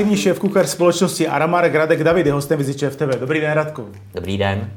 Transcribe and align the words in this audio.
Kreativní 0.00 0.22
šéf 0.22 0.38
kuchař 0.38 0.68
společnosti 0.68 1.28
Aramarek 1.28 1.74
Radek 1.74 2.04
David 2.04 2.26
je 2.26 2.32
hostem 2.32 2.58
Vizi 2.58 2.74
TV. 2.74 3.18
Dobrý 3.20 3.40
den, 3.40 3.52
Radku. 3.52 3.84
Dobrý 4.14 4.38
den. 4.38 4.70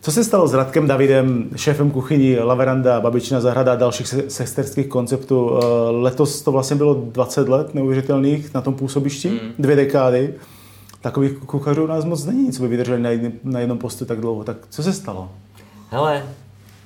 Co 0.00 0.12
se 0.12 0.24
stalo 0.24 0.48
s 0.48 0.54
Radkem 0.54 0.86
Davidem, 0.86 1.50
šéfem 1.56 1.90
kuchyní 1.90 2.38
Laveranda, 2.38 3.00
Babičina 3.00 3.40
zahrada 3.40 3.72
a 3.72 3.76
dalších 3.76 4.06
sesterských 4.28 4.86
konceptů? 4.86 5.58
Eh, 5.58 5.66
letos 5.90 6.42
to 6.42 6.52
vlastně 6.52 6.76
bylo 6.76 6.94
20 6.94 7.48
let 7.48 7.74
neuvěřitelných 7.74 8.54
na 8.54 8.60
tom 8.60 8.74
působišti, 8.74 9.28
mm. 9.28 9.38
dvě 9.58 9.76
dekády. 9.76 10.34
Takových 11.00 11.32
kuchařů 11.32 11.84
u 11.84 11.86
nás 11.86 12.04
moc 12.04 12.24
není, 12.24 12.52
co 12.52 12.62
by 12.62 12.68
vydrželi 12.68 13.02
na, 13.02 13.10
jedný, 13.10 13.32
na 13.44 13.60
jednom 13.60 13.78
postu 13.78 14.04
tak 14.04 14.20
dlouho. 14.20 14.44
Tak 14.44 14.56
co 14.70 14.82
se 14.82 14.92
stalo? 14.92 15.30
Hele, 15.90 16.22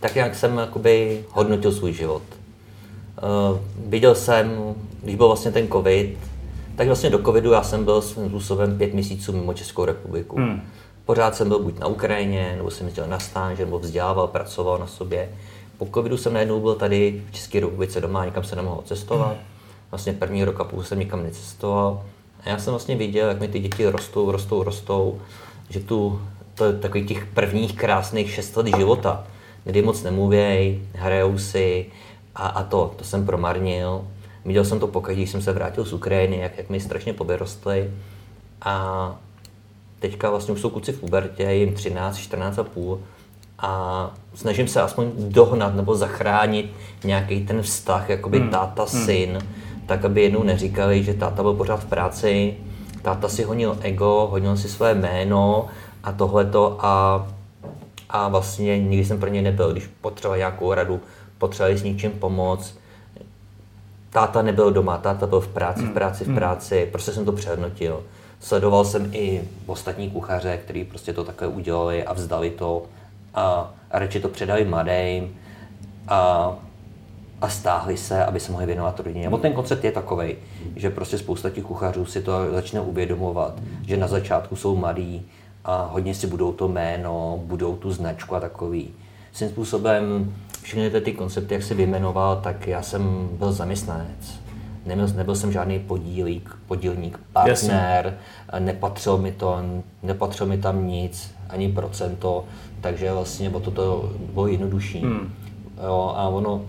tak 0.00 0.16
jak 0.16 0.34
jsem 0.34 0.58
jakoby 0.58 1.24
hodnotil 1.30 1.72
svůj 1.72 1.92
život. 1.92 2.22
Uh, 3.52 3.58
viděl 3.88 4.14
jsem, 4.14 4.74
když 5.02 5.16
byl 5.16 5.26
vlastně 5.26 5.52
ten 5.52 5.68
covid, 5.68 6.18
tak 6.78 6.86
vlastně 6.86 7.10
do 7.10 7.18
covidu 7.18 7.52
já 7.52 7.62
jsem 7.62 7.84
byl 7.84 8.02
svým 8.02 8.28
způsobem 8.28 8.78
pět 8.78 8.94
měsíců 8.94 9.32
mimo 9.32 9.54
Českou 9.54 9.84
republiku. 9.84 10.36
Hmm. 10.36 10.62
Pořád 11.04 11.36
jsem 11.36 11.48
byl 11.48 11.58
buď 11.58 11.78
na 11.78 11.86
Ukrajině, 11.86 12.54
nebo 12.56 12.70
jsem 12.70 12.86
jezdil 12.86 13.06
na 13.06 13.18
stáž, 13.18 13.58
nebo 13.58 13.78
vzdělával, 13.78 14.26
pracoval 14.26 14.78
na 14.78 14.86
sobě. 14.86 15.28
Po 15.78 15.88
covidu 15.94 16.16
jsem 16.16 16.32
najednou 16.32 16.60
byl 16.60 16.74
tady 16.74 17.22
v 17.30 17.34
České 17.34 17.60
republice 17.60 18.00
doma, 18.00 18.24
nikam 18.24 18.44
se 18.44 18.56
nemohl 18.56 18.82
cestovat. 18.84 19.28
Hmm. 19.28 19.46
Vlastně 19.90 20.12
první 20.12 20.44
rok 20.44 20.60
a 20.60 20.64
půl 20.64 20.82
jsem 20.82 20.98
nikam 20.98 21.22
necestoval. 21.22 22.02
A 22.44 22.48
já 22.48 22.58
jsem 22.58 22.70
vlastně 22.70 22.96
viděl, 22.96 23.28
jak 23.28 23.40
mi 23.40 23.48
ty 23.48 23.58
děti 23.58 23.88
rostou, 23.88 24.30
rostou, 24.30 24.62
rostou, 24.62 25.20
že 25.70 25.80
tu, 25.80 26.22
to 26.54 26.64
je 26.64 26.72
takových 26.72 27.08
těch 27.08 27.26
prvních 27.26 27.76
krásných 27.76 28.30
šest 28.30 28.56
let 28.56 28.66
života, 28.66 29.24
kdy 29.64 29.82
moc 29.82 30.02
nemluvěj, 30.02 30.82
hrajou 30.94 31.38
si 31.38 31.86
a, 32.34 32.48
a 32.48 32.62
to, 32.62 32.94
to 32.96 33.04
jsem 33.04 33.26
promarnil. 33.26 34.04
Viděl 34.48 34.64
jsem 34.64 34.80
to 34.80 34.86
pokaždé, 34.86 35.20
když 35.20 35.30
jsem 35.30 35.42
se 35.42 35.52
vrátil 35.52 35.84
z 35.84 35.92
Ukrajiny, 35.92 36.38
jak, 36.38 36.58
jak 36.58 36.70
mi 36.70 36.80
strašně 36.80 37.12
povyrostly. 37.12 37.90
A 38.62 39.14
teďka 39.98 40.30
vlastně 40.30 40.54
už 40.54 40.60
jsou 40.60 40.70
kluci 40.70 40.92
v 40.92 41.00
pubertě, 41.00 41.42
jim 41.42 41.74
13, 41.74 42.16
14 42.16 42.58
a 42.58 42.64
půl. 42.64 43.00
A 43.58 44.10
snažím 44.34 44.68
se 44.68 44.82
aspoň 44.82 45.10
dohnat 45.16 45.74
nebo 45.74 45.96
zachránit 45.96 46.72
nějaký 47.04 47.46
ten 47.46 47.62
vztah, 47.62 48.10
jakoby 48.10 48.38
hmm. 48.38 48.50
táta-syn, 48.50 49.30
hmm. 49.30 49.48
tak 49.86 50.04
aby 50.04 50.22
jednou 50.22 50.42
neříkali, 50.42 51.04
že 51.04 51.14
táta 51.14 51.42
byl 51.42 51.54
pořád 51.54 51.76
v 51.76 51.86
práci, 51.86 52.54
táta 53.02 53.28
si 53.28 53.42
honil 53.42 53.78
ego, 53.80 54.28
honil 54.30 54.56
si 54.56 54.68
své 54.68 54.94
jméno 54.94 55.66
a 56.04 56.12
tohleto 56.12 56.78
a, 56.80 57.26
a 58.10 58.28
vlastně 58.28 58.78
nikdy 58.78 59.04
jsem 59.04 59.20
pro 59.20 59.28
ně 59.28 59.42
nebyl, 59.42 59.72
když 59.72 59.90
potřeboval 60.00 60.38
nějakou 60.38 60.74
radu, 60.74 61.00
potřebovali 61.38 61.78
s 61.78 61.82
něčím 61.82 62.10
pomoct, 62.10 62.77
táta 64.10 64.42
nebyl 64.42 64.72
doma, 64.72 64.98
táta 64.98 65.26
byl 65.26 65.40
v 65.40 65.48
práci, 65.48 65.80
v 65.80 65.84
hmm. 65.84 65.94
práci, 65.94 66.24
v 66.24 66.26
hmm. 66.26 66.36
práci, 66.36 66.88
prostě 66.92 67.12
jsem 67.12 67.24
to 67.24 67.32
přehodnotil. 67.32 68.02
Sledoval 68.40 68.84
jsem 68.84 69.14
i 69.14 69.42
ostatní 69.66 70.10
kuchaře, 70.10 70.58
kteří 70.64 70.84
prostě 70.84 71.12
to 71.12 71.24
takhle 71.24 71.48
udělali 71.48 72.04
a 72.04 72.12
vzdali 72.12 72.50
to 72.50 72.82
a, 73.34 73.74
a 73.90 73.98
radši 73.98 74.20
to 74.20 74.28
předali 74.28 74.64
mladým 74.64 75.36
a, 76.08 76.52
a 77.40 77.48
stáhli 77.48 77.96
se, 77.96 78.24
aby 78.24 78.40
se 78.40 78.52
mohli 78.52 78.66
věnovat 78.66 79.00
rodině. 79.00 79.24
Nebo 79.24 79.38
ten 79.38 79.52
koncept 79.52 79.84
je 79.84 79.92
takový, 79.92 80.36
že 80.76 80.90
prostě 80.90 81.18
spousta 81.18 81.50
těch 81.50 81.64
kuchařů 81.64 82.06
si 82.06 82.22
to 82.22 82.32
začne 82.52 82.80
uvědomovat, 82.80 83.54
že 83.86 83.96
na 83.96 84.08
začátku 84.08 84.56
jsou 84.56 84.76
mladí 84.76 85.26
a 85.64 85.88
hodně 85.92 86.14
si 86.14 86.26
budou 86.26 86.52
to 86.52 86.68
jméno, 86.68 87.40
budou 87.44 87.76
tu 87.76 87.92
značku 87.92 88.34
a 88.34 88.40
takový. 88.40 88.90
Svým 89.32 89.50
způsobem 89.50 90.34
všechny 90.68 91.00
ty 91.00 91.12
koncepty, 91.12 91.54
jak 91.54 91.62
si 91.62 91.74
vyjmenoval, 91.74 92.40
tak 92.40 92.66
já 92.66 92.82
jsem 92.82 93.28
byl 93.32 93.52
zaměstnanec. 93.52 94.40
Nebyl, 94.86 95.08
nebyl 95.08 95.36
jsem 95.36 95.52
žádný 95.52 95.78
podílík, 95.78 96.56
podílník, 96.66 97.20
partner, 97.32 98.18
Jasně. 98.50 98.66
nepatřil 98.66 99.18
mi 99.18 99.32
to, 99.32 99.58
nepatřil 100.02 100.46
mi 100.46 100.58
tam 100.58 100.86
nic, 100.86 101.34
ani 101.48 101.72
procento, 101.72 102.44
takže 102.80 103.12
vlastně 103.12 103.50
o 103.50 103.60
to, 103.60 103.70
to 103.70 104.12
bylo 104.34 104.46
jednodušší. 104.46 105.00
Hmm. 105.00 105.32
Jo, 105.84 106.12
a 106.16 106.28
ono, 106.28 106.62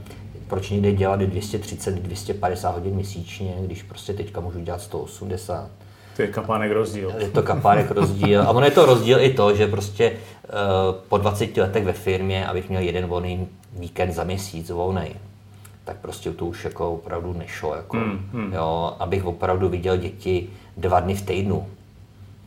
proč 0.47 0.69
někde 0.69 0.91
dělat 0.91 1.19
230, 1.19 1.95
250 1.95 2.75
hodin 2.75 2.95
měsíčně, 2.95 3.55
když 3.61 3.83
prostě 3.83 4.13
teďka 4.13 4.41
můžu 4.41 4.59
dělat 4.59 4.81
180. 4.81 5.69
To 6.19 6.23
je 6.23 6.31
kapánek 6.31 6.71
rozdíl. 6.71 7.13
Je 7.17 7.29
to 7.29 7.43
kapánek 7.43 7.91
rozdíl. 7.91 8.41
A 8.41 8.49
ono 8.49 8.65
je 8.65 8.71
to 8.71 8.85
rozdíl 8.85 9.19
i 9.19 9.33
to, 9.33 9.55
že 9.55 9.67
prostě 9.67 10.11
uh, 10.11 10.95
po 11.09 11.17
20 11.17 11.57
letech 11.57 11.85
ve 11.85 11.93
firmě, 11.93 12.47
abych 12.47 12.69
měl 12.69 12.81
jeden 12.81 13.05
volný 13.05 13.47
víkend 13.79 14.11
za 14.11 14.23
měsíc 14.23 14.69
volný, 14.69 15.15
tak 15.85 15.97
prostě 15.97 16.31
to 16.31 16.45
už 16.45 16.65
jako 16.65 16.93
opravdu 16.93 17.33
nešlo. 17.33 17.75
Jako, 17.75 17.97
hmm, 17.97 18.29
hmm. 18.33 18.53
Jo, 18.53 18.95
abych 18.99 19.25
opravdu 19.25 19.69
viděl 19.69 19.97
děti 19.97 20.49
dva 20.77 20.99
dny 20.99 21.15
v 21.15 21.21
týdnu, 21.21 21.67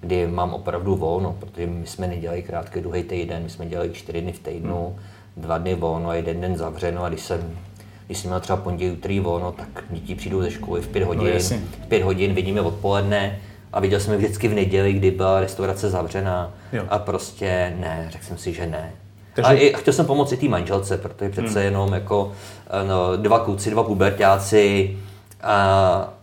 kdy 0.00 0.26
mám 0.26 0.54
opravdu 0.54 0.96
volno, 0.96 1.36
protože 1.40 1.66
my 1.66 1.86
jsme 1.86 2.06
nedělali 2.06 2.42
krátký 2.42 2.80
druhý 2.80 3.02
týden, 3.02 3.42
my 3.42 3.50
jsme 3.50 3.66
dělali 3.66 3.90
čtyři 3.92 4.20
dny 4.20 4.32
v 4.32 4.38
týdnu, 4.38 4.86
hmm. 4.86 4.96
dva 5.36 5.58
dny 5.58 5.74
volno 5.74 6.08
a 6.08 6.14
jeden 6.14 6.40
den 6.40 6.56
zavřeno 6.56 7.04
a 7.04 7.08
když 7.08 7.20
jsem 7.20 7.58
když 8.06 8.18
jsem 8.18 8.30
měl 8.30 8.40
třeba 8.40 8.56
pondělí, 8.56 8.92
úterý 8.92 9.20
volno, 9.20 9.52
tak 9.52 9.84
děti 9.90 10.14
přijdou 10.14 10.42
ze 10.42 10.50
školy 10.50 10.80
v 10.80 10.88
pět 10.88 11.00
no, 11.00 11.06
hodin, 11.06 11.32
no, 11.34 11.58
v 11.84 11.86
pět 11.88 12.02
hodin 12.02 12.34
vidíme 12.34 12.60
odpoledne 12.60 13.40
a 13.72 13.80
viděl 13.80 14.00
jsem 14.00 14.12
je 14.12 14.18
vždycky 14.18 14.48
v 14.48 14.54
neděli, 14.54 14.92
kdy 14.92 15.10
byla 15.10 15.40
restaurace 15.40 15.90
zavřená 15.90 16.50
jo. 16.72 16.84
a 16.88 16.98
prostě 16.98 17.76
ne, 17.80 18.08
řekl 18.10 18.24
jsem 18.24 18.38
si, 18.38 18.52
že 18.52 18.66
ne. 18.66 18.92
Takže... 19.34 19.50
A, 19.50 19.54
i, 19.54 19.74
chtěl 19.76 19.94
jsem 19.94 20.06
pomoct 20.06 20.32
i 20.32 20.36
té 20.36 20.48
manželce, 20.48 20.98
protože 20.98 21.30
přece 21.30 21.58
hmm. 21.58 21.64
jenom 21.64 21.92
jako 21.92 22.32
no, 22.88 23.16
dva 23.16 23.38
kluci, 23.38 23.70
dva 23.70 23.82
pubertáci 23.82 24.96
a 25.42 26.14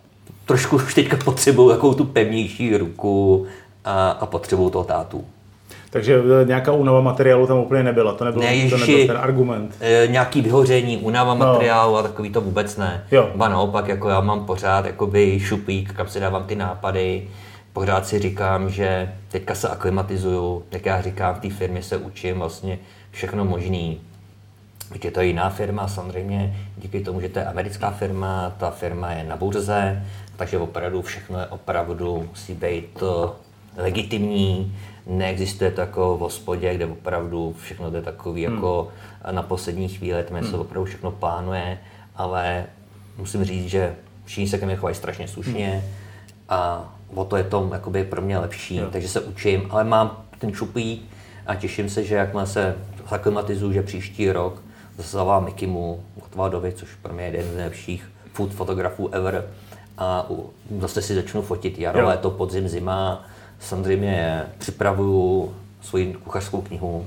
trošku 0.46 0.76
už 0.76 0.94
teďka 0.94 1.16
potřebují 1.16 1.70
takovou 1.70 1.94
tu 1.94 2.04
pevnější 2.04 2.76
ruku 2.76 3.46
a, 3.84 4.10
a 4.10 4.26
potřebují 4.26 4.70
toho 4.70 4.84
tátu. 4.84 5.24
Takže 5.90 6.22
e, 6.42 6.44
nějaká 6.44 6.72
únava 6.72 7.00
materiálu 7.00 7.46
tam 7.46 7.58
úplně 7.58 7.82
nebyla, 7.82 8.12
to 8.12 8.24
nebyl, 8.24 8.42
ne, 8.42 8.54
ježiši, 8.54 8.70
to 8.70 8.86
nebyl 8.86 9.06
ten 9.06 9.16
argument. 9.16 9.76
E, 9.80 10.06
nějaký 10.06 10.40
vyhoření, 10.40 10.96
únava 10.96 11.34
no. 11.34 11.46
materiálu 11.46 11.96
a 11.96 12.02
takový 12.02 12.30
to 12.30 12.40
vůbec 12.40 12.76
ne. 12.76 13.04
Jo. 13.10 13.30
Ba 13.34 13.48
naopak, 13.48 13.88
jako 13.88 14.08
já 14.08 14.20
mám 14.20 14.46
pořád 14.46 14.86
jakoby 14.86 15.40
šuplík, 15.40 15.92
kam 15.92 16.08
si 16.08 16.20
dávám 16.20 16.44
ty 16.44 16.56
nápady, 16.56 17.28
pořád 17.72 18.06
si 18.06 18.18
říkám, 18.18 18.70
že 18.70 19.12
teďka 19.28 19.54
se 19.54 19.68
aklimatizuju, 19.68 20.62
jak 20.70 20.86
já 20.86 21.00
říkám, 21.00 21.34
v 21.34 21.38
té 21.38 21.50
firmě 21.50 21.82
se 21.82 21.96
učím 21.96 22.38
vlastně 22.38 22.78
všechno 23.10 23.44
možný. 23.44 24.00
Teď 24.92 25.04
je 25.04 25.10
to 25.10 25.20
jiná 25.20 25.50
firma, 25.50 25.88
samozřejmě 25.88 26.56
díky 26.76 27.00
tomu, 27.00 27.20
že 27.20 27.28
to 27.28 27.38
je 27.38 27.44
americká 27.44 27.90
firma, 27.90 28.52
ta 28.58 28.70
firma 28.70 29.12
je 29.12 29.24
na 29.24 29.36
burze, 29.36 30.02
takže 30.36 30.58
opravdu 30.58 31.02
všechno 31.02 31.38
je 31.38 31.46
opravdu 31.46 32.26
musí 32.30 32.54
být 32.54 33.02
eh, 33.02 33.30
legitimní, 33.76 34.76
neexistuje 35.06 35.70
to 35.70 35.80
jako 35.80 36.16
v 36.16 36.20
hospodě, 36.20 36.74
kde 36.74 36.86
opravdu 36.86 37.56
všechno 37.62 37.90
je 37.94 38.02
takový 38.02 38.46
hmm. 38.46 38.54
jako 38.54 38.88
na 39.30 39.42
poslední 39.42 39.88
chvíli, 39.88 40.24
tam 40.24 40.42
se 40.42 40.50
hmm. 40.50 40.60
opravdu 40.60 40.84
všechno 40.84 41.10
plánuje, 41.10 41.78
ale 42.16 42.66
musím 43.18 43.44
říct, 43.44 43.66
že 43.66 43.94
všichni 44.24 44.48
se 44.48 44.58
ke 44.58 44.66
mně 44.66 44.76
chovají 44.76 44.96
strašně 44.96 45.28
slušně 45.28 45.70
hmm. 45.70 45.82
a 46.48 46.92
o 47.14 47.24
to 47.24 47.36
je 47.36 47.44
to 47.44 47.70
jakoby 47.72 48.04
pro 48.04 48.22
mě 48.22 48.38
lepší, 48.38 48.76
jo. 48.76 48.88
takže 48.92 49.08
se 49.08 49.20
učím, 49.20 49.66
ale 49.70 49.84
mám 49.84 50.24
ten 50.38 50.52
šuplík 50.52 51.02
a 51.46 51.54
těším 51.54 51.90
se, 51.90 52.04
že 52.04 52.14
jakmile 52.14 52.46
se 52.46 52.76
zaklimatizuju, 53.10 53.72
že 53.72 53.82
příští 53.82 54.32
rok 54.32 54.62
zase 54.98 55.18
Mikimu 55.40 56.02
Gotwaldovi, 56.14 56.72
což 56.72 56.88
pro 57.02 57.14
mě 57.14 57.24
je 57.24 57.28
jeden 57.28 57.52
z 57.52 57.56
nejlepších 57.56 58.10
food 58.32 58.52
fotografů 58.52 59.08
ever. 59.08 59.44
A 59.98 60.26
zase 60.80 61.02
si 61.02 61.14
začnu 61.14 61.42
fotit 61.42 61.78
jaro, 61.78 62.06
léto, 62.06 62.30
podzim, 62.30 62.68
zima. 62.68 63.24
Samozřejmě 63.60 64.42
připravuju 64.58 65.54
svoji 65.80 66.14
kuchařskou 66.24 66.60
knihu, 66.60 67.06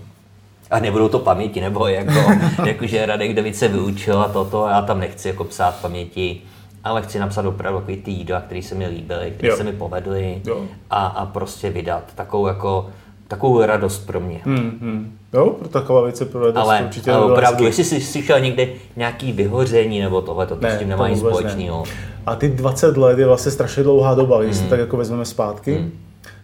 a 0.72 0.80
nebudou 0.80 1.10
to 1.10 1.20
paměti, 1.20 1.62
nebo 1.62 1.88
jako, 1.88 2.32
jakože 2.66 3.06
Radek 3.06 3.34
David 3.34 3.56
se 3.56 3.68
vyučil 3.68 4.22
a 4.22 4.28
toto, 4.28 4.66
a 4.66 4.72
já 4.72 4.82
tam 4.82 5.00
nechci 5.00 5.28
jako 5.28 5.44
psát 5.44 5.76
paměti, 5.82 6.42
ale 6.84 7.02
chci 7.02 7.20
napsat 7.20 7.46
opravdu 7.46 7.80
takový 7.80 7.98
ty 7.98 8.12
jídla, 8.12 8.42
které 8.42 8.62
se 8.62 8.76
mi 8.76 8.88
líbily, 8.88 9.34
které 9.38 9.56
se 9.56 9.64
mi 9.64 9.74
povedly 9.74 10.42
a, 10.90 11.06
a 11.06 11.26
prostě 11.26 11.70
vydat 11.70 12.04
takovou 12.16 12.48
jako 12.48 12.90
takovou 13.28 13.66
radost 13.66 14.00
pro 14.08 14.20
mě. 14.20 14.42
Hmm, 14.46 14.78
hmm. 14.82 15.18
Jo, 15.34 15.50
pro 15.50 15.68
taková 15.68 16.02
věc 16.04 16.20
je 16.20 16.26
pro 16.26 16.40
radost 16.46 16.64
ale, 16.64 16.82
určitě 16.86 17.12
ale 17.12 17.32
opravdu, 17.32 17.66
jestli 17.66 17.84
jsi 17.84 18.02
slyšel 18.02 18.40
někde 18.40 18.68
nějaký 18.96 19.32
vyhoření 19.32 20.00
nebo 20.00 20.22
tohle, 20.22 20.48
to, 20.48 20.58
ne, 20.62 20.76
s 20.76 20.80
tím 20.80 20.90
nemá 20.90 21.08
nic 21.08 21.20
společného. 21.20 21.84
A 22.26 22.36
ty 22.36 22.50
20 22.50 22.98
let 22.98 23.20
je 23.20 23.26
vlastně 23.26 23.52
strašně 23.52 23.84
dlouhá 23.84 24.16
doba, 24.16 24.44
když 24.44 24.56
hmm. 24.56 24.64
se 24.64 24.70
tak 24.70 24.80
jako 24.80 24.98
vezmeme 24.98 25.26
zpátky. 25.26 25.76
Hmm. 25.76 25.92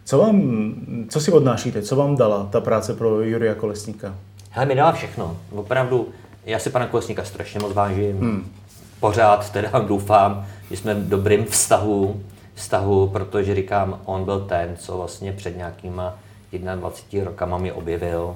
Co 0.09 0.17
vám, 0.17 0.73
co 1.09 1.19
si 1.19 1.31
odnášíte, 1.31 1.81
co 1.81 1.95
vám 1.95 2.15
dala 2.15 2.47
ta 2.51 2.61
práce 2.61 2.93
pro 2.93 3.21
Juria 3.21 3.55
Kolesníka? 3.55 4.15
Hele, 4.49 4.65
mi 4.65 4.75
dala 4.75 4.91
všechno. 4.91 5.37
Opravdu, 5.51 6.07
já 6.45 6.59
si 6.59 6.69
pana 6.69 6.87
Kolesníka 6.87 7.23
strašně 7.23 7.59
moc 7.59 7.73
vážím. 7.73 8.19
Hmm. 8.19 8.51
Pořád 8.99 9.51
teda 9.51 9.79
doufám, 9.79 10.45
že 10.71 10.77
jsme 10.77 10.93
v 10.93 11.09
dobrým 11.09 11.45
vztahu, 11.45 12.21
vztahu, 12.53 13.07
protože 13.07 13.55
říkám, 13.55 13.99
on 14.05 14.25
byl 14.25 14.39
ten, 14.39 14.77
co 14.77 14.97
vlastně 14.97 15.33
před 15.33 15.57
nějakýma 15.57 16.17
21 16.75 17.29
rokama 17.29 17.57
mi 17.57 17.71
objevil, 17.71 18.35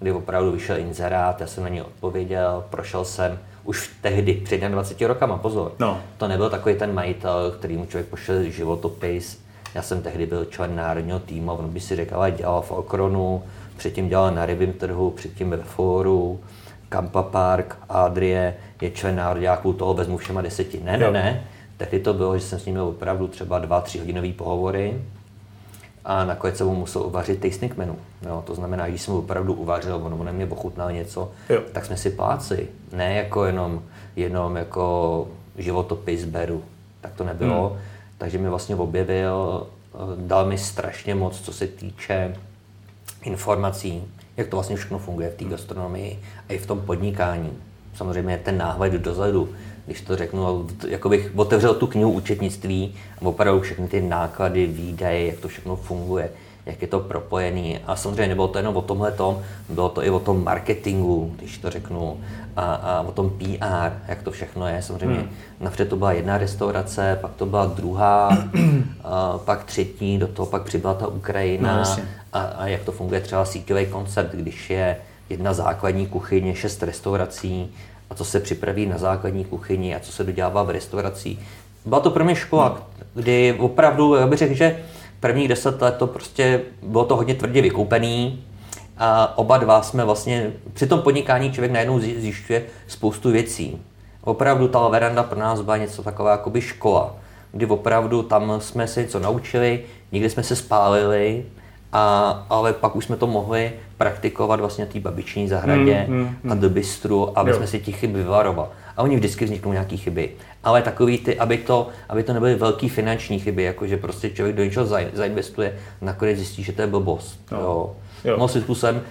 kdy 0.00 0.12
opravdu 0.12 0.52
vyšel 0.52 0.78
inzerát, 0.78 1.40
já 1.40 1.46
jsem 1.46 1.62
na 1.62 1.68
něj 1.68 1.80
odpověděl, 1.80 2.64
prošel 2.70 3.04
jsem 3.04 3.38
už 3.64 3.90
tehdy, 4.02 4.34
před 4.34 4.60
21 4.60 5.14
rokama, 5.14 5.38
pozor. 5.38 5.72
No. 5.78 6.00
To 6.16 6.28
nebyl 6.28 6.50
takový 6.50 6.74
ten 6.74 6.94
majitel, 6.94 7.50
který 7.50 7.76
mu 7.76 7.86
člověk 7.86 8.08
pošel 8.08 8.42
životopis. 8.42 9.45
Já 9.74 9.82
jsem 9.82 10.02
tehdy 10.02 10.26
byl 10.26 10.44
člen 10.44 10.76
národního 10.76 11.18
týmu, 11.18 11.52
on 11.52 11.68
by 11.68 11.80
si 11.80 11.96
řekl, 11.96 12.14
ale 12.14 12.30
dělal 12.30 12.62
v 12.62 12.70
Okronu, 12.70 13.42
předtím 13.76 14.08
dělal 14.08 14.30
na 14.30 14.46
rybím 14.46 14.72
trhu, 14.72 15.10
předtím 15.10 15.50
ve 15.50 15.56
Fóru, 15.56 16.40
Kampa 16.88 17.22
Park, 17.22 17.76
Adrie, 17.88 18.54
je 18.80 18.90
člen 18.90 19.16
národňáků, 19.16 19.72
toho 19.72 19.94
vezmu 19.94 20.16
všema 20.16 20.42
deseti. 20.42 20.80
Ne, 20.84 20.98
ne, 20.98 21.10
ne. 21.10 21.44
Tehdy 21.76 22.00
to 22.00 22.14
bylo, 22.14 22.38
že 22.38 22.44
jsem 22.44 22.58
s 22.58 22.64
ním 22.66 22.74
měl 22.74 22.86
opravdu 22.86 23.28
třeba 23.28 23.58
dva, 23.58 23.80
tři 23.80 23.98
hodinový 23.98 24.32
pohovory 24.32 25.00
a 26.04 26.24
nakonec 26.24 26.56
jsem 26.56 26.66
mu 26.66 26.74
musel 26.74 27.02
uvařit 27.02 27.40
tasting 27.40 27.76
menu. 27.76 27.96
Jo, 28.26 28.42
to 28.46 28.54
znamená, 28.54 28.88
že 28.88 28.98
jsem 28.98 29.14
mu 29.14 29.20
opravdu 29.20 29.54
uvařil, 29.54 29.94
on, 29.94 30.14
on 30.14 30.32
mě 30.32 30.46
ochutnal 30.46 30.92
něco, 30.92 31.30
jo. 31.48 31.60
tak 31.72 31.84
jsme 31.84 31.96
si 31.96 32.10
pláci. 32.10 32.68
Ne 32.92 33.14
jako 33.14 33.44
jenom, 33.44 33.82
jenom 34.16 34.56
jako 34.56 35.28
životopis 35.58 36.24
beru. 36.24 36.62
Tak 37.00 37.12
to 37.14 37.24
nebylo. 37.24 37.68
Hmm. 37.68 37.78
Takže 38.18 38.38
mi 38.38 38.48
vlastně 38.48 38.76
objevil, 38.76 39.66
dal 40.16 40.46
mi 40.46 40.58
strašně 40.58 41.14
moc, 41.14 41.40
co 41.40 41.52
se 41.52 41.66
týče 41.66 42.36
informací, 43.22 44.02
jak 44.36 44.48
to 44.48 44.56
vlastně 44.56 44.76
všechno 44.76 44.98
funguje 44.98 45.30
v 45.30 45.34
té 45.34 45.44
gastronomii 45.44 46.22
a 46.48 46.52
i 46.52 46.58
v 46.58 46.66
tom 46.66 46.80
podnikání. 46.80 47.52
Samozřejmě 47.94 48.40
ten 48.44 48.58
náhled 48.58 48.92
dozadu, 48.92 49.48
když 49.86 50.00
to 50.00 50.16
řeknu, 50.16 50.66
jako 50.88 51.08
bych 51.08 51.32
otevřel 51.36 51.74
tu 51.74 51.86
knihu 51.86 52.12
účetnictví 52.12 52.94
a 53.18 53.22
opravdu 53.22 53.60
všechny 53.60 53.88
ty 53.88 54.00
náklady, 54.00 54.66
výdaje, 54.66 55.26
jak 55.26 55.38
to 55.38 55.48
všechno 55.48 55.76
funguje, 55.76 56.30
jak 56.66 56.82
je 56.82 56.88
to 56.88 57.00
propojený. 57.00 57.78
A 57.86 57.96
samozřejmě 57.96 58.28
nebylo 58.28 58.48
to 58.48 58.58
jenom 58.58 58.76
o 58.76 58.82
tomhle 58.82 59.12
tom, 59.12 59.42
bylo 59.68 59.88
to 59.88 60.04
i 60.04 60.10
o 60.10 60.20
tom 60.20 60.44
marketingu, 60.44 61.34
když 61.38 61.58
to 61.58 61.70
řeknu, 61.70 62.20
a, 62.56 62.74
a 62.74 63.00
o 63.00 63.12
tom 63.12 63.30
PR, 63.30 63.92
jak 64.08 64.22
to 64.22 64.30
všechno 64.30 64.68
je. 64.68 64.82
Samozřejmě 64.82 65.20
hmm. 65.20 65.30
napřed 65.60 65.88
to 65.88 65.96
byla 65.96 66.12
jedna 66.12 66.38
restaurace, 66.38 67.18
pak 67.20 67.34
to 67.34 67.46
byla 67.46 67.66
druhá, 67.66 68.38
a 69.04 69.38
pak 69.38 69.64
třetí, 69.64 70.18
do 70.18 70.28
toho 70.28 70.46
pak 70.46 70.62
přibyla 70.62 70.94
ta 70.94 71.06
Ukrajina 71.06 71.76
no, 71.76 72.04
a, 72.32 72.40
a 72.40 72.66
jak 72.66 72.82
to 72.82 72.92
funguje 72.92 73.20
třeba 73.20 73.44
síťový 73.44 73.86
koncept, 73.86 74.34
když 74.34 74.70
je 74.70 74.96
jedna 75.30 75.52
základní 75.52 76.06
kuchyně, 76.06 76.54
šest 76.54 76.82
restaurací 76.82 77.72
a 78.10 78.14
co 78.14 78.24
se 78.24 78.40
připraví 78.40 78.86
na 78.86 78.98
základní 78.98 79.44
kuchyni 79.44 79.96
a 79.96 80.00
co 80.00 80.12
se 80.12 80.24
dodělává 80.24 80.62
v 80.62 80.70
restaurací. 80.70 81.38
Byla 81.84 82.00
to 82.00 82.10
pro 82.10 82.24
mě 82.24 82.34
škola, 82.36 82.82
kdy 83.14 83.56
opravdu, 83.58 84.14
já 84.14 84.26
bych 84.26 84.38
řekl, 84.38 84.54
že 84.54 84.76
prvních 85.20 85.48
deset 85.48 85.82
let 85.82 85.96
to 85.98 86.06
prostě 86.06 86.60
bylo 86.82 87.04
to 87.04 87.16
hodně 87.16 87.34
tvrdě 87.34 87.62
vykoupený 87.62 88.44
a 88.98 89.38
oba 89.38 89.58
dva 89.58 89.82
jsme 89.82 90.04
vlastně, 90.04 90.52
při 90.72 90.86
tom 90.86 91.00
podnikání 91.02 91.52
člověk 91.52 91.72
najednou 91.72 92.00
zjišťuje 92.00 92.64
spoustu 92.86 93.30
věcí. 93.30 93.82
Opravdu 94.24 94.68
ta 94.68 94.88
veranda 94.88 95.22
pro 95.22 95.38
nás 95.38 95.60
byla 95.60 95.76
něco 95.76 96.02
taková 96.02 96.30
jako 96.30 96.50
by 96.50 96.60
škola, 96.60 97.16
kdy 97.52 97.66
opravdu 97.66 98.22
tam 98.22 98.60
jsme 98.60 98.88
se 98.88 99.02
něco 99.02 99.18
naučili, 99.18 99.84
někdy 100.12 100.30
jsme 100.30 100.42
se 100.42 100.56
spálili, 100.56 101.44
a, 101.92 102.46
ale 102.50 102.72
pak 102.72 102.96
už 102.96 103.04
jsme 103.04 103.16
to 103.16 103.26
mohli 103.26 103.72
praktikovat 103.96 104.60
vlastně 104.60 104.86
té 104.86 105.00
babiční 105.00 105.48
zahradě 105.48 105.94
hmm, 105.94 106.16
hmm, 106.16 106.36
hmm. 106.42 106.52
a 106.52 106.54
do 106.54 106.70
bistru, 106.70 107.38
aby 107.38 107.50
jo. 107.50 107.56
jsme 107.56 107.66
si 107.66 107.80
těch 107.80 107.96
chyb 107.96 108.14
vyvarovali. 108.14 108.68
A 108.96 109.02
oni 109.02 109.16
vždycky 109.16 109.44
vzniknou 109.44 109.72
nějaké 109.72 109.96
chyby. 109.96 110.30
Ale 110.64 110.82
takový 110.82 111.18
ty, 111.18 111.38
aby 111.38 111.58
to, 111.58 111.88
aby 112.08 112.22
to 112.22 112.32
nebyly 112.32 112.54
velké 112.54 112.88
finanční 112.88 113.40
chyby, 113.40 113.62
jako 113.62 113.86
že 113.86 113.96
prostě 113.96 114.30
člověk 114.30 114.56
do 114.56 114.64
něčeho 114.64 114.86
zainvestuje, 115.12 115.78
nakonec 116.00 116.36
zjistí, 116.36 116.62
že 116.62 116.72
to 116.72 116.82
je 116.82 116.86
blbost. 116.86 117.40
Jo. 117.52 117.58
Jo. 117.60 117.96
Jo. 118.24 118.36
No, 118.38 118.48
způsobem 118.48 119.02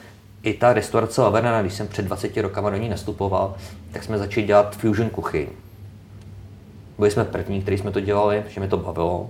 i 0.44 0.54
ta 0.54 0.74
restaurace 0.74 1.22
Laverna, 1.22 1.62
když 1.62 1.74
jsem 1.74 1.88
před 1.88 2.06
20 2.06 2.38
rokama 2.38 2.70
do 2.70 2.78
ní 2.78 2.90
nastupoval, 2.90 3.56
tak 3.92 4.04
jsme 4.04 4.18
začali 4.18 4.46
dělat 4.46 4.76
fusion 4.76 5.10
kuchyň. 5.10 5.48
Byli 6.98 7.12
jsme 7.12 7.26
první, 7.26 7.62
kteří 7.62 7.78
jsme 7.78 7.92
to 7.92 8.00
dělali, 8.00 8.44
že 8.50 8.62
mi 8.62 8.68
to 8.68 8.78
bavilo. 8.78 9.30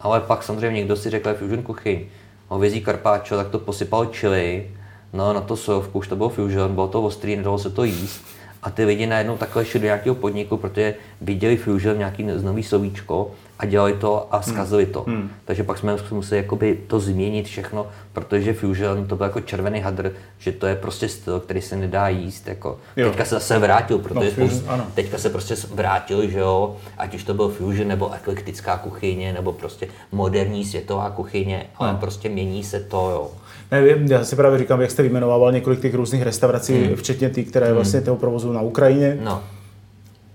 Ale 0.00 0.20
pak 0.20 0.42
samozřejmě 0.42 0.80
někdo 0.80 0.96
si 0.96 1.10
řekl 1.10 1.34
fusion 1.34 1.62
kuchyň, 1.62 2.04
hovězí 2.48 2.80
karpáčo, 2.80 3.36
tak 3.36 3.48
to 3.48 3.58
posypal 3.58 4.06
chili, 4.06 4.70
no 5.12 5.32
na 5.32 5.40
to 5.40 5.56
sojovku, 5.56 5.98
už 5.98 6.08
to 6.08 6.16
bylo 6.16 6.28
fusion, 6.28 6.74
bylo 6.74 6.88
to 6.88 7.02
ostrý, 7.02 7.36
nedalo 7.36 7.58
se 7.58 7.70
to 7.70 7.84
jíst. 7.84 8.24
A 8.66 8.70
ty 8.70 8.84
lidi 8.84 9.06
najednou 9.06 9.36
takhle 9.36 9.64
šli 9.64 9.80
do 9.80 9.84
nějakého 9.84 10.14
podniku, 10.14 10.56
protože 10.56 10.94
viděli 11.20 11.56
Fusion 11.56 11.98
nějaký 11.98 12.22
nový 12.22 12.62
slovíčko 12.62 13.30
a 13.58 13.66
dělali 13.66 13.92
to 13.94 14.34
a 14.34 14.42
zkazili 14.42 14.84
hmm. 14.84 14.92
to. 14.92 15.04
Hmm. 15.06 15.30
Takže 15.44 15.62
pak 15.62 15.78
jsme 15.78 15.96
museli 16.10 16.40
jakoby 16.40 16.78
to 16.86 17.00
změnit 17.00 17.46
všechno, 17.46 17.86
protože 18.12 18.54
Fusion 18.54 19.06
to 19.06 19.16
byl 19.16 19.26
jako 19.26 19.40
červený 19.40 19.80
hadr, 19.80 20.12
že 20.38 20.52
to 20.52 20.66
je 20.66 20.76
prostě 20.76 21.08
styl, 21.08 21.40
který 21.40 21.62
se 21.62 21.76
nedá 21.76 22.08
jíst. 22.08 22.48
Jako. 22.48 22.78
Teďka 22.94 23.24
se 23.24 23.34
zase 23.34 23.58
vrátil, 23.58 23.98
protože 23.98 24.32
no, 24.36 24.48
Fusion, 24.48 24.64
ano. 24.68 24.86
teďka 24.94 25.18
se 25.18 25.30
prostě 25.30 25.54
vrátil, 25.74 26.30
že 26.30 26.38
jo, 26.38 26.76
ať 26.98 27.14
už 27.14 27.24
to 27.24 27.34
byl 27.34 27.48
Fusion 27.48 27.88
nebo 27.88 28.12
eklektická 28.12 28.76
kuchyně, 28.76 29.32
nebo 29.32 29.52
prostě 29.52 29.88
moderní 30.12 30.64
světová 30.64 31.10
kuchyně, 31.10 31.66
ale 31.76 31.92
no. 31.92 31.98
prostě 31.98 32.28
mění 32.28 32.64
se 32.64 32.80
to, 32.80 33.10
jo. 33.10 33.30
Nevím, 33.70 34.06
já 34.06 34.24
si 34.24 34.36
právě 34.36 34.58
říkám, 34.58 34.80
jak 34.80 34.90
jste 34.90 35.02
vyjmenovával 35.02 35.52
několik 35.52 35.80
těch 35.80 35.94
různých 35.94 36.22
restaurací, 36.22 36.84
hmm. 36.84 36.96
včetně 36.96 37.30
těch, 37.30 37.48
které 37.48 37.66
hmm. 37.66 37.74
vlastně 37.74 38.00
toho 38.00 38.16
provozu 38.16 38.52
na 38.52 38.60
Ukrajině. 38.60 39.18
No. 39.22 39.42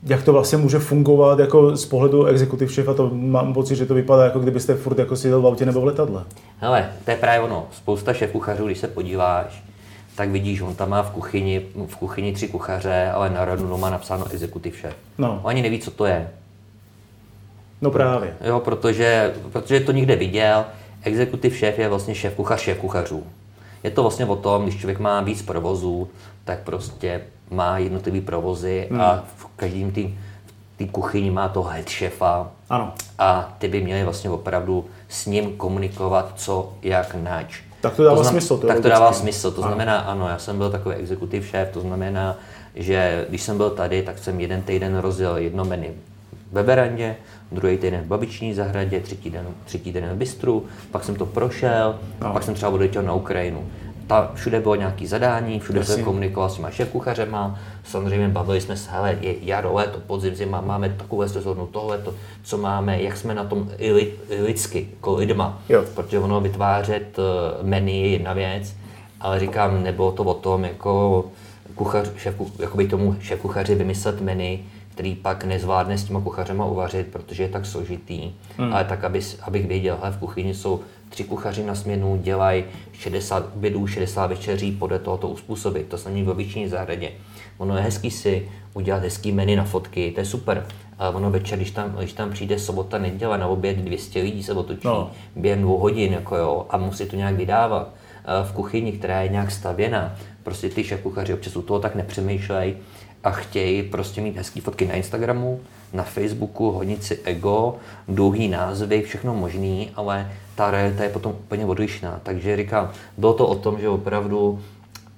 Jak 0.04 0.24
to 0.24 0.34
vlastně 0.34 0.58
může 0.58 0.80
fungovat 0.80 1.40
jako 1.40 1.78
z 1.78 1.86
pohledu 1.86 2.26
executive 2.26 2.72
šefa, 2.72 2.94
to 2.94 3.10
mám 3.14 3.54
pocit, 3.54 3.76
že 3.76 3.86
to 3.86 3.94
vypadá 3.94 4.24
jako 4.24 4.40
kdybyste 4.40 4.76
furt 4.76 5.00
jako 5.00 5.16
seděl 5.16 5.42
v 5.42 5.48
autě 5.48 5.66
nebo 5.66 5.82
v 5.82 5.86
letadle. 5.86 6.24
Hele, 6.58 6.90
to 7.06 7.12
je 7.12 7.18
právě 7.18 7.40
ono. 7.40 7.68
Spousta 7.72 8.14
šéf 8.14 8.32
kuchařů, 8.32 8.66
když 8.66 8.78
se 8.78 8.88
podíváš, 8.88 9.64
tak 10.16 10.30
vidíš, 10.30 10.62
on 10.62 10.76
tam 10.76 10.90
má 10.90 11.04
v 11.04 11.12
kuchyni, 11.12 11.66
v 11.88 11.96
kuchyni 11.96 12.34
tři 12.34 12.48
kuchaře, 12.48 13.12
ale 13.14 13.30
na 13.30 13.46
radu 13.46 13.78
má 13.78 13.90
napsáno 13.90 14.26
executive 14.32 14.78
šéf. 14.78 14.96
No. 15.18 15.40
On 15.44 15.50
ani 15.50 15.62
neví, 15.62 15.80
co 15.80 15.92
to 15.92 16.06
je. 16.06 16.30
No 17.82 17.92
právě. 17.92 18.34
Jo, 18.44 18.60
protože, 18.60 19.34
protože 19.52 19.80
to 19.80 19.92
někde 19.92 20.16
viděl, 20.16 20.66
Executive 21.04 21.56
šéf 21.56 21.80
je 21.80 21.90
vlastně 21.90 22.16
šéf 22.16 22.36
kuchař 22.36 22.62
šéf 22.62 22.78
kuchařů. 22.78 23.24
Je 23.84 23.92
to 23.92 24.02
vlastně 24.02 24.26
o 24.26 24.36
tom, 24.36 24.64
když 24.64 24.80
člověk 24.80 25.00
má 25.00 25.22
víc 25.22 25.42
provozů, 25.42 26.10
tak 26.46 26.60
prostě 26.60 27.22
má 27.50 27.78
jednotlivý 27.78 28.22
provozy 28.22 28.88
hmm. 28.92 29.02
a 29.02 29.24
v 29.38 29.46
každém 29.56 29.92
tým 29.92 30.20
té 30.78 30.86
kuchyni 30.86 31.32
má 31.32 31.50
to 31.50 31.64
head 31.64 31.90
šefa. 31.90 32.52
Ano. 32.70 32.94
A 33.20 33.56
ty 33.58 33.68
by 33.68 33.82
měli 33.82 34.04
vlastně 34.04 34.30
opravdu 34.30 34.86
s 35.10 35.26
ním 35.26 35.58
komunikovat, 35.58 36.34
co, 36.36 36.74
jak, 36.82 37.16
nač. 37.16 37.60
Tak 37.82 37.96
to 37.96 38.04
dává 38.04 38.16
to 38.16 38.24
znam, 38.24 38.34
smysl. 38.34 38.58
To 38.58 38.68
tak 38.68 38.80
to 38.80 38.90
dává 38.90 39.14
smysl. 39.14 39.52
To 39.52 39.62
ano. 39.62 39.70
znamená, 39.70 40.00
ano, 40.00 40.28
já 40.28 40.38
jsem 40.38 40.58
byl 40.58 40.70
takový 40.72 40.96
exekutiv 40.96 41.48
šéf, 41.48 41.70
to 41.74 41.82
znamená, 41.82 42.36
že 42.76 43.26
když 43.30 43.42
jsem 43.42 43.58
byl 43.58 43.70
tady, 43.70 44.04
tak 44.04 44.18
jsem 44.18 44.40
jeden 44.40 44.62
týden 44.62 44.98
rozjel 44.98 45.38
jedno 45.38 45.66
menu 45.66 45.94
ve 46.52 46.64
berandě, 46.64 47.16
druhý 47.52 47.78
týden 47.78 48.02
v 48.02 48.08
babiční 48.08 48.54
zahradě, 48.54 49.00
třetí 49.00 49.30
den, 49.30 49.46
třetí 49.66 49.92
den 49.92 50.10
v 50.10 50.16
bistru, 50.16 50.66
pak 50.92 51.04
jsem 51.04 51.16
to 51.16 51.26
prošel, 51.26 52.00
no. 52.22 52.34
pak 52.34 52.44
jsem 52.44 52.54
třeba 52.54 52.72
odletěl 52.72 53.04
na 53.04 53.14
Ukrajinu. 53.14 53.64
Ta, 54.08 54.32
všude 54.34 54.60
bylo 54.60 54.76
nějaké 54.76 55.08
zadání, 55.08 55.60
všude 55.60 55.86
jsem 55.86 56.04
komunikoval 56.04 56.50
s 56.50 56.56
těma 56.56 56.72
šéfkuchařema, 56.72 57.60
samozřejmě 57.84 58.28
bavili 58.28 58.62
jsme 58.62 58.78
se, 58.78 58.92
hele, 58.92 59.18
je 59.22 59.36
jaro, 59.42 59.74
léto, 59.74 60.00
podzim, 60.00 60.36
zima, 60.36 60.62
máme 60.62 60.90
takové 60.90 61.30
sezónu, 61.30 61.68
tohle, 61.68 61.98
to, 61.98 62.14
co 62.44 62.58
máme, 62.58 63.02
jak 63.02 63.18
jsme 63.18 63.36
na 63.36 63.44
tom 63.44 63.70
i, 63.78 63.92
li, 63.92 64.14
i 64.30 64.42
lidsky, 64.42 64.88
jako 64.94 65.16
lidma, 65.16 65.62
jo. 65.70 65.84
protože 65.96 66.20
ono 66.20 66.42
vytvářet 66.42 67.20
uh, 67.20 67.68
menu 67.68 67.88
je 67.88 68.08
jedna 68.08 68.34
věc, 68.34 68.76
ale 69.22 69.40
říkám, 69.40 69.84
nebylo 69.84 70.12
to 70.12 70.24
o 70.24 70.34
tom, 70.34 70.64
jako 70.64 71.26
kuchař, 71.76 72.10
šéf, 72.18 72.36
jakoby 72.60 72.88
tomu 72.88 73.16
šéf 73.20 73.40
kuchaři 73.40 73.76
vymyslet 73.76 74.22
menu, 74.22 74.60
který 74.92 75.16
pak 75.16 75.44
nezvládne 75.44 75.98
s 75.98 76.04
těma 76.04 76.22
kuchařema 76.22 76.66
uvařit, 76.66 77.08
protože 77.08 77.44
je 77.44 77.50
tak 77.50 77.66
složitý, 77.66 78.32
hmm. 78.58 78.74
ale 78.74 78.84
tak, 78.84 79.04
aby, 79.04 79.22
abych 79.42 79.68
věděl, 79.68 79.98
hele, 80.02 80.12
v 80.12 80.18
kuchyni 80.18 80.54
jsou 80.54 80.80
tři 81.10 81.24
kuchaři 81.24 81.64
na 81.64 81.76
směnu, 81.76 82.20
dělají 82.24 82.64
60 82.94 83.46
obědů, 83.56 83.88
60 83.88 84.28
večeří, 84.28 84.72
podle 84.72 85.00
tohoto 85.00 85.28
uspůsobit. 85.28 85.88
To 85.88 85.98
samé 85.98 86.24
v 86.24 86.30
obyčejní 86.30 86.68
zahradě. 86.70 87.12
Ono 87.58 87.78
je 87.78 87.84
hezký 87.84 88.12
si 88.12 88.50
udělat 88.74 89.04
hezký 89.04 89.32
menu 89.32 89.56
na 89.56 89.64
fotky, 89.64 90.12
to 90.12 90.20
je 90.20 90.26
super. 90.26 90.66
A 91.00 91.10
ono 91.10 91.32
večer, 91.32 91.60
když 91.60 91.72
tam, 91.72 91.96
když 91.98 92.14
tam 92.14 92.32
přijde 92.32 92.60
sobota, 92.60 92.98
neděle 92.98 93.38
na 93.38 93.48
oběd, 93.48 93.78
200 93.78 94.22
lidí 94.22 94.44
se 94.44 94.54
otočí 94.54 94.88
no. 94.88 95.12
během 95.36 95.62
dvou 95.62 95.78
hodin 95.78 96.14
jako 96.14 96.36
jo, 96.36 96.66
a 96.70 96.78
musí 96.78 97.06
to 97.06 97.16
nějak 97.16 97.36
vydávat. 97.36 97.94
V 98.44 98.52
kuchyni, 98.52 98.92
která 98.92 99.22
je 99.22 99.30
nějak 99.30 99.52
stavěna, 99.52 100.16
prostě 100.44 100.70
ty 100.70 100.84
šéf 100.84 101.02
kuchaři 101.02 101.34
občas 101.34 101.56
u 101.56 101.62
toho 101.62 101.80
tak 101.80 101.96
nepřemýšlejí 101.96 102.76
a 103.24 103.32
chtějí 103.32 103.84
prostě 103.84 104.22
mít 104.22 104.38
hezký 104.38 104.62
fotky 104.62 104.86
na 104.86 104.94
Instagramu, 104.94 105.60
na 105.94 106.04
Facebooku, 106.04 106.72
honit 106.72 107.04
si 107.04 107.20
ego, 107.24 107.76
dlouhý 108.08 108.48
názvy, 108.48 109.02
všechno 109.02 109.34
možný, 109.34 109.92
ale 109.96 110.32
ta 110.56 110.72
realita 110.72 111.04
je 111.04 111.10
potom 111.10 111.32
úplně 111.32 111.66
odlišná. 111.66 112.20
Takže 112.24 112.58
říkám, 112.58 112.92
bylo 113.18 113.34
to 113.34 113.48
o 113.48 113.56
tom, 113.56 113.80
že 113.80 113.90
opravdu 113.90 114.60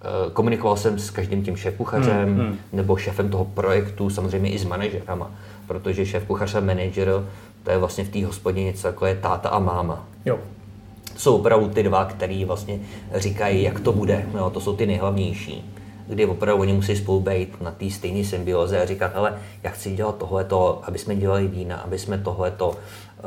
eh, 0.02 0.32
komunikoval 0.34 0.78
jsem 0.78 1.00
s 1.00 1.10
každým 1.10 1.44
tím 1.44 1.56
šéf-kuchařem 1.56 2.26
hmm, 2.26 2.40
hmm. 2.40 2.58
nebo 2.74 2.98
šéfem 2.98 3.30
toho 3.30 3.46
projektu, 3.46 4.10
samozřejmě 4.10 4.50
i 4.50 4.60
s 4.60 4.66
manažerama, 4.66 5.32
protože 5.68 6.06
šéf-kuchař 6.06 6.58
a 6.58 6.60
manažer 6.60 7.26
to 7.64 7.72
je 7.72 7.78
vlastně 7.78 8.04
v 8.04 8.10
té 8.10 8.26
hospodě 8.26 8.64
něco 8.64 8.88
jako 8.88 9.06
je 9.06 9.16
táta 9.16 9.50
a 9.50 9.60
máma. 9.60 10.06
Jo. 10.26 10.40
Jsou 11.18 11.36
opravdu 11.36 11.68
ty 11.68 11.84
dva, 11.84 12.06
který 12.06 12.46
vlastně 12.46 12.80
říkají, 13.16 13.64
jak 13.64 13.80
to 13.80 13.94
bude. 13.94 14.26
No, 14.34 14.50
to 14.50 14.62
jsou 14.62 14.76
ty 14.76 14.86
nejhlavnější 14.86 15.73
kdy 16.08 16.26
opravdu 16.26 16.62
oni 16.62 16.74
musí 16.74 16.96
spolu 16.96 17.20
být 17.20 17.62
na 17.62 17.72
té 17.72 17.90
stejné 17.90 18.24
symbioze 18.24 18.82
a 18.82 18.86
říkat, 18.86 19.12
ale 19.16 19.34
já 19.64 19.70
chci 19.70 19.96
dělat 19.96 20.18
tohleto, 20.18 20.82
aby 20.84 20.98
jsme 20.98 21.16
dělali 21.16 21.48
vína, 21.48 21.78
aby 21.78 22.00
jsme 22.00 22.18
tohleto. 22.18 22.76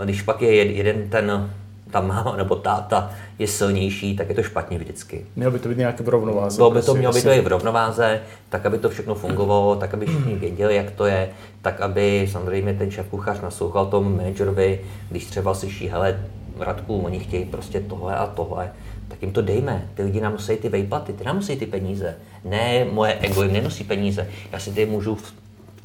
Když 0.05 0.23
pak 0.23 0.43
je 0.43 0.55
jeden 0.55 1.11
ten 1.11 1.51
ta 1.91 2.01
máma 2.01 2.37
nebo 2.37 2.57
táta 2.57 3.11
je 3.39 3.47
silnější, 3.47 4.17
tak 4.17 4.29
je 4.29 4.35
to 4.35 4.43
špatně 4.43 4.79
vždycky. 4.79 5.27
Mělo 5.37 5.53
by 5.53 5.59
to 5.59 5.69
být 5.69 5.79
nějaké 5.79 6.05
v 6.05 6.09
rovnováze. 6.09 6.57
Bylo 6.57 6.71
by 6.71 6.83
to, 6.83 6.95
mělo 6.95 7.15
by 7.15 7.23
to 7.23 7.29
být 7.29 7.41
v 7.41 7.47
rovnováze, 7.47 8.21
tak 8.49 8.67
aby 8.67 8.79
to 8.79 8.89
všechno 8.89 9.15
fungovalo, 9.15 9.77
tak 9.77 9.95
aby 9.95 10.07
všichni 10.07 10.35
věděli, 10.35 10.77
jak 10.77 10.91
to 10.91 11.07
je, 11.07 11.29
tak 11.63 11.81
aby 11.81 12.29
samozřejmě 12.33 12.75
ten 12.75 12.91
šéf 12.91 13.07
kuchař 13.09 13.41
naslouchal 13.41 13.87
tomu 13.87 14.17
managerovi, 14.17 14.81
když 15.11 15.25
třeba 15.25 15.55
slyší, 15.55 15.89
hele, 15.89 16.21
Radku, 16.59 16.99
oni 16.99 17.19
chtějí 17.19 17.45
prostě 17.45 17.81
tohle 17.81 18.17
a 18.17 18.27
tohle, 18.27 18.71
tak 19.09 19.23
jim 19.23 19.33
to 19.33 19.43
dejme. 19.43 19.89
Ty 19.95 20.03
lidi 20.03 20.21
nám 20.21 20.33
musí 20.33 20.57
ty 20.57 20.69
vejplaty, 20.69 21.13
ty 21.13 21.25
nám 21.25 21.37
musí 21.37 21.57
ty 21.57 21.67
peníze. 21.67 22.17
Ne, 22.45 22.85
moje 22.85 23.15
ego 23.15 23.43
jim 23.43 23.53
nenosí 23.53 23.85
peníze. 23.85 24.29
Já 24.53 24.59
si 24.59 24.73
ty 24.73 24.87
můžu 24.87 25.15
v 25.15 25.35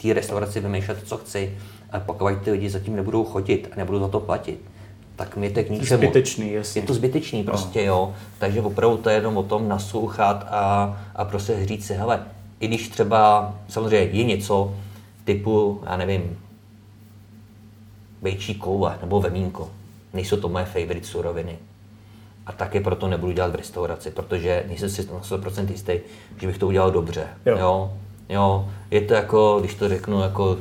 té 0.01 0.13
restauraci 0.13 0.59
vymýšlet, 0.59 0.97
co 1.03 1.17
chci, 1.17 1.57
a 1.91 1.99
pokud 1.99 2.33
ty 2.43 2.51
lidi 2.51 2.69
zatím 2.69 2.95
nebudou 2.95 3.23
chodit 3.23 3.69
a 3.73 3.75
nebudou 3.75 3.99
za 3.99 4.07
to 4.07 4.19
platit, 4.19 4.61
tak 5.15 5.37
mi 5.37 5.49
to 5.49 5.59
je 5.59 5.63
k 5.65 5.69
ničemu. 5.69 5.97
Zbytečný, 5.97 6.51
jasně. 6.51 6.81
Je 6.81 6.87
to 6.87 6.93
zbytečný 6.93 7.43
no. 7.43 7.45
prostě, 7.45 7.79
no. 7.79 7.85
jo. 7.85 8.13
Takže 8.39 8.61
opravdu 8.61 8.97
to 8.97 9.09
je 9.09 9.15
jenom 9.15 9.37
o 9.37 9.43
tom 9.43 9.67
naslouchat 9.67 10.47
a, 10.49 10.97
a 11.15 11.25
prostě 11.25 11.65
říct 11.65 11.85
si, 11.85 11.93
hele, 11.93 12.25
i 12.59 12.67
když 12.67 12.89
třeba, 12.89 13.53
samozřejmě 13.69 14.19
je 14.19 14.23
něco 14.23 14.75
typu, 15.23 15.81
já 15.85 15.97
nevím, 15.97 16.37
bejčí 18.21 18.55
koule 18.55 18.97
nebo 19.01 19.21
vemínko, 19.21 19.69
nejsou 20.13 20.37
to 20.37 20.49
moje 20.49 20.65
favorite 20.65 21.07
suroviny. 21.07 21.57
A 22.45 22.51
taky 22.51 22.79
proto 22.79 23.07
nebudu 23.07 23.31
dělat 23.31 23.51
v 23.51 23.55
restauraci, 23.55 24.11
protože 24.11 24.63
nejsem 24.67 24.89
si 24.89 25.07
na 25.13 25.19
100% 25.19 25.71
jistý, 25.71 25.99
že 26.37 26.47
bych 26.47 26.57
to 26.57 26.67
udělal 26.67 26.91
dobře. 26.91 27.27
Jo. 27.45 27.57
jo. 27.57 27.91
Jo, 28.31 28.69
je 28.91 29.01
to 29.01 29.13
jako, 29.13 29.57
když 29.59 29.75
to 29.75 29.89
řeknu, 29.89 30.21
jako, 30.21 30.57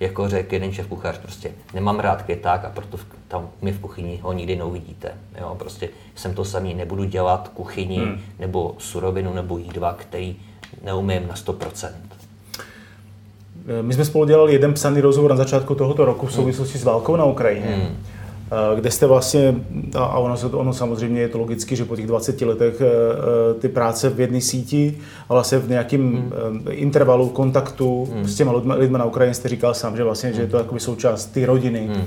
jako 0.00 0.28
řekl 0.28 0.54
jeden 0.54 0.72
šéf 0.72 0.86
kuchař, 0.86 1.18
prostě 1.18 1.50
nemám 1.74 2.00
rád 2.00 2.22
květák 2.22 2.64
a 2.64 2.70
proto 2.70 2.98
tam 3.28 3.48
my 3.62 3.72
v 3.72 3.78
kuchyni 3.78 4.18
ho 4.22 4.32
nikdy 4.32 4.56
neuvidíte. 4.56 5.12
Jo, 5.40 5.56
prostě 5.58 5.88
jsem 6.14 6.34
to 6.34 6.44
samý, 6.44 6.74
nebudu 6.74 7.04
dělat 7.04 7.50
kuchyni 7.54 7.96
hmm. 7.96 8.20
nebo 8.38 8.74
surovinu 8.78 9.34
nebo 9.34 9.58
jídla, 9.58 9.94
který 9.94 10.36
neumím 10.84 11.28
na 11.28 11.34
100%. 11.34 11.88
My 13.82 13.94
jsme 13.94 14.04
spolu 14.04 14.24
dělali 14.24 14.52
jeden 14.52 14.74
psaný 14.74 15.00
rozhovor 15.00 15.30
na 15.30 15.36
začátku 15.36 15.74
tohoto 15.74 16.04
roku 16.04 16.26
v 16.26 16.32
souvislosti 16.32 16.78
s 16.78 16.84
válkou 16.84 17.16
na 17.16 17.24
Ukrajině. 17.24 17.66
Hmm 17.66 17.96
Eh, 18.02 18.19
kde 18.74 18.90
jste 18.90 19.06
vlastně, 19.06 19.54
a 19.94 20.18
ono, 20.18 20.36
ono 20.52 20.72
samozřejmě 20.72 21.20
je 21.20 21.28
to 21.28 21.38
logicky, 21.38 21.76
že 21.76 21.84
po 21.84 21.96
těch 21.96 22.06
20 22.06 22.40
letech 22.40 22.80
eh, 22.80 22.84
eh, 22.84 23.54
ty 23.60 23.68
práce 23.68 24.10
v 24.10 24.20
jedné 24.20 24.40
síti 24.40 24.98
a 25.28 25.32
vlastně 25.32 25.58
v 25.58 25.68
nějakém 25.68 26.16
hmm. 26.16 26.66
intervalu 26.70 27.28
kontaktu 27.28 28.08
hmm. 28.12 28.28
s 28.28 28.34
těma 28.34 28.52
lidmi, 28.52 28.74
lidmi 28.76 28.98
na 28.98 29.04
Ukrajině 29.04 29.34
jste 29.34 29.48
říkal 29.48 29.74
sám, 29.74 29.96
že 29.96 30.04
vlastně, 30.04 30.28
hmm. 30.28 30.36
že 30.36 30.42
je 30.42 30.46
to 30.46 30.56
hmm. 30.56 30.64
jakoby 30.64 30.80
součást 30.80 31.26
té 31.26 31.46
rodiny. 31.46 31.90
Hmm. 31.94 32.06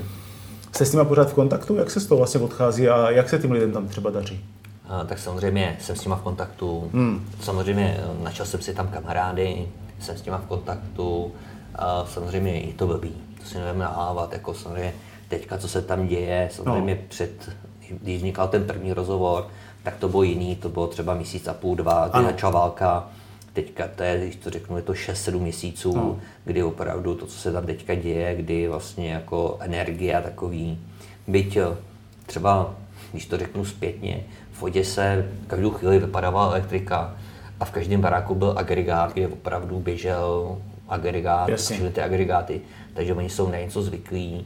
Jste 0.71 0.85
s 0.85 0.93
nimi 0.93 1.05
pořád 1.05 1.29
v 1.29 1.33
kontaktu? 1.33 1.75
Jak 1.75 1.91
se 1.91 1.99
z 1.99 2.05
toho 2.05 2.17
vlastně 2.17 2.41
odchází 2.41 2.89
a 2.89 3.09
jak 3.11 3.29
se 3.29 3.39
tím 3.39 3.51
lidem 3.51 3.71
tam 3.71 3.87
třeba 3.87 4.09
daří? 4.09 4.45
A, 4.89 5.03
tak 5.03 5.19
samozřejmě 5.19 5.77
jsem 5.79 5.95
s 5.95 6.05
nimi 6.05 6.15
v 6.19 6.23
kontaktu. 6.23 6.89
Hmm. 6.93 7.25
Samozřejmě 7.41 7.99
načal 8.23 8.45
jsem 8.45 8.61
si 8.61 8.73
tam 8.73 8.87
kamarády, 8.87 9.67
jsem 9.99 10.17
s 10.17 10.25
nimi 10.25 10.37
v 10.45 10.47
kontaktu. 10.47 11.31
A 11.75 12.05
samozřejmě 12.05 12.59
je 12.59 12.73
to 12.73 12.87
blbý, 12.87 13.11
to 13.41 13.49
si 13.49 13.57
nevím 13.57 13.81
nahávat, 13.81 14.33
jako 14.33 14.53
samozřejmě 14.53 14.93
teďka, 15.27 15.57
co 15.57 15.67
se 15.67 15.81
tam 15.81 16.07
děje, 16.07 16.49
samozřejmě 16.51 16.95
no. 16.95 17.01
před, 17.07 17.49
když 17.89 18.17
vznikal 18.17 18.47
ten 18.47 18.63
první 18.63 18.93
rozhovor, 18.93 19.47
tak 19.83 19.97
to 19.97 20.09
bylo 20.09 20.23
jiný, 20.23 20.55
to 20.55 20.69
bylo 20.69 20.87
třeba 20.87 21.13
měsíc 21.13 21.47
a 21.47 21.53
půl, 21.53 21.75
dva, 21.75 22.07
kdy 22.07 22.23
začala 22.23 22.59
válka. 22.59 23.09
Teďka 23.53 23.87
to 23.95 24.03
je, 24.03 24.17
když 24.17 24.35
to 24.35 24.49
řeknu, 24.49 24.77
je 24.77 24.83
to 24.83 24.93
6-7 24.93 25.39
měsíců, 25.39 25.95
no. 25.95 26.19
kdy 26.45 26.63
opravdu 26.63 27.15
to, 27.15 27.25
co 27.25 27.37
se 27.37 27.51
tam 27.51 27.65
teďka 27.65 27.95
děje, 27.95 28.35
kdy 28.35 28.67
vlastně 28.67 29.11
jako 29.11 29.57
energie 29.59 30.15
a 30.17 30.21
takový, 30.21 30.79
byť 31.27 31.57
eh, 31.57 31.75
třeba, 32.25 32.75
když 33.11 33.25
to 33.25 33.37
řeknu 33.37 33.65
zpětně, 33.65 34.23
v 34.51 34.63
Oděse 34.63 35.25
každou 35.47 35.71
chvíli 35.71 35.99
vypadala 35.99 36.45
elektrika 36.45 37.15
a 37.59 37.65
v 37.65 37.71
každém 37.71 38.01
baráku 38.01 38.35
byl 38.35 38.53
agregát, 38.57 39.13
kde 39.13 39.27
opravdu 39.27 39.79
běžel 39.79 40.57
agregát, 40.89 41.49
ty 41.93 42.01
agregáty, 42.01 42.61
takže 42.93 43.13
oni 43.13 43.29
jsou 43.29 43.51
na 43.51 43.57
něco 43.57 43.81
zvyklí 43.81 44.45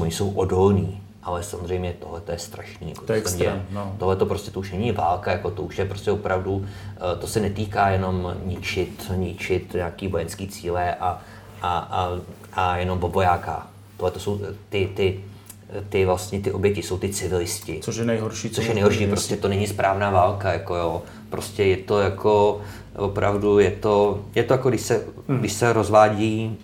oni 0.00 0.10
jsou 0.10 0.30
odolní, 0.30 1.02
ale 1.22 1.42
samozřejmě 1.42 1.94
tohle 2.00 2.22
je 2.32 2.38
strašný. 2.38 2.88
Jako 2.88 3.06
to 3.06 3.12
je 3.12 3.18
extrém, 3.18 3.66
no. 3.70 3.96
Tohle 3.98 4.16
to 4.16 4.26
prostě 4.26 4.50
to 4.50 4.60
už 4.60 4.72
není 4.72 4.92
válka, 4.92 5.32
jako 5.32 5.50
to 5.50 5.62
už 5.62 5.78
je 5.78 5.84
prostě 5.84 6.10
opravdu, 6.10 6.66
eh, 6.96 7.16
to 7.16 7.26
se 7.26 7.40
netýká 7.40 7.90
jenom 7.90 8.34
ničit, 8.44 9.12
ničit 9.16 9.74
nějaký 9.74 10.08
vojenský 10.08 10.48
cíle 10.48 10.94
a, 10.94 11.22
a, 11.62 11.78
a, 11.78 12.10
a 12.52 12.76
jenom 12.76 12.98
bobojáka. 12.98 13.66
Tohle 13.96 14.10
to 14.10 14.20
jsou 14.20 14.40
ty, 14.68 14.88
ty, 14.96 15.20
ty 15.88 16.04
vlastně 16.04 16.40
ty 16.40 16.52
oběti 16.52 16.82
jsou 16.82 16.98
ty 16.98 17.08
civilisti. 17.08 17.80
Což 17.82 17.96
je 17.96 18.04
nejhorší. 18.04 18.50
Což 18.50 18.66
je 18.66 18.74
nejhorší, 18.74 19.06
prostě 19.06 19.36
to 19.36 19.48
není 19.48 19.66
správná 19.66 20.10
válka, 20.10 20.52
jako 20.52 20.74
jo. 20.74 21.02
Prostě 21.30 21.64
je 21.64 21.76
to 21.76 22.00
jako, 22.00 22.60
opravdu 22.96 23.58
je 23.58 23.70
to, 23.70 24.20
je 24.34 24.44
to 24.44 24.54
jako 24.54 24.68
když 24.68 24.80
se, 24.80 25.04
hmm. 25.28 25.38
když 25.38 25.52
se 25.52 25.72
rozvádí 25.72 26.58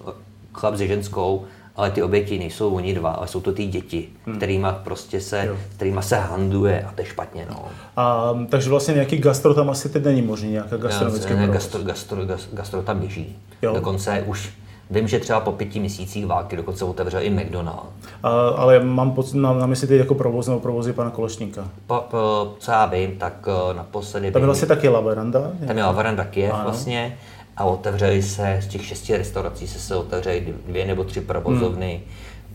chlap 0.54 0.76
se 0.76 0.86
ženskou 0.86 1.44
ale 1.76 1.90
ty 1.90 2.02
oběti 2.02 2.38
nejsou 2.38 2.74
oni 2.74 2.94
dva, 2.94 3.10
ale 3.10 3.28
jsou 3.28 3.40
to 3.40 3.52
ty 3.52 3.66
děti, 3.66 4.08
hmm. 4.26 4.36
kterýma 4.36 4.72
prostě 4.72 5.20
se, 5.20 5.56
kterýma 5.76 6.02
se 6.02 6.16
handluje 6.16 6.82
a 6.82 6.92
to 6.92 7.00
je 7.00 7.06
špatně. 7.06 7.46
No. 7.50 7.64
A, 7.96 8.34
takže 8.48 8.70
vlastně 8.70 8.94
nějaký 8.94 9.18
gastro 9.18 9.54
tam 9.54 9.70
asi 9.70 9.88
teď 9.88 10.04
není 10.04 10.22
možný, 10.22 10.50
nějaká 10.50 10.76
gastronomické 10.76 11.36
ne, 11.36 11.48
gastro, 11.48 11.82
gastro, 11.82 12.26
gastro, 12.26 12.56
gastro 12.56 12.82
tam 12.82 12.98
běží. 12.98 13.36
Jo. 13.62 13.74
Dokonce 13.74 14.24
už 14.26 14.52
Vím, 14.90 15.08
že 15.08 15.18
třeba 15.18 15.40
po 15.40 15.52
pěti 15.52 15.80
měsících 15.80 16.26
války 16.26 16.56
dokonce 16.56 16.84
otevřel 16.84 17.22
i 17.22 17.30
McDonald. 17.30 17.86
A, 18.22 18.28
ale 18.48 18.80
mám 18.80 19.12
pocit, 19.12 19.36
na, 19.36 19.52
na 19.52 19.66
mysli 19.66 19.86
teď 19.86 19.98
jako 19.98 20.14
provoz 20.14 20.46
nebo 20.46 20.60
provozy 20.60 20.92
pana 20.92 21.10
Kolešníka. 21.10 21.68
Po, 21.86 22.04
po, 22.10 22.54
co 22.58 22.70
já 22.70 22.86
vím, 22.86 23.18
tak 23.18 23.46
uh, 23.46 23.76
naposledy... 23.76 24.30
Tam 24.30 24.42
je 24.42 24.46
vlastně 24.46 24.68
taky 24.68 24.88
Laveranda? 24.88 25.50
Tam 25.66 25.76
je 25.76 25.84
Laveranda 25.84 26.24
Kiev 26.24 26.54
vlastně 26.64 27.18
a 27.56 27.64
otevřeli 27.64 28.22
se, 28.22 28.58
z 28.62 28.66
těch 28.66 28.86
šesti 28.86 29.16
restaurací 29.16 29.68
se, 29.68 29.78
se 29.78 29.96
otevřely 29.96 30.54
dvě 30.66 30.86
nebo 30.86 31.04
tři 31.04 31.20
provozovny 31.20 31.94
hmm. 31.94 32.04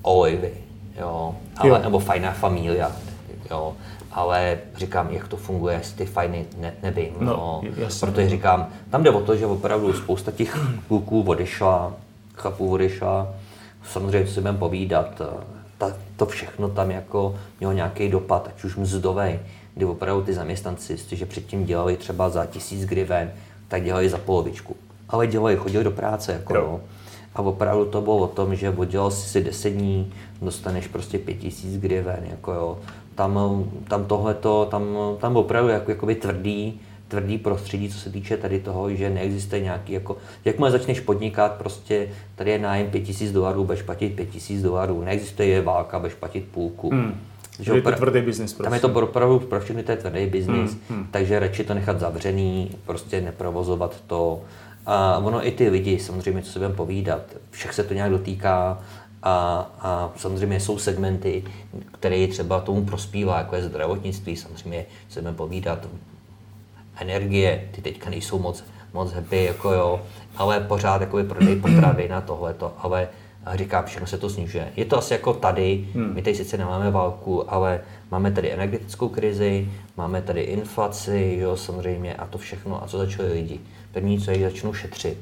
olivy, 0.01 0.51
jo, 0.99 1.35
ale, 1.57 1.69
jo. 1.69 1.79
nebo 1.83 1.99
fajná 1.99 2.31
familia, 2.31 2.91
jo, 3.51 3.73
ale 4.11 4.59
říkám, 4.77 5.09
jak 5.11 5.27
to 5.27 5.37
funguje, 5.37 5.75
jestli 5.75 5.97
ty 5.97 6.05
fajny 6.05 6.45
ne, 6.57 6.73
nevím, 6.83 7.13
no, 7.19 7.33
no. 7.33 7.61
protože 7.99 8.29
říkám, 8.29 8.67
tam 8.89 9.03
jde 9.03 9.09
o 9.09 9.21
to, 9.21 9.35
že 9.35 9.45
opravdu 9.45 9.93
spousta 9.93 10.31
těch 10.31 10.59
kluků 10.87 11.21
odešla, 11.21 11.93
chlapů 12.35 12.71
odešla, 12.71 13.33
samozřejmě 13.91 14.27
si 14.27 14.41
budeme 14.41 14.57
povídat, 14.57 15.21
ta, 15.77 15.93
to 16.17 16.25
všechno 16.25 16.69
tam 16.69 16.91
jako 16.91 17.35
mělo 17.59 17.73
nějaký 17.73 18.09
dopad, 18.09 18.47
ať 18.47 18.63
už 18.63 18.75
mzdový, 18.75 19.39
kdy 19.75 19.85
opravdu 19.85 20.23
ty 20.23 20.33
zaměstnanci, 20.33 20.97
že 21.11 21.25
předtím 21.25 21.65
dělali 21.65 21.97
třeba 21.97 22.29
za 22.29 22.45
tisíc 22.45 22.85
griven, 22.85 23.31
tak 23.67 23.83
dělali 23.83 24.09
za 24.09 24.17
polovičku 24.17 24.75
ale 25.11 25.27
dělali, 25.27 25.55
chodili 25.55 25.83
do 25.83 25.91
práce. 25.91 26.31
Jako, 26.31 26.53
no. 26.53 26.81
A 27.35 27.41
opravdu 27.41 27.85
to 27.85 28.01
bylo 28.01 28.17
o 28.17 28.27
tom, 28.27 28.55
že 28.55 28.69
oddělal 28.69 29.11
si 29.11 29.43
10 29.43 29.69
dní, 29.69 30.13
dostaneš 30.41 30.87
prostě 30.87 31.19
5000 31.19 31.77
griven. 31.77 32.19
Jako 32.29 32.53
jo. 32.53 32.77
Tam, 33.15 33.65
tam 33.87 34.05
tohleto, 34.05 34.67
tam, 34.71 34.97
tam 35.19 35.35
opravdu 35.35 35.69
jako, 35.69 35.91
jakoby 35.91 36.15
tvrdý, 36.15 36.79
tvrdý 37.07 37.37
prostředí, 37.37 37.89
co 37.89 37.99
se 37.99 38.09
týče 38.09 38.37
tady 38.37 38.59
toho, 38.59 38.95
že 38.95 39.09
neexistuje 39.09 39.61
nějaký, 39.61 39.93
jako, 39.93 40.17
jakmile 40.45 40.71
začneš 40.71 40.99
podnikat, 40.99 41.51
prostě 41.51 42.07
tady 42.35 42.51
je 42.51 42.59
nájem 42.59 42.87
5000 42.87 43.31
dolarů, 43.31 43.63
budeš 43.63 43.81
platit 43.81 44.09
5000 44.15 44.61
dolarů, 44.61 45.01
neexistuje 45.01 45.47
je 45.47 45.61
válka, 45.61 45.99
budeš 45.99 46.13
platit 46.13 46.47
půlku. 46.51 46.89
Hmm. 46.89 47.15
Že 47.59 47.73
je 47.73 47.81
to 47.81 47.91
tvrdý 47.91 48.21
biznis. 48.21 48.53
Tam 48.53 48.73
je 48.73 48.79
to 48.79 48.89
prostě. 48.89 49.09
opravdu 49.09 49.39
pro 49.39 49.59
všechny 49.59 49.83
to 49.83 49.91
je 49.91 49.97
tvrdý 49.97 50.25
biznis, 50.25 50.71
hmm, 50.71 50.81
hmm. 50.89 51.07
takže 51.11 51.39
radši 51.39 51.63
to 51.63 51.73
nechat 51.73 51.99
zavřený, 51.99 52.71
prostě 52.85 53.21
neprovozovat 53.21 53.95
to. 54.07 54.41
A 54.85 55.17
ono 55.17 55.47
i 55.47 55.51
ty 55.51 55.69
lidi, 55.69 55.99
samozřejmě, 55.99 56.41
co 56.41 56.51
se 56.51 56.59
budeme 56.59 56.75
povídat, 56.75 57.21
všech 57.51 57.73
se 57.73 57.83
to 57.83 57.93
nějak 57.93 58.11
dotýká 58.11 58.81
a, 59.23 59.69
a 59.79 60.11
samozřejmě 60.15 60.59
jsou 60.59 60.77
segmenty, 60.77 61.43
které 61.91 62.27
třeba 62.27 62.59
tomu 62.59 62.85
prospívá, 62.85 63.37
jako 63.37 63.55
je 63.55 63.63
zdravotnictví, 63.63 64.35
samozřejmě 64.35 64.85
se 65.09 65.21
budeme 65.21 65.37
povídat, 65.37 65.87
energie, 66.95 67.69
ty 67.71 67.81
teďka 67.81 68.09
nejsou 68.09 68.39
moc 68.39 68.63
moc 68.93 69.13
happy, 69.13 69.43
jako 69.43 69.71
jo, 69.71 70.01
ale 70.37 70.59
pořád 70.59 71.01
jakoby 71.01 71.23
prodej 71.23 71.55
potravy 71.61 72.09
na 72.09 72.21
tohleto, 72.21 72.73
ale 72.77 73.07
říkám, 73.53 73.85
všechno 73.85 74.07
se 74.07 74.17
to 74.17 74.29
snižuje. 74.29 74.71
Je 74.75 74.85
to 74.85 74.97
asi 74.97 75.13
jako 75.13 75.33
tady, 75.33 75.87
hmm. 75.93 76.13
my 76.13 76.21
tady 76.21 76.35
sice 76.35 76.57
nemáme 76.57 76.91
válku, 76.91 77.53
ale 77.53 77.81
máme 78.11 78.31
tady 78.31 78.51
energetickou 78.51 79.09
krizi, 79.09 79.69
máme 79.97 80.21
tady 80.21 80.41
inflaci, 80.41 81.37
jo, 81.41 81.57
samozřejmě, 81.57 82.15
a 82.15 82.25
to 82.25 82.37
všechno. 82.37 82.83
A 82.83 82.87
co 82.87 82.97
začali 82.97 83.33
lidi? 83.33 83.59
První, 83.91 84.19
co 84.19 84.31
je, 84.31 84.49
začnou 84.49 84.73
šetřit. 84.73 85.17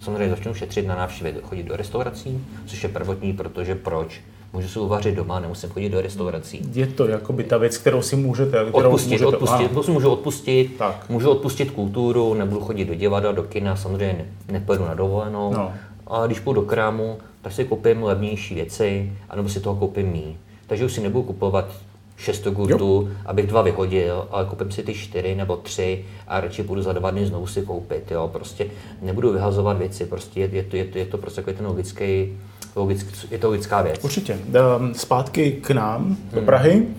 Samozřejmě 0.00 0.30
začnou 0.30 0.54
šetřit 0.54 0.86
na 0.86 0.96
návštěvy, 0.96 1.34
chodit 1.42 1.62
do 1.62 1.76
restaurací, 1.76 2.44
což 2.66 2.82
je 2.82 2.88
prvotní, 2.88 3.32
protože 3.32 3.74
proč? 3.74 4.20
Můžu 4.52 4.68
si 4.68 4.78
uvařit 4.78 5.14
doma, 5.14 5.40
nemusím 5.40 5.68
chodit 5.70 5.88
do 5.88 6.00
restaurací. 6.00 6.60
Je 6.74 6.86
to 6.86 7.06
jakoby 7.06 7.44
ta 7.44 7.58
věc, 7.58 7.78
kterou 7.78 8.02
si 8.02 8.16
můžete, 8.16 8.50
kterou 8.50 8.72
odpustit, 8.72 9.10
můžete, 9.10 9.26
odpustit, 9.26 9.70
to 9.70 9.82
si 9.82 9.90
můžu 9.90 10.10
odpustit, 10.10 10.76
tak. 10.78 11.08
můžu 11.08 11.30
odpustit 11.30 11.70
kulturu, 11.70 12.34
nebudu 12.34 12.60
chodit 12.60 12.84
do 12.84 12.94
divadla, 12.94 13.32
do 13.32 13.42
kina, 13.42 13.76
samozřejmě 13.76 14.12
ne, 14.12 14.52
nepojedu 14.52 14.84
na 14.84 14.94
dovolenou, 14.94 15.52
no. 15.52 15.72
a 16.06 16.26
když 16.26 16.40
půjdu 16.40 16.60
do 16.60 16.66
krámu, 16.66 17.18
tak 17.42 17.52
si 17.52 17.64
koupím 17.64 18.02
levnější 18.02 18.54
věci, 18.54 19.12
anebo 19.28 19.48
si 19.48 19.60
toho 19.60 19.76
koupím 19.76 20.06
mý. 20.06 20.36
Takže 20.66 20.84
už 20.84 20.92
si 20.92 21.00
nebudu 21.00 21.22
kupovat 21.22 21.72
šest 22.20 22.46
jogurtů, 22.46 23.10
abych 23.26 23.46
dva 23.46 23.62
vyhodil, 23.62 24.26
ale 24.30 24.44
koupím 24.44 24.70
si 24.70 24.82
ty 24.82 24.94
čtyři 24.94 25.34
nebo 25.34 25.56
tři 25.56 26.04
a 26.28 26.40
radši 26.40 26.62
půjdu 26.62 26.82
za 26.82 26.92
dva 26.92 27.10
dny 27.10 27.26
znovu 27.26 27.46
si 27.46 27.62
koupit. 27.62 28.10
Jo. 28.10 28.30
Prostě 28.32 28.66
nebudu 29.02 29.32
vyhazovat 29.32 29.78
věci, 29.78 30.04
prostě 30.04 30.40
je, 30.40 30.48
je, 30.52 30.62
to, 30.62 30.76
je, 30.76 30.84
to, 30.84 30.98
je 30.98 31.06
to 31.06 31.18
prostě 31.18 31.42
ten 31.42 31.66
logický, 31.66 32.38
logický, 32.76 33.28
je 33.30 33.38
to 33.38 33.48
logická 33.48 33.82
věc. 33.82 34.04
Určitě. 34.04 34.32
Ehm, 34.32 34.94
zpátky 34.94 35.52
k 35.52 35.70
nám 35.70 36.16
do 36.32 36.36
hmm. 36.36 36.46
Prahy. 36.46 36.72
Hmm. 36.72 36.94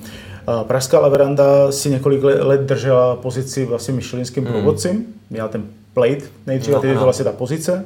Pražská 0.63 0.99
Laveranda 0.99 1.71
si 1.71 1.89
několik 1.89 2.23
let 2.23 2.61
držela 2.61 3.15
pozici 3.15 3.65
vlastně 3.65 3.93
myšelinským 3.93 4.43
hmm. 4.43 4.53
průvodcem. 4.53 5.05
Měla 5.29 5.47
ten 5.47 5.63
plate 5.93 6.21
nejdříve, 6.47 6.79
no, 6.83 6.89
je 6.89 6.93
to 6.95 7.03
vlastně 7.03 7.25
ta 7.25 7.31
pozice. 7.31 7.85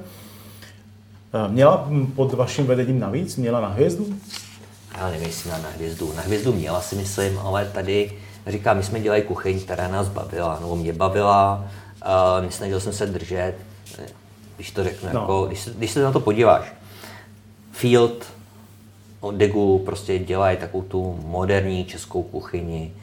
Ehm, 1.34 1.54
měla 1.54 1.90
pod 2.16 2.34
vaším 2.34 2.66
vedením 2.66 3.00
navíc? 3.00 3.36
Měla 3.36 3.62
na 3.62 3.68
hvězdu? 3.68 4.06
Já 4.98 5.10
nevím, 5.10 5.28
jestli 5.28 5.50
na, 5.50 5.58
na 5.58 5.70
hvězdu. 5.70 6.14
Na 6.14 6.22
hvězdu 6.22 6.54
měla 6.54 6.82
si 6.82 6.96
myslím, 6.96 7.40
ale 7.40 7.66
tady 7.66 8.12
říkám, 8.48 8.78
my 8.78 8.84
jsme 8.84 9.00
dělali 9.00 9.22
kuchyň, 9.22 9.60
která 9.60 9.88
nás 9.88 10.08
bavila, 10.08 10.60
nebo 10.60 10.76
mě 10.76 10.94
bavila, 10.94 11.66
uh, 12.06 12.46
nesnažil 12.46 12.80
jsem 12.80 12.94
se 12.94 13.06
držet, 13.06 13.56
když 14.56 14.72
to 14.72 14.84
řeknu, 14.84 15.10
no. 15.14 15.20
jako, 15.20 15.46
když, 15.46 15.60
se, 15.60 15.74
když 15.78 15.92
se 15.92 16.04
na 16.04 16.12
to 16.12 16.20
podíváš. 16.20 16.74
Field 17.72 18.26
od 19.20 19.36
Degu 19.36 19.80
prostě 19.86 20.20
dělají 20.20 20.58
takovou 20.58 20.84
tu 20.84 21.20
moderní 21.26 21.86
českou 21.86 22.24
kuchyni 22.24 22.94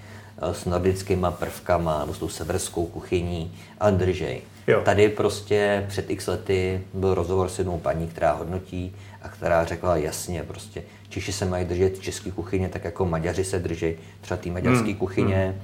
s 0.52 0.64
nordickýma 0.64 1.30
prvkama, 1.30 2.00
nebo 2.00 2.14
s 2.14 2.18
tou 2.18 2.28
severskou 2.28 2.86
kuchyní, 2.86 3.52
ale 3.80 3.92
držej. 3.92 4.42
Jo. 4.66 4.82
Tady 4.84 5.08
prostě 5.08 5.84
před 5.88 6.10
x 6.10 6.26
lety 6.26 6.82
byl 6.94 7.14
rozhovor 7.14 7.48
s 7.48 7.58
jednou 7.58 7.78
paní, 7.78 8.06
která 8.06 8.32
hodnotí 8.32 8.96
a 9.22 9.28
která 9.28 9.64
řekla 9.64 9.96
jasně 9.96 10.42
prostě, 10.42 10.82
Češi 11.08 11.32
se 11.32 11.44
mají 11.44 11.64
držet 11.64 11.98
české 11.98 12.30
kuchyně 12.30 12.68
tak 12.68 12.84
jako 12.84 13.06
Maďaři 13.06 13.44
se 13.44 13.58
drží 13.58 13.94
třeba 14.20 14.40
té 14.40 14.50
maďarské 14.50 14.88
hmm. 14.88 14.96
kuchyně 14.96 15.44
hmm. 15.44 15.62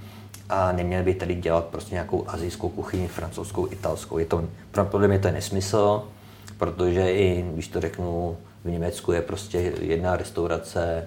a 0.48 0.72
neměli 0.72 1.04
by 1.04 1.14
tady 1.14 1.34
dělat 1.34 1.64
prostě 1.64 1.94
nějakou 1.94 2.24
azijskou 2.28 2.68
kuchyni, 2.68 3.08
francouzskou, 3.08 3.72
italskou. 3.72 4.18
Je 4.18 4.26
to, 4.26 4.48
podle 4.84 5.08
mě 5.08 5.18
to 5.18 5.26
je 5.26 5.32
nesmysl, 5.32 6.02
protože 6.58 7.12
i, 7.12 7.44
když 7.52 7.68
to 7.68 7.80
řeknu, 7.80 8.36
v 8.64 8.70
Německu 8.70 9.12
je 9.12 9.22
prostě 9.22 9.72
jedna 9.80 10.16
restaurace, 10.16 11.06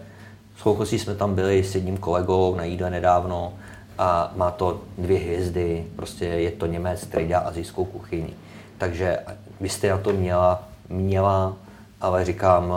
s 0.61 0.99
jsme 0.99 1.15
tam 1.15 1.35
byli 1.35 1.63
s 1.63 1.75
jedním 1.75 1.97
kolegou 1.97 2.55
na 2.55 2.63
jídle 2.63 2.89
nedávno 2.89 3.53
a 3.97 4.31
má 4.35 4.51
to 4.51 4.81
dvě 4.97 5.19
hvězdy, 5.19 5.85
prostě 5.95 6.25
je 6.25 6.51
to 6.51 6.65
Němec, 6.65 7.03
který 7.03 7.27
dělá 7.27 7.41
azijskou 7.41 7.85
kuchyni. 7.85 8.33
Takže 8.77 9.19
vy 9.61 9.69
jste 9.69 9.87
na 9.87 9.97
to 9.97 10.13
měla, 10.13 10.63
měla, 10.89 11.53
ale 12.01 12.25
říkám, 12.25 12.73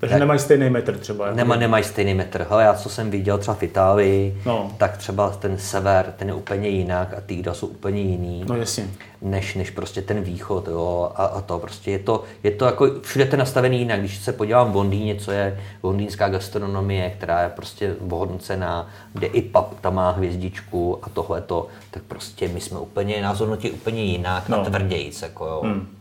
takže 0.00 0.12
tak, 0.12 0.20
nemají 0.20 0.40
stejný 0.40 0.70
metr 0.70 0.98
třeba. 0.98 1.26
Jako 1.26 1.36
nema, 1.36 1.56
nemají 1.56 1.84
stejný 1.84 2.14
metr. 2.14 2.46
Hele, 2.50 2.62
já 2.62 2.74
co 2.74 2.88
jsem 2.88 3.10
viděl 3.10 3.38
třeba 3.38 3.54
v 3.54 3.62
Itálii, 3.62 4.42
no. 4.46 4.72
tak 4.76 4.96
třeba 4.96 5.30
ten 5.30 5.58
sever, 5.58 6.14
ten 6.16 6.28
je 6.28 6.34
úplně 6.34 6.68
jinak 6.68 7.14
a 7.18 7.20
ty 7.20 7.34
jídla 7.34 7.54
jsou 7.54 7.66
úplně 7.66 8.02
jiný. 8.02 8.44
No 8.48 8.56
jasně. 8.56 8.86
Než, 9.22 9.54
než 9.54 9.70
prostě 9.70 10.02
ten 10.02 10.22
východ, 10.22 10.68
jo, 10.68 11.12
a, 11.14 11.24
a 11.24 11.40
to 11.40 11.58
prostě 11.58 11.90
je 11.90 11.98
to, 11.98 12.24
je 12.42 12.50
to 12.50 12.64
jako, 12.64 12.90
všude 13.02 13.24
to 13.24 13.36
nastavený 13.36 13.78
jinak. 13.78 14.00
Když 14.00 14.18
se 14.18 14.32
podívám 14.32 14.72
v 14.72 14.76
Londýně, 14.76 15.14
co 15.14 15.30
je 15.30 15.60
londýnská 15.82 16.28
gastronomie, 16.28 17.10
která 17.10 17.42
je 17.42 17.48
prostě 17.48 17.94
ohodnocená, 18.10 18.88
kde 19.12 19.26
i 19.26 19.42
pub 19.42 19.80
tam 19.80 19.94
má 19.94 20.10
hvězdičku 20.10 20.98
a 21.02 21.08
tohle 21.08 21.40
to, 21.40 21.66
tak 21.90 22.02
prostě 22.02 22.48
my 22.48 22.60
jsme 22.60 22.78
úplně, 22.78 23.22
nás 23.22 23.40
hodnotí 23.40 23.70
úplně 23.70 24.04
jinak 24.04 24.48
no. 24.48 24.60
a 24.60 24.64
tvrdějíc, 24.64 25.22
jako 25.22 25.46
jo. 25.46 25.60
Hmm. 25.64 25.99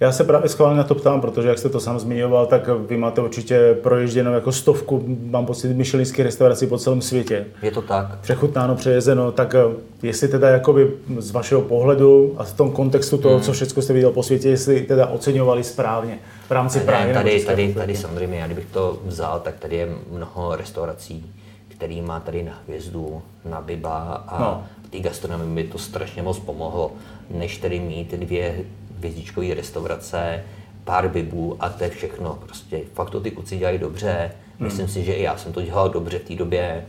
Já 0.00 0.12
se 0.12 0.24
právě 0.24 0.48
schválně 0.48 0.76
na 0.76 0.84
to 0.84 0.94
ptám, 0.94 1.20
protože 1.20 1.48
jak 1.48 1.58
jste 1.58 1.68
to 1.68 1.80
sám 1.80 1.98
zmiňoval, 1.98 2.46
tak 2.46 2.68
vy 2.88 2.96
máte 2.96 3.20
určitě 3.20 3.76
proježděno 3.82 4.34
jako 4.34 4.52
stovku, 4.52 5.04
mám 5.30 5.46
pocit, 5.46 5.76
myšelinských 5.76 6.24
restaurací 6.24 6.66
po 6.66 6.78
celém 6.78 7.02
světě. 7.02 7.46
Je 7.62 7.70
to 7.70 7.82
tak. 7.82 8.18
Přechutnáno, 8.20 8.74
přejezeno, 8.74 9.32
tak 9.32 9.54
eh, 9.54 9.60
jestli 10.02 10.28
teda 10.28 10.48
jakoby 10.48 10.90
z 11.18 11.30
vašeho 11.30 11.60
pohledu 11.60 12.34
a 12.38 12.44
v 12.44 12.52
tom 12.52 12.70
kontextu 12.70 13.18
toho, 13.18 13.34
hmm. 13.34 13.44
co 13.44 13.52
všechno 13.52 13.82
jste 13.82 13.92
viděl 13.92 14.10
po 14.10 14.22
světě, 14.22 14.48
jestli 14.48 14.82
teda 14.82 15.06
oceňovali 15.06 15.64
správně 15.64 16.18
v 16.48 16.50
rámci 16.50 16.78
ne, 16.78 16.84
Prahy. 16.84 17.14
Tady, 17.14 17.44
tady, 17.44 17.74
tady 17.74 17.96
samozřejmě, 17.96 18.38
já 18.38 18.46
kdybych 18.46 18.66
to 18.72 18.98
vzal, 19.04 19.40
tak 19.40 19.54
tady 19.58 19.76
je 19.76 19.88
mnoho 20.10 20.56
restaurací, 20.56 21.32
který 21.68 22.02
má 22.02 22.20
tady 22.20 22.42
na 22.42 22.52
hvězdu, 22.66 23.22
na 23.44 23.60
biba 23.60 24.24
a 24.28 24.40
no. 24.40 24.64
té 24.90 24.98
gastronomii 24.98 25.54
by 25.54 25.64
to 25.64 25.78
strašně 25.78 26.22
moc 26.22 26.38
pomohlo, 26.38 26.92
než 27.30 27.58
tady 27.58 27.80
mít 27.80 28.14
dvě 28.14 28.64
hvězdičkové 29.02 29.54
restaurace, 29.54 30.42
pár 30.84 31.08
bibů 31.08 31.56
a 31.60 31.68
to 31.68 31.84
je 31.84 31.90
všechno. 31.90 32.38
Prostě 32.44 32.80
fakt 32.94 33.10
to 33.10 33.20
ty 33.20 33.30
kluci 33.30 33.56
dělají 33.56 33.78
dobře. 33.78 34.30
Hmm. 34.58 34.68
Myslím 34.68 34.88
si, 34.88 35.04
že 35.04 35.12
i 35.12 35.22
já 35.22 35.36
jsem 35.36 35.52
to 35.52 35.62
dělal 35.62 35.90
dobře 35.90 36.18
v 36.18 36.24
té 36.24 36.34
době, 36.34 36.84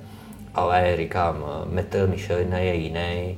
ale 0.56 0.98
říkám, 0.98 1.46
metr 1.70 2.08
Michelina 2.08 2.58
je 2.58 2.76
jiný. 2.76 3.38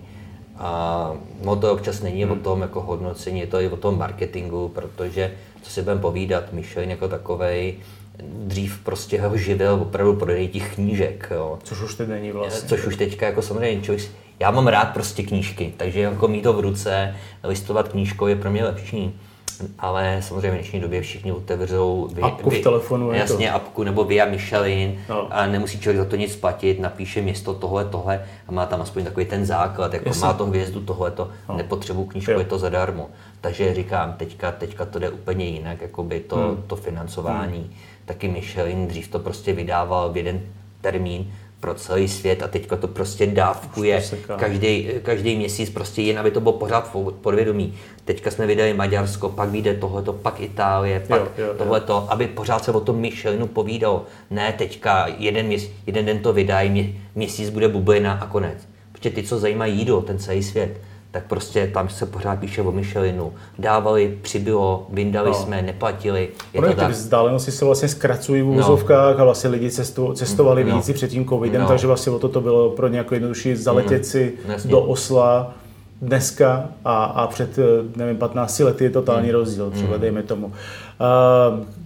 A 0.57 1.11
no 1.43 1.55
to 1.55 1.73
občas 1.73 2.01
není 2.01 2.23
hmm. 2.23 2.31
o 2.31 2.35
tom 2.35 2.61
jako 2.61 2.81
hodnocení, 2.81 3.39
je 3.39 3.47
to 3.47 3.61
i 3.61 3.69
o 3.69 3.77
tom 3.77 3.97
marketingu, 3.97 4.69
protože 4.69 5.31
co 5.61 5.71
si 5.71 5.81
budeme 5.81 6.01
povídat, 6.01 6.53
Michelin 6.53 6.89
jako 6.89 7.07
takovej, 7.07 7.75
dřív 8.23 8.79
prostě 8.83 9.21
ho 9.21 9.38
živil 9.38 9.73
opravdu 9.73 10.15
prodej 10.15 10.47
těch 10.47 10.73
knížek. 10.75 11.27
Jo. 11.35 11.59
Což 11.63 11.81
už 11.81 11.95
teď 11.95 12.09
není 12.09 12.31
vlastně. 12.31 12.69
Což 12.69 12.85
už 12.85 12.95
teďka 12.95 13.25
jako 13.25 13.41
samozřejmě 13.41 13.81
člověk, 13.81 14.11
já 14.39 14.52
mám 14.52 14.67
rád 14.67 14.86
prostě 14.86 15.24
knížky, 15.24 15.74
takže 15.78 16.00
jako 16.00 16.28
mít 16.28 16.41
to 16.41 16.54
v 16.54 16.60
ruce, 16.60 17.15
listovat 17.43 17.88
knížkou 17.88 18.28
je 18.28 18.36
pro 18.36 18.52
mě 18.52 18.63
lepší. 18.63 19.19
Ale 19.80 20.17
samozřejmě 20.19 20.52
v 20.52 20.54
dnešní 20.54 20.80
době 20.80 21.02
všichni 21.02 21.32
otevřou 21.32 22.10
vy, 22.13 22.21
apku 22.21 22.50
vy, 22.50 22.60
v 22.60 22.63
telefonu. 22.63 23.13
Jasně, 23.13 23.50
to. 23.50 23.56
apku 23.56 23.84
nebo 23.84 24.04
Via 24.04 24.26
Michelin 24.26 25.00
no. 25.10 25.28
a 25.32 25.45
nemusí 25.45 25.80
člověk 25.80 26.04
za 26.04 26.10
to 26.10 26.15
nic 26.15 26.36
platit, 26.36 26.80
napíše 26.80 27.21
město 27.21 27.54
tohle, 27.54 27.86
tohle 27.86 28.26
a 28.48 28.52
má 28.52 28.65
tam 28.65 28.82
aspoň 28.82 29.04
takový 29.04 29.26
ten 29.26 29.45
základ, 29.45 29.93
jako 29.93 30.10
Jasně. 30.10 30.26
má 30.26 30.34
to 30.34 30.45
hvězdu 30.45 30.82
tohle, 30.82 31.12
to 31.12 31.30
no. 31.50 31.58
nepotřebuji 31.58 32.06
knížku, 32.06 32.32
jo. 32.32 32.39
je 32.39 32.45
to 32.45 32.60
zadarmo. 32.60 33.10
Takže 33.41 33.74
říkám, 33.74 34.13
teďka, 34.13 34.52
teďka 34.52 34.86
to 34.86 35.00
jde 35.00 35.10
úplně 35.10 35.45
jinak, 35.45 35.82
jako 35.82 36.04
by 36.04 36.19
to, 36.19 36.36
hmm. 36.36 36.63
to 36.67 36.76
financování. 36.76 37.58
Hmm. 37.58 37.74
Taky 38.06 38.28
Michelin 38.28 38.88
dřív 38.88 39.08
to 39.08 39.19
prostě 39.19 39.54
vydával 39.54 40.12
v 40.12 40.17
jeden 40.17 40.41
termín, 40.82 41.34
pro 41.65 41.73
celý 41.73 42.08
svět 42.08 42.43
a 42.43 42.47
teďka 42.47 42.75
to 42.75 42.88
prostě 42.88 43.25
dávkuje 43.25 44.04
každý, 44.38 44.89
každý 45.04 45.36
měsíc 45.36 45.69
prostě 45.69 46.01
jen, 46.01 46.19
aby 46.19 46.32
to 46.32 46.41
bylo 46.41 46.54
pořád 46.54 46.95
podvědomí. 47.21 47.73
Teďka 48.06 48.32
jsme 48.32 48.47
vydali 48.47 48.73
Maďarsko, 48.73 49.30
pak 49.30 49.49
vyjde 49.49 49.73
tohleto, 49.73 50.13
pak 50.13 50.41
Itálie, 50.41 50.99
pak 50.99 51.21
jo, 51.21 51.45
jo, 51.45 51.54
tohleto, 51.58 52.06
aby 52.10 52.28
pořád 52.28 52.63
se 52.63 52.71
o 52.71 52.80
tom 52.80 52.99
Michelinu 52.99 53.47
povídalo. 53.47 54.06
Ne 54.30 54.54
teďka 54.58 55.08
jeden, 55.17 55.45
měs, 55.45 55.69
jeden 55.88 56.06
den 56.06 56.19
to 56.19 56.34
vydají, 56.34 56.99
měsíc 57.15 57.49
bude 57.49 57.67
bublina 57.67 58.13
a 58.13 58.28
konec. 58.28 58.58
Protože 58.91 59.10
ty, 59.10 59.23
co 59.23 59.39
zajímají 59.39 59.78
jídlo, 59.78 60.01
ten 60.01 60.19
celý 60.19 60.43
svět, 60.43 60.82
tak 61.15 61.23
prostě 61.23 61.67
tam 61.73 61.89
se 61.89 62.06
pořád 62.06 62.39
píše 62.39 62.62
o 62.62 62.71
Michelinu. 62.71 63.34
Dávali, 63.60 64.17
přibylo, 64.21 64.88
vyndali 64.89 65.30
no. 65.30 65.36
jsme, 65.36 65.62
neplatili. 65.62 66.30
Je 66.54 66.62
to 66.62 66.73
tak. 66.73 66.91
vzdálenosti 66.91 67.51
se 67.51 67.65
vlastně 67.65 67.88
zkracují 67.88 68.41
v 68.41 68.49
úzovkách 68.49 69.15
no. 69.15 69.21
a 69.21 69.23
vlastně 69.23 69.49
lidi 69.49 69.71
cestu, 69.71 70.13
cestovali 70.13 70.63
no. 70.63 70.75
víc 70.75 70.91
před 70.93 71.08
tím 71.08 71.25
covidem, 71.25 71.62
no. 71.62 71.67
takže 71.67 71.88
vlastně 71.88 72.12
o 72.12 72.19
to 72.19 72.30
to 72.30 72.41
bylo 72.41 72.69
pro 72.69 72.88
ně 72.88 72.97
jako 72.97 73.13
jednodušší 73.13 73.56
zaletět 73.56 73.97
mm. 73.97 74.04
si 74.04 74.34
Jasně. 74.47 74.71
do 74.71 74.82
Osla 74.82 75.54
dneska 76.01 76.69
a, 76.86 77.04
a 77.04 77.28
před, 77.28 77.60
nevím, 77.95 78.17
15 78.17 78.60
lety 78.60 78.84
je 78.84 78.89
totální 78.89 79.28
mm. 79.28 79.34
rozdíl, 79.34 79.71
třeba 79.71 79.93
mm. 79.93 80.01
dejme 80.01 80.23
tomu. 80.23 80.47
Uh, 80.47 80.54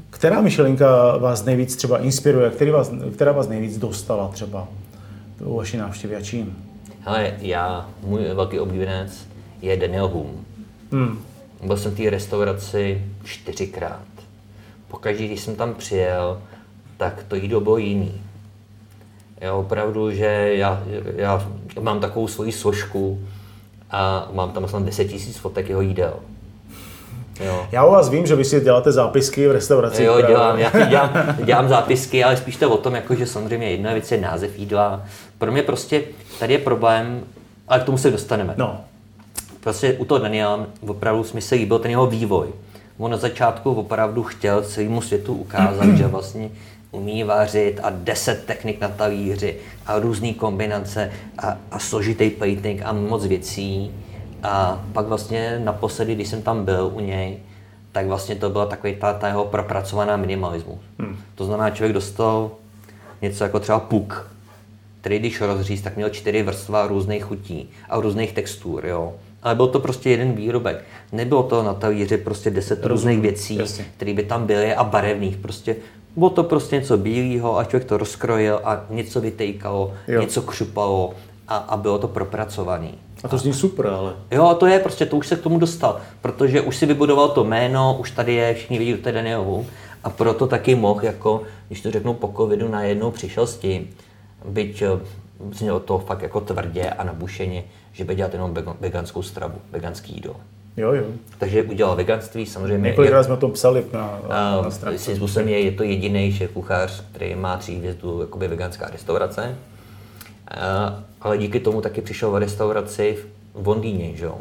která 0.09 0.41
myšlenka 0.41 1.17
vás 1.17 1.45
nejvíc 1.45 1.75
třeba 1.75 1.97
inspiruje, 1.97 2.49
který 2.49 2.71
vás, 2.71 2.91
která 3.13 3.31
vás 3.31 3.47
nejvíc 3.47 3.77
dostala 3.77 4.27
třeba 4.27 4.67
u 5.45 5.55
vaší 5.55 5.77
návštěvy 5.77 6.15
a 6.15 6.21
čím? 6.21 6.68
Hele, 7.01 7.33
já, 7.39 7.89
můj 8.03 8.23
velký 8.33 8.59
oblíbenec 8.59 9.27
je 9.61 9.77
Daniel 9.77 10.07
Boom. 10.07 10.45
Hmm. 10.91 11.19
Byl 11.63 11.77
jsem 11.77 11.91
v 11.91 11.97
té 11.97 12.09
restauraci 12.09 13.05
čtyřikrát. 13.23 14.05
Pokaždé, 14.87 15.25
když 15.25 15.39
jsem 15.39 15.55
tam 15.55 15.73
přijel, 15.73 16.41
tak 16.97 17.23
to 17.27 17.35
jídlo 17.35 17.61
bylo 17.61 17.77
jiný. 17.77 18.21
Já 19.37 19.53
opravdu, 19.53 20.11
že 20.11 20.51
já, 20.53 20.83
já 21.15 21.49
mám 21.81 21.99
takovou 21.99 22.27
svoji 22.27 22.51
složku 22.51 23.19
a 23.91 24.29
mám 24.33 24.51
tam 24.51 24.63
vlastně 24.63 24.85
10 24.85 25.11
000 25.11 25.23
fotek 25.31 25.69
jeho 25.69 25.81
jídel. 25.81 26.13
Jo. 27.39 27.67
Já 27.71 27.85
u 27.85 27.91
vás 27.91 28.09
vím, 28.09 28.25
že 28.25 28.35
vy 28.35 28.45
si 28.45 28.61
děláte 28.61 28.91
zápisky 28.91 29.47
v 29.47 29.51
restauraci. 29.51 30.03
Jo, 30.03 30.21
dělám, 30.27 30.59
já 30.59 30.85
dělám, 30.89 31.11
dělám 31.43 31.69
zápisky, 31.69 32.23
ale 32.23 32.37
spíš 32.37 32.55
to 32.55 32.69
o 32.69 32.77
tom, 32.77 32.95
jako, 32.95 33.15
že 33.15 33.25
samozřejmě 33.25 33.71
jedna 33.71 33.93
věc 33.93 34.11
je 34.11 34.17
název 34.17 34.59
jídla. 34.59 35.03
Pro 35.37 35.51
mě 35.51 35.63
prostě 35.63 36.03
tady 36.39 36.53
je 36.53 36.59
problém, 36.59 37.23
ale 37.67 37.79
k 37.79 37.83
tomu 37.83 37.97
se 37.97 38.11
dostaneme. 38.11 38.53
No. 38.57 38.81
Prostě 39.59 39.93
u 39.93 40.05
toho 40.05 40.19
Daniela 40.19 40.65
opravdu 40.87 41.25
mi 41.33 41.41
se 41.41 41.55
líbil 41.55 41.79
ten 41.79 41.91
jeho 41.91 42.07
vývoj. 42.07 42.47
On 42.97 43.11
na 43.11 43.17
začátku 43.17 43.73
opravdu 43.73 44.23
chtěl 44.23 44.61
celému 44.61 45.01
světu 45.01 45.33
ukázat, 45.33 45.97
že 45.97 46.07
vlastně 46.07 46.49
umí 46.91 47.23
vařit 47.23 47.79
a 47.83 47.89
deset 47.89 48.45
technik 48.45 48.81
na 48.81 48.87
talíři 48.87 49.55
a 49.85 49.99
různé 49.99 50.33
kombinace 50.33 51.11
a, 51.37 51.57
a 51.71 51.79
složitý 51.79 52.29
plating 52.29 52.81
a 52.85 52.93
moc 52.93 53.25
věcí. 53.25 53.91
A 54.43 54.81
pak 54.93 55.05
vlastně 55.05 55.61
naposledy, 55.63 56.15
když 56.15 56.27
jsem 56.27 56.41
tam 56.41 56.65
byl 56.65 56.91
u 56.93 56.99
něj, 56.99 57.37
tak 57.91 58.07
vlastně 58.07 58.35
to 58.35 58.49
byla 58.49 58.65
takový 58.65 58.95
ta, 58.95 59.13
ta 59.13 59.27
jeho 59.27 59.45
propracovaná 59.45 60.17
minimalismus. 60.17 60.79
Hmm. 60.99 61.17
To 61.35 61.45
znamená, 61.45 61.69
člověk 61.69 61.93
dostal 61.93 62.51
něco 63.21 63.43
jako 63.43 63.59
třeba 63.59 63.79
puk, 63.79 64.27
který 65.01 65.19
když 65.19 65.41
rozříz, 65.41 65.81
tak 65.81 65.95
měl 65.95 66.09
čtyři 66.09 66.43
vrstva 66.43 66.87
různých 66.87 67.23
chutí 67.23 67.69
a 67.89 67.99
různých 67.99 68.33
textur, 68.33 68.85
jo. 68.85 69.13
Ale 69.43 69.55
byl 69.55 69.67
to 69.67 69.79
prostě 69.79 70.09
jeden 70.09 70.31
výrobek. 70.31 70.83
Nebylo 71.11 71.43
to 71.43 71.63
na 71.63 71.73
talíři 71.73 72.17
prostě 72.17 72.49
deset 72.49 72.85
Rozumím, 72.85 72.89
různých 72.91 73.21
věcí, 73.21 73.59
které 73.97 74.13
by 74.13 74.23
tam 74.23 74.47
byly 74.47 74.75
a 74.75 74.83
barevných. 74.83 75.37
Prostě 75.37 75.75
bylo 76.15 76.29
to 76.29 76.43
prostě 76.43 76.75
něco 76.75 76.97
bílého 76.97 77.57
a 77.57 77.63
člověk 77.63 77.89
to 77.89 77.97
rozkrojil 77.97 78.61
a 78.63 78.85
něco 78.89 79.21
vytejkalo, 79.21 79.93
jo. 80.07 80.21
něco 80.21 80.41
křupalo 80.41 81.13
a, 81.47 81.57
a 81.57 81.77
bylo 81.77 81.97
to 81.97 82.07
propracované. 82.07 82.89
A 83.23 83.27
to 83.27 83.37
zní 83.37 83.53
super, 83.53 83.87
ale. 83.87 84.13
Jo, 84.31 84.55
to 84.59 84.65
je 84.65 84.79
prostě, 84.79 85.05
to 85.05 85.17
už 85.17 85.27
se 85.27 85.35
k 85.35 85.41
tomu 85.41 85.59
dostal, 85.59 86.01
protože 86.21 86.61
už 86.61 86.75
si 86.77 86.85
vybudoval 86.85 87.29
to 87.29 87.43
jméno, 87.43 87.97
už 87.99 88.11
tady 88.11 88.33
je, 88.33 88.53
všichni 88.53 88.79
vidí, 88.79 88.93
to 88.93 89.09
je 89.09 89.37
a 90.03 90.09
proto 90.09 90.47
taky 90.47 90.75
mohl, 90.75 91.05
jako, 91.05 91.43
když 91.67 91.81
to 91.81 91.91
řeknu 91.91 92.13
po 92.13 92.33
covidu, 92.37 92.67
najednou 92.67 93.11
přišel 93.11 93.47
s 93.47 93.57
tím, 93.57 93.89
byť 94.45 94.81
eh, 94.81 94.87
znělo 95.51 95.79
to 95.79 95.97
fakt 95.97 96.21
jako 96.21 96.41
tvrdě 96.41 96.89
a 96.89 97.03
nabušeně, 97.03 97.63
že 97.93 98.03
by 98.03 98.15
dělat 98.15 98.33
jenom 98.33 98.57
veganskou 98.79 99.21
stravu, 99.21 99.55
veganský 99.71 100.13
jídlo. 100.13 100.35
Jo, 100.77 100.93
jo. 100.93 101.03
Takže 101.37 101.63
udělal 101.63 101.95
veganství, 101.95 102.45
samozřejmě. 102.45 102.89
Několikrát 102.89 103.23
jsme 103.23 103.33
o 103.33 103.37
tom 103.37 103.51
psali 103.51 103.85
na, 103.93 104.19
na, 104.29 104.61
na 104.61 104.71
stránce. 104.71 105.15
způsobem 105.15 105.47
je, 105.47 105.59
je 105.59 105.71
to 105.71 105.83
jediný 105.83 106.33
šéf 106.33 106.51
kuchař, 106.51 107.03
který 107.11 107.35
má 107.35 107.57
tří 107.57 107.75
hvězdu 107.75 108.21
jakoby 108.21 108.47
veganská 108.47 108.89
restaurace. 108.91 109.55
A, 110.49 110.99
ale 111.21 111.37
díky 111.37 111.59
tomu 111.59 111.81
taky 111.81 112.01
přišel 112.01 112.31
v 112.31 112.37
restauraci 112.37 113.17
v 113.53 113.67
Londýně, 113.67 114.15
že 114.15 114.25
jo? 114.25 114.39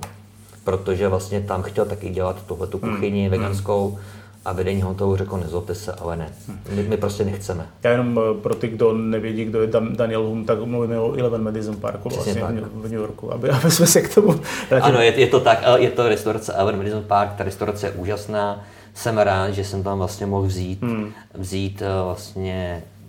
Protože 0.65 1.09
vlastně 1.09 1.41
tam 1.41 1.63
chtěl 1.63 1.85
taky 1.85 2.11
dělat 2.11 2.47
tuhletu 2.47 2.79
kuchyni 2.79 3.23
hmm. 3.23 3.31
veganskou. 3.31 3.91
Hmm 3.91 4.19
a 4.49 4.53
vedení 4.53 4.83
hotelu 4.83 5.17
řekl, 5.17 5.37
nezlobte 5.37 5.75
se, 5.75 5.93
ale 5.93 6.17
ne. 6.17 6.33
My, 6.75 6.83
my 6.83 6.97
prostě 6.97 7.25
nechceme. 7.25 7.67
Já 7.83 7.91
jenom 7.91 8.21
eh, 8.21 8.41
pro 8.41 8.55
ty, 8.55 8.69
kdo 8.69 8.93
nevědí, 8.93 9.45
kdo 9.45 9.63
je 9.63 9.69
Daniel 9.97 10.23
Hum, 10.23 10.45
tak 10.45 10.65
mluvíme 10.65 10.99
o 10.99 11.19
Eleven 11.19 11.43
Madison 11.43 11.77
Parku 11.77 12.09
vlastně 12.09 12.35
tak. 12.35 12.51
v 12.55 12.83
New 12.83 12.93
Yorku, 12.93 13.33
aby, 13.33 13.51
aby 13.51 13.71
jsme 13.71 13.87
se 13.87 14.01
k 14.01 14.15
tomu 14.15 14.33
vrátili. 14.71 14.93
Ano, 14.93 15.01
je, 15.01 15.21
je, 15.21 15.27
to 15.27 15.41
tak, 15.41 15.65
je 15.77 15.91
to 15.91 16.09
restaurace 16.09 16.53
Eleven 16.53 16.79
Madison 16.79 17.05
Park, 17.05 17.33
ta 17.39 17.45
restaurace 17.45 17.87
je 17.87 17.93
úžasná. 17.93 18.65
Jsem 18.95 19.19
rád, 19.19 19.51
že 19.51 19.65
jsem 19.65 19.83
tam 19.83 19.99
vlastně 19.99 20.27
mohl 20.27 20.47
vzít, 20.47 20.83
hmm. 20.83 21.13
vzít 21.35 21.83
eh, 21.83 21.89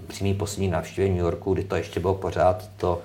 vlastně 0.09 0.15
přímý 0.17 0.33
poslední 0.33 0.67
návštěvě 0.67 1.09
New 1.09 1.19
Yorku, 1.19 1.53
kdy 1.53 1.63
to 1.63 1.75
ještě 1.75 1.99
bylo 1.99 2.15
pořád 2.15 2.69
to, 2.77 2.99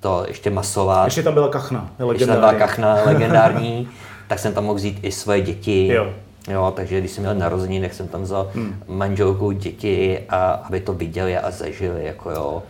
to 0.00 0.24
ještě 0.28 0.50
masová. 0.50 1.04
Ještě 1.04 1.22
tam 1.22 1.34
byla 1.34 1.48
kachna, 1.48 1.90
Ještě 2.12 2.26
tam 2.26 2.36
byla 2.36 2.54
kachna 2.54 2.94
legendární, 3.06 3.88
tak 4.28 4.38
jsem 4.38 4.54
tam 4.54 4.64
mohl 4.64 4.76
vzít 4.76 4.98
i 5.02 5.12
svoje 5.12 5.40
děti. 5.40 5.86
Jo 5.86 6.12
Jo, 6.48 6.72
takže 6.76 7.00
když 7.00 7.10
jsem 7.10 7.24
měl 7.24 7.34
narozeniny, 7.34 7.86
tak 7.86 7.94
jsem 7.94 8.08
tam 8.08 8.22
vzal 8.22 8.50
hmm. 8.54 8.76
manželku, 8.88 9.50
děti, 9.52 10.20
a 10.28 10.62
aby 10.70 10.80
to 10.80 10.92
viděli 10.92 11.36
a 11.36 11.50
zažili. 11.50 12.04
Jako 12.04 12.30
jo. 12.30 12.62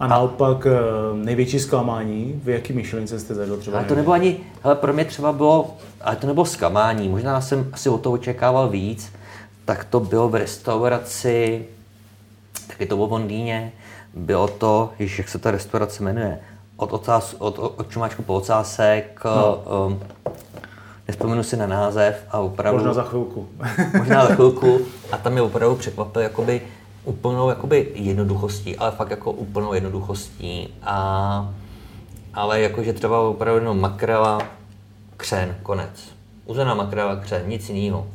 A 0.00 0.06
naopak 0.06 0.66
eh, 0.66 0.70
největší 1.14 1.58
zklamání, 1.60 2.40
v 2.44 2.48
jaký 2.48 2.72
myšlence 2.72 3.18
jste 3.18 3.34
zažil 3.34 3.56
třeba? 3.56 3.78
Ale 3.78 3.86
to 3.86 3.94
nebylo 3.94 4.14
ani, 4.14 4.36
hele, 4.62 4.74
pro 4.74 4.92
mě 4.92 5.04
třeba 5.04 5.32
bylo, 5.32 5.76
ale 6.00 6.16
to 6.16 6.26
nebylo 6.26 6.46
zklamání, 6.46 7.08
možná 7.08 7.40
jsem 7.40 7.70
asi 7.72 7.88
o 7.88 7.98
to 7.98 8.12
očekával 8.12 8.68
víc, 8.68 9.12
tak 9.64 9.84
to 9.84 10.00
bylo 10.00 10.28
v 10.28 10.34
restauraci, 10.34 11.64
bylo 12.86 13.06
v 13.06 13.12
Londýně, 13.12 13.72
bylo 14.14 14.48
to, 14.48 14.90
ježiš, 14.98 15.18
jak 15.18 15.28
se 15.28 15.38
ta 15.38 15.50
restaurace 15.50 16.02
jmenuje, 16.02 16.40
od, 16.76 16.92
ocás, 16.92 17.34
od, 17.38 17.58
od, 17.58 17.74
od 17.80 17.90
čumáčku 17.90 18.22
po 18.22 18.34
ocásek, 18.34 19.20
no. 19.24 19.62
um, 19.86 20.00
nespomenu 21.08 21.42
si 21.42 21.56
na 21.56 21.66
název 21.66 22.24
a 22.30 22.38
opravdu... 22.38 22.78
Možná 22.78 22.94
za 22.94 23.02
chvilku. 23.02 23.48
možná 23.98 24.26
za 24.26 24.34
chvilku 24.34 24.80
a 25.12 25.16
tam 25.16 25.32
mě 25.32 25.42
opravdu 25.42 25.76
překvapil 25.76 26.22
jakoby 26.22 26.62
úplnou 27.04 27.48
jakoby 27.48 27.92
jednoduchostí, 27.94 28.76
ale 28.76 28.90
fakt 28.90 29.10
jako 29.10 29.32
úplnou 29.32 29.72
jednoduchostí 29.74 30.74
a 30.82 31.54
ale 32.34 32.60
jakože 32.60 32.92
třeba 32.92 33.20
opravdu 33.20 33.60
jenom 33.60 33.80
makrela, 33.80 34.38
křen, 35.16 35.56
konec. 35.62 35.90
Uzená 36.44 36.74
makrela, 36.74 37.16
křen, 37.16 37.42
nic 37.46 37.68
jiného. 37.68 38.06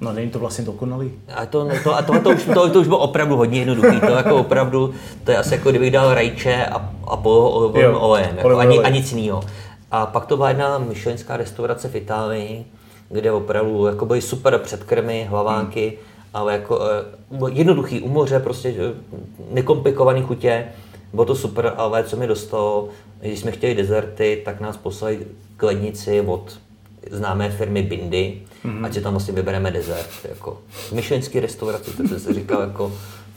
No 0.00 0.12
není 0.12 0.30
to 0.30 0.38
vlastně 0.38 0.64
dokonalý. 0.64 1.12
A 1.34 1.46
to, 1.46 1.68
to, 1.84 1.94
a 1.94 2.02
to, 2.02 2.20
to, 2.20 2.30
už, 2.30 2.44
to, 2.44 2.70
to 2.70 2.80
už 2.80 2.86
bylo 2.86 2.98
opravdu 2.98 3.36
hodně 3.36 3.58
jednoduchý. 3.58 4.00
To 4.00 4.12
jako 4.12 4.36
opravdu, 4.36 4.94
to 5.24 5.30
je 5.30 5.36
asi 5.36 5.54
jako 5.54 5.70
kdybych 5.70 5.90
dal 5.90 6.14
rajče 6.14 6.66
a, 6.66 6.90
a 7.06 7.16
po 7.16 7.50
olejem. 7.50 8.36
Jako, 8.36 8.58
ani, 8.58 8.78
ani 8.78 8.98
nic 8.98 9.12
jiného. 9.12 9.42
A 9.90 10.06
pak 10.06 10.26
to 10.26 10.36
byla 10.36 10.48
jedna 10.48 10.78
myšlenská 10.78 11.36
restaurace 11.36 11.88
v 11.88 11.96
Itálii, 11.96 12.64
kde 13.08 13.32
opravdu 13.32 13.86
jako 13.86 14.06
byly 14.06 14.22
super 14.22 14.58
předkrmy, 14.58 15.26
hlavánky, 15.30 15.86
hmm. 15.86 15.98
ale 16.34 16.52
jako 16.52 16.80
uh, 17.28 17.50
jednoduchý 17.52 18.00
u 18.00 18.08
moře, 18.08 18.40
prostě 18.40 18.94
nekomplikovaný 19.50 20.22
chutě. 20.22 20.66
Bylo 21.12 21.24
to 21.24 21.36
super, 21.36 21.72
ale 21.76 22.04
co 22.04 22.16
mi 22.16 22.26
dostalo, 22.26 22.88
když 23.20 23.38
jsme 23.38 23.52
chtěli 23.52 23.74
dezerty, 23.74 24.42
tak 24.44 24.60
nás 24.60 24.76
poslali 24.76 25.26
k 25.56 25.62
lednici 25.62 26.20
od 26.20 26.58
známé 27.10 27.50
firmy 27.50 27.82
Bindy, 27.82 28.40
mm-hmm. 28.66 28.86
ať 28.86 28.94
si 28.94 29.00
tam 29.00 29.12
vlastně 29.12 29.34
vybereme 29.34 29.70
dezert. 29.70 30.10
Jako. 30.28 30.58
Myšlenský 30.92 31.40
restaurace, 31.40 31.90
to 31.90 32.08
jsem 32.08 32.20
si 32.20 32.32
říkal, 32.32 32.60
jako, 32.60 32.92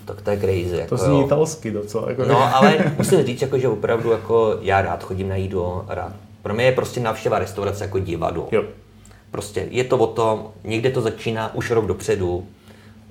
tak 0.06 0.22
to 0.22 0.32
je 0.32 0.38
crazy. 0.38 0.78
Jako, 0.78 0.98
to 0.98 1.04
zní 1.04 1.26
italsky 1.26 1.72
docela. 1.72 2.10
Jako 2.10 2.26
no, 2.26 2.56
ale 2.56 2.94
musím 2.98 3.24
říct, 3.24 3.42
jako, 3.42 3.60
že 3.60 3.68
opravdu 3.68 4.12
jako, 4.12 4.58
já 4.62 4.82
rád 4.82 5.04
chodím 5.04 5.30
na 5.30 5.36
jídlo, 5.36 5.86
rád 5.88 6.14
pro 6.42 6.54
mě 6.54 6.66
je 6.66 6.72
prostě 6.72 7.00
návštěva 7.00 7.40
restaurace 7.40 7.84
jako 7.84 8.00
divadlo. 8.00 8.48
Jo. 8.52 8.64
Prostě 9.32 9.68
je 9.70 9.84
to 9.84 9.98
o 9.98 10.08
tom, 10.08 10.52
někde 10.64 10.90
to 10.90 11.02
začíná 11.02 11.56
už 11.56 11.72
rok 11.72 11.86
dopředu, 11.86 12.48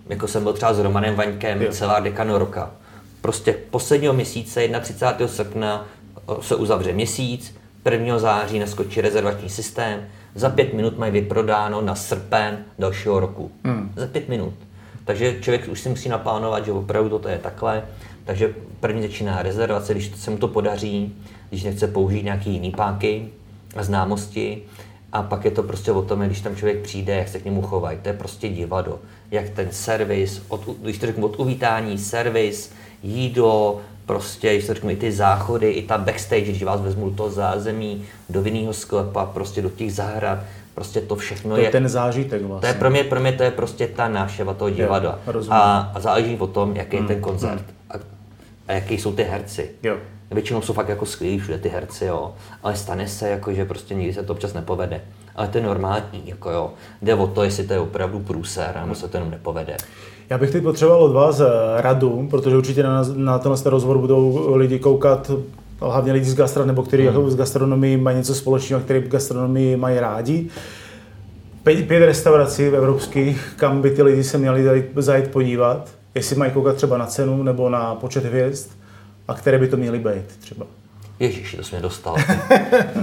jako 0.08 0.28
jsem 0.28 0.42
byl 0.42 0.52
třeba 0.52 0.74
s 0.74 0.78
Romanem 0.78 1.14
Vaňkem 1.14 1.62
jo. 1.62 1.72
celá 1.72 2.00
dekano 2.00 2.38
roka. 2.38 2.70
Prostě 3.20 3.56
posledního 3.70 4.12
měsíce, 4.12 4.68
31. 4.80 5.28
srpna, 5.28 5.86
se 6.40 6.54
uzavře 6.54 6.92
měsíc, 6.92 7.54
1. 7.90 8.18
září 8.18 8.58
naskočí 8.58 9.00
rezervační 9.00 9.48
systém, 9.48 10.06
za 10.38 10.50
pět 10.50 10.74
minut 10.74 10.98
mají 10.98 11.12
vyprodáno 11.12 11.80
na 11.80 11.94
srpen 11.94 12.58
dalšího 12.78 13.20
roku. 13.20 13.50
Hmm. 13.64 13.92
Za 13.96 14.06
pět 14.06 14.28
minut. 14.28 14.54
Takže 15.04 15.36
člověk 15.40 15.68
už 15.68 15.80
si 15.80 15.88
musí 15.88 16.08
naplánovat, 16.08 16.64
že 16.64 16.72
opravdu 16.72 17.18
to 17.18 17.28
je 17.28 17.38
takhle. 17.38 17.82
Takže 18.24 18.54
první 18.80 19.02
začíná 19.02 19.42
rezervace, 19.42 19.94
když 19.94 20.12
se 20.16 20.30
mu 20.30 20.36
to 20.36 20.48
podaří, 20.48 21.14
když 21.48 21.64
nechce 21.64 21.86
použít 21.86 22.22
nějaký 22.22 22.50
jiný 22.52 22.70
páky 22.70 23.28
a 23.76 23.82
známosti. 23.82 24.62
A 25.12 25.22
pak 25.22 25.44
je 25.44 25.50
to 25.50 25.62
prostě 25.62 25.92
o 25.92 26.02
tom, 26.02 26.20
když 26.20 26.40
tam 26.40 26.56
člověk 26.56 26.82
přijde, 26.82 27.16
jak 27.16 27.28
se 27.28 27.40
k 27.40 27.44
němu 27.44 27.62
chovají. 27.62 27.98
To 28.02 28.08
je 28.08 28.14
prostě 28.14 28.48
divadlo. 28.48 28.98
Jak 29.30 29.50
ten 29.50 29.68
servis, 29.70 30.42
od, 30.48 30.68
když 30.82 30.98
to 30.98 31.06
řeknu 31.06 31.26
od 31.26 31.40
uvítání, 31.40 31.98
servis, 31.98 32.72
jídlo, 33.02 33.80
prostě, 34.08 34.54
když 34.54 34.66
to 34.66 34.74
řeknu, 34.74 34.90
i 34.90 34.96
ty 34.96 35.12
záchody, 35.12 35.70
i 35.70 35.82
ta 35.82 35.98
backstage, 35.98 36.42
když 36.42 36.62
vás 36.62 36.80
vezmu 36.80 37.10
do 37.10 37.16
toho 37.16 37.30
zázemí, 37.30 38.04
do 38.28 38.42
vinného 38.42 38.72
sklepa, 38.72 39.26
prostě 39.26 39.62
do 39.62 39.70
těch 39.70 39.92
zahrad, 39.92 40.38
prostě 40.74 41.00
to 41.00 41.16
všechno 41.16 41.54
to 41.54 41.60
je, 41.60 41.70
ten 41.70 41.88
zážitek 41.88 42.42
vlastně. 42.42 42.68
To 42.68 42.74
je 42.74 42.78
pro 42.78 42.90
mě, 42.90 43.04
pro 43.04 43.20
mě 43.20 43.32
to 43.32 43.42
je 43.42 43.50
prostě 43.50 43.86
ta 43.86 44.08
návštěva 44.08 44.54
toho 44.54 44.70
divadla. 44.70 45.18
Jo, 45.34 45.42
a, 45.50 45.92
a 45.94 46.00
záleží 46.00 46.36
o 46.36 46.46
tom, 46.46 46.76
jaký 46.76 46.96
je 46.96 47.02
ten 47.02 47.16
hmm, 47.16 47.22
koncert 47.22 47.58
hmm. 47.58 47.66
a, 47.90 47.94
a 48.68 48.72
jaký 48.72 48.98
jsou 48.98 49.12
ty 49.12 49.22
herci. 49.22 49.70
Jo. 49.82 49.96
Většinou 50.30 50.62
jsou 50.62 50.72
fakt 50.72 50.88
jako 50.88 51.06
skvělí 51.06 51.38
všude 51.38 51.58
ty 51.58 51.68
herci, 51.68 52.04
jo. 52.04 52.34
Ale 52.62 52.76
stane 52.76 53.08
se, 53.08 53.28
jako, 53.28 53.52
že 53.52 53.64
prostě 53.64 53.94
nikdy 53.94 54.14
se 54.14 54.22
to 54.22 54.32
občas 54.32 54.54
nepovede. 54.54 55.00
Ale 55.36 55.48
to 55.48 55.58
je 55.58 55.64
normální, 55.64 56.22
jako 56.24 56.50
jo. 56.50 56.72
Jde 57.02 57.14
o 57.14 57.26
to, 57.26 57.44
jestli 57.44 57.66
to 57.66 57.72
je 57.72 57.80
opravdu 57.80 58.20
průser, 58.20 58.80
nebo 58.80 58.94
se 58.94 59.08
to 59.08 59.16
jenom 59.16 59.30
nepovede. 59.30 59.76
Já 60.30 60.38
bych 60.38 60.50
teď 60.50 60.62
potřeboval 60.62 61.02
od 61.02 61.12
vás 61.12 61.40
eh, 61.40 61.46
radu, 61.76 62.26
protože 62.30 62.56
určitě 62.56 62.82
na, 62.82 63.02
na 63.14 63.38
tenhle 63.38 63.62
rozhovor 63.64 63.98
budou 63.98 64.56
lidi 64.56 64.78
koukat 64.78 65.30
hlavně 65.80 66.12
lidi 66.12 66.26
z 66.26 66.34
gastra, 66.34 66.64
nebo 66.64 66.82
kteří 66.82 67.02
hmm. 67.02 67.14
jako 67.14 67.30
z 67.30 67.36
gastronomii 67.36 67.96
mají 67.96 68.16
něco 68.16 68.34
společného, 68.34 68.82
kteří 68.82 69.08
gastronomii 69.08 69.76
mají 69.76 70.00
rádi. 70.00 70.46
Pět, 71.62 71.88
pět 71.88 72.06
restaurací 72.06 72.68
v 72.68 72.74
evropských, 72.74 73.52
kam 73.56 73.82
by 73.82 73.90
ty 73.90 74.02
lidi 74.02 74.24
se 74.24 74.38
měli 74.38 74.84
zajít 74.96 75.28
podívat, 75.28 75.90
jestli 76.14 76.36
mají 76.36 76.52
koukat 76.52 76.76
třeba 76.76 76.98
na 76.98 77.06
cenu 77.06 77.42
nebo 77.42 77.68
na 77.68 77.94
počet 77.94 78.24
hvězd 78.24 78.70
a 79.28 79.34
které 79.34 79.58
by 79.58 79.68
to 79.68 79.76
měly 79.76 79.98
být 79.98 80.26
třeba. 80.40 80.66
Ježíš, 81.20 81.54
to 81.54 81.64
jsi 81.64 81.74
mě 81.74 81.82
dostal. 81.82 82.16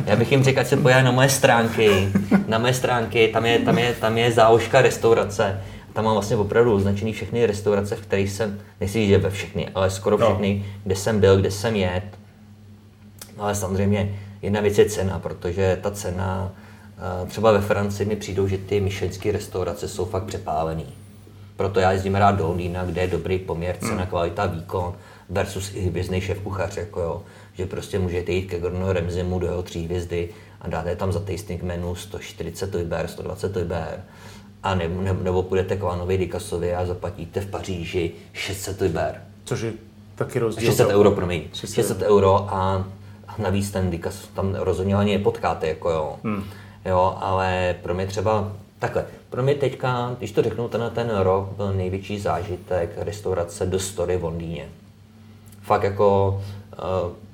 Já 0.06 0.16
bych 0.16 0.32
jim 0.32 0.44
řekl, 0.44 0.60
ať 0.60 0.68
se 0.68 0.76
na 0.76 1.12
moje 1.12 1.30
stránky. 1.30 2.10
Na 2.48 2.58
moje 2.58 2.74
stránky, 2.74 3.28
tam 3.28 3.46
je, 3.46 3.60
tam 3.60 3.78
je, 3.78 3.96
tam 4.02 4.18
je 4.18 4.32
záložka 4.32 4.82
restaurace. 4.82 5.62
Tam 5.96 6.06
mám 6.06 6.14
vlastně 6.14 6.36
opravdu 6.36 6.74
označený 6.76 7.14
všechny 7.14 7.46
restaurace, 7.46 7.96
v 7.96 8.02
kterých 8.02 8.32
jsem, 8.32 8.60
nechci 8.82 8.98
říct, 9.00 9.10
že 9.10 9.18
ve 9.18 9.30
všechny, 9.30 9.70
ale 9.76 9.90
skoro 9.90 10.18
No. 10.18 10.26
všechny, 10.28 10.66
kde 10.84 10.96
jsem 10.96 11.20
byl, 11.20 11.38
kde 11.38 11.52
jsem 11.52 11.76
jet. 11.76 12.04
No 13.38 13.44
ale 13.44 13.56
samozřejmě 13.56 14.20
jedna 14.42 14.62
věc 14.62 14.78
je 14.78 14.86
cena, 14.90 15.20
protože 15.20 15.80
ta 15.82 15.92
cena, 15.92 16.52
eh, 17.24 17.28
třeba 17.28 17.52
ve 17.52 17.62
Francii 17.62 18.10
mi 18.10 18.16
přijdou, 18.16 18.48
že 18.48 18.58
ty 18.58 18.82
myšlenské 18.82 19.32
restaurace 19.32 19.88
jsou 19.88 20.06
fakt 20.06 20.24
přepálený. 20.24 20.86
Proto 21.58 21.80
já 21.80 21.92
jezdím 21.92 22.16
rád 22.16 22.32
do 22.32 22.48
Londýna, 22.48 22.86
kde 22.86 23.02
je 23.02 23.08
dobrý 23.08 23.40
poměr 23.40 23.78
cena, 23.80 24.06
kvalita, 24.06 24.46
výkon 24.46 24.94
versus 25.30 25.72
i 25.76 25.82
hvězdný 25.82 26.22
šéf 26.22 26.40
kuchař, 26.40 26.78
jako 26.78 27.02
jo. 27.02 27.22
Že 27.54 27.66
prostě 27.66 28.00
můžete 28.00 28.32
jít 28.32 28.46
ke 28.46 28.60
Gordonu 28.60 28.94
Ramsaymu 28.94 29.40
do 29.40 29.48
jeho 29.48 29.64
tří 29.64 29.86
hvězdy 29.86 30.30
a 30.62 30.68
dáte 30.70 30.96
tam 30.96 31.12
za 31.12 31.20
tasting 31.20 31.64
menu 31.64 31.96
140 31.96 32.76
liber, 32.76 33.08
120 33.08 33.56
liber 33.56 34.04
a 34.66 34.76
ne, 34.76 34.88
ne, 34.88 35.14
nebo 35.14 35.44
půjdete 35.44 35.78
k 35.78 35.84
Vánovi 35.84 36.18
Dikasovi 36.18 36.76
a 36.76 36.86
zaplatíte 36.86 37.42
v 37.42 37.50
Paříži 37.50 38.12
600 38.34 38.82
liber. 38.82 39.22
Což 39.44 39.62
je 39.62 39.74
taky 40.16 40.40
rozdíl. 40.40 40.66
600 40.66 40.90
euro, 40.90 41.12
promiň. 41.12 41.42
600 41.54 41.76
600 41.76 42.02
euro 42.02 42.54
a 42.54 42.86
a 43.28 43.42
navíc 43.42 43.72
ten 43.72 43.90
Dikas 43.90 44.28
tam 44.28 44.56
rozhodně 44.56 44.96
ani 44.96 45.18
nepotkáte, 45.18 45.68
jako 45.68 45.90
jo. 45.90 46.16
Hmm. 46.24 46.44
Jo, 46.86 47.18
ale 47.20 47.76
pro 47.82 47.94
mě 47.94 48.08
třeba 48.08 48.52
takhle, 48.80 49.06
pro 49.30 49.44
mě 49.44 49.56
teďka, 49.56 50.16
když 50.18 50.32
to 50.32 50.44
řeknu, 50.44 50.68
tenhle 50.68 50.90
ten 50.90 51.18
rok 51.18 51.50
byl 51.58 51.74
největší 51.74 52.20
zážitek 52.20 52.90
restaurace 52.98 53.66
The 53.66 53.78
Story 53.78 54.18
v 54.18 54.24
Londýně. 54.24 54.70
Fakt 55.62 55.84
jako, 55.84 56.42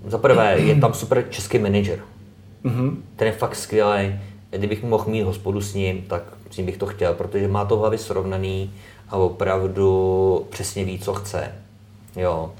uh, 0.04 0.10
za 0.12 0.18
prvé 0.18 0.60
je 0.60 0.76
tam 0.76 0.94
super 0.94 1.26
český 1.30 1.60
manager. 1.60 2.00
Mm-hmm. 2.66 2.96
Ten 3.16 3.28
je 3.28 3.34
fakt 3.34 3.56
skvělý. 3.56 4.20
Kdybych 4.52 4.84
mohl 4.84 5.06
mít 5.08 5.22
hospodu 5.24 5.62
s 5.62 5.74
ním, 5.74 6.02
tak 6.02 6.24
s 6.52 6.58
ním 6.58 6.66
bych 6.66 6.78
to 6.78 6.86
chtěl, 6.86 7.14
protože 7.14 7.48
má 7.48 7.66
to 7.66 7.76
v 7.76 7.80
hlavě 7.80 8.00
srovnaný 8.00 8.74
a 9.10 9.16
opravdu 9.18 10.48
přesně 10.50 10.86
ví, 10.86 11.00
co 11.00 11.14
chce. 11.14 11.52
Jo. 12.16 12.52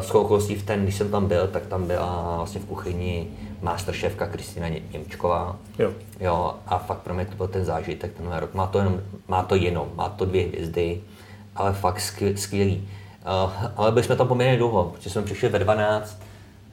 Eh, 0.00 0.02
S 0.04 0.10
okolností 0.10 0.54
v 0.54 0.62
ten, 0.66 0.82
když 0.82 0.94
jsem 0.96 1.10
tam 1.10 1.26
byl, 1.26 1.46
tak 1.46 1.66
tam 1.66 1.86
byla 1.86 2.34
vlastně 2.36 2.60
v 2.60 2.64
kuchyni 2.64 3.26
masterchefka 3.62 4.26
Kristýna 4.26 4.68
Ně- 4.68 4.80
Němčková. 4.92 5.56
Jo. 5.78 5.92
Jo, 6.20 6.54
a 6.66 6.78
fakt 6.78 6.98
pro 6.98 7.14
mě 7.14 7.24
to 7.26 7.36
byl 7.36 7.48
ten 7.48 7.64
zážitek 7.64 8.12
tenhle 8.16 8.40
rok. 8.40 8.54
Má 8.54 8.66
to 8.66 8.78
jenom, 8.78 9.00
má 9.28 9.42
to 9.42 9.54
jenom, 9.54 9.88
má 9.94 10.08
to 10.08 10.24
dvě 10.24 10.46
hvězdy, 10.46 11.00
ale 11.56 11.72
fakt 11.72 11.98
skvěl- 12.00 12.34
skvělý. 12.36 12.88
Uh, 13.44 13.52
ale 13.76 13.92
byli 13.92 14.04
jsme 14.04 14.16
tam 14.16 14.28
poměrně 14.28 14.56
dlouho, 14.58 14.84
protože 14.84 15.10
jsme 15.10 15.22
přišli 15.22 15.48
ve 15.48 15.58
12 15.58 16.18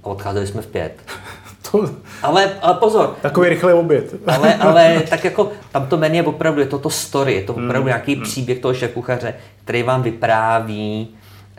a 0.04 0.08
odcházeli 0.08 0.48
jsme 0.48 0.62
v 0.62 0.68
5. 0.68 0.94
To, 1.74 1.90
Ale, 2.24 2.54
ale 2.62 2.74
pozor, 2.74 3.16
takový 3.22 3.50
rychlý 3.50 3.74
oběd. 3.74 4.14
ale, 4.28 4.56
ale 4.60 5.04
tak 5.10 5.24
jako 5.24 5.52
tam 5.72 5.88
to 5.88 5.98
menu 5.98 6.16
je 6.16 6.24
opravdu, 6.24 6.60
je 6.60 6.68
to 6.68 6.80
to 6.80 6.90
story, 6.90 7.34
je 7.34 7.44
to 7.44 7.54
opravdu 7.54 7.88
nějaký 7.88 8.16
příběh 8.16 8.60
toho 8.60 8.74
šéfkuchaře, 8.74 9.34
který 9.64 9.84
vám 9.84 10.02
vypráví. 10.04 11.08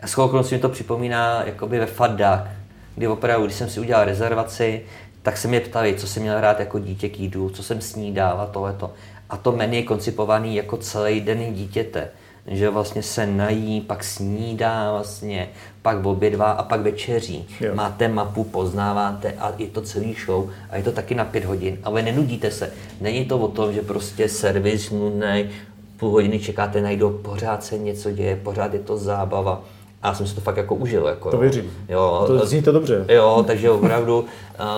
S 0.05 0.51
mi 0.51 0.59
to 0.59 0.69
připomíná 0.69 1.43
jakoby 1.45 1.79
ve 1.79 1.85
Fat 1.85 2.11
Duck, 2.11 2.47
kdy 2.95 3.07
opravdu, 3.07 3.45
když 3.45 3.57
jsem 3.57 3.69
si 3.69 3.79
udělal 3.79 4.05
rezervaci, 4.05 4.81
tak 5.21 5.37
se 5.37 5.47
mě 5.47 5.59
ptali, 5.59 5.95
co 5.95 6.07
jsem 6.07 6.23
měl 6.23 6.41
rád 6.41 6.59
jako 6.59 6.79
dítě 6.79 7.09
k 7.09 7.19
jídlu, 7.19 7.49
co 7.49 7.63
jsem 7.63 7.81
snídal 7.81 8.41
a 8.41 8.45
tohleto. 8.45 8.93
A 9.29 9.37
to 9.37 9.51
menu 9.51 9.73
je 9.73 9.83
koncipovaný 9.83 10.55
jako 10.55 10.77
celý 10.77 11.21
den 11.21 11.53
dítěte. 11.53 12.09
Že 12.47 12.69
vlastně 12.69 13.03
se 13.03 13.27
nají, 13.27 13.81
pak 13.81 14.03
snídá 14.03 14.91
vlastně, 14.91 15.49
pak 15.85 16.05
obědvá 16.05 16.51
a 16.51 16.63
pak 16.63 16.81
večeří. 16.81 17.45
Jo. 17.61 17.75
Máte 17.75 18.07
mapu, 18.07 18.43
poznáváte 18.43 19.33
a 19.39 19.53
je 19.57 19.67
to 19.67 19.81
celý 19.81 20.15
show 20.25 20.49
a 20.69 20.77
je 20.77 20.83
to 20.83 20.91
taky 20.91 21.15
na 21.15 21.25
pět 21.25 21.45
hodin, 21.45 21.77
ale 21.83 22.01
nenudíte 22.01 22.51
se. 22.51 22.71
Není 23.01 23.25
to 23.25 23.37
o 23.37 23.47
tom, 23.47 23.73
že 23.73 23.81
prostě 23.81 24.29
servis 24.29 24.91
nudný, 24.91 25.49
půl 25.97 26.09
hodiny 26.09 26.39
čekáte, 26.39 26.81
najdou, 26.81 27.09
pořád 27.09 27.63
se 27.63 27.77
něco 27.77 28.11
děje, 28.11 28.35
pořád 28.35 28.73
je 28.73 28.79
to 28.79 28.97
zábava. 28.97 29.61
A 30.01 30.07
já 30.07 30.13
jsem 30.13 30.27
si 30.27 30.35
to 30.35 30.41
fakt 30.41 30.57
jako 30.57 30.75
užil. 30.75 31.05
Jako, 31.05 31.31
To 31.31 31.37
věřím. 31.37 31.71
Jo, 31.89 32.23
To 32.27 32.45
zní 32.45 32.61
to 32.61 32.71
dobře. 32.71 33.05
Jo, 33.09 33.43
takže 33.47 33.69
opravdu 33.69 34.19
uh, 34.19 34.27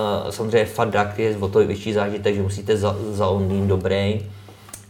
samozřejmě 0.30 0.66
Fat 0.66 0.90
Duck 0.90 1.20
je 1.20 1.38
o 1.38 1.48
to 1.48 1.60
větší 1.68 1.94
zážitek, 1.94 2.36
že 2.36 2.42
musíte 2.42 2.78
za, 2.78 2.96
za 3.12 3.28
Londýn 3.28 3.68
dobrý 3.68 4.26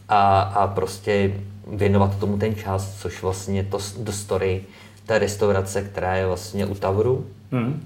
a, 0.08 0.40
a 0.40 0.66
prostě 0.66 1.32
věnovat 1.72 2.18
tomu 2.18 2.38
ten 2.38 2.54
čas, 2.54 2.94
což 3.02 3.22
vlastně 3.22 3.64
to 3.64 3.78
do 3.98 4.12
story 4.12 4.62
té 5.08 5.18
restaurace, 5.18 5.82
která 5.82 6.16
je 6.16 6.26
vlastně 6.26 6.66
u 6.66 6.74
Tavru 6.74 7.26
Hmm. 7.52 7.84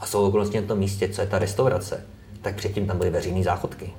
a 0.00 0.06
jsou 0.06 0.26
okolností 0.28 0.56
na 0.60 0.66
tom 0.66 0.78
místě, 0.78 1.08
co 1.08 1.20
je 1.20 1.26
ta 1.26 1.38
restaurace, 1.38 2.00
tak 2.42 2.54
předtím 2.54 2.86
tam 2.86 2.98
byly 2.98 3.10
veřejné 3.10 3.42
záchodky. 3.42 3.90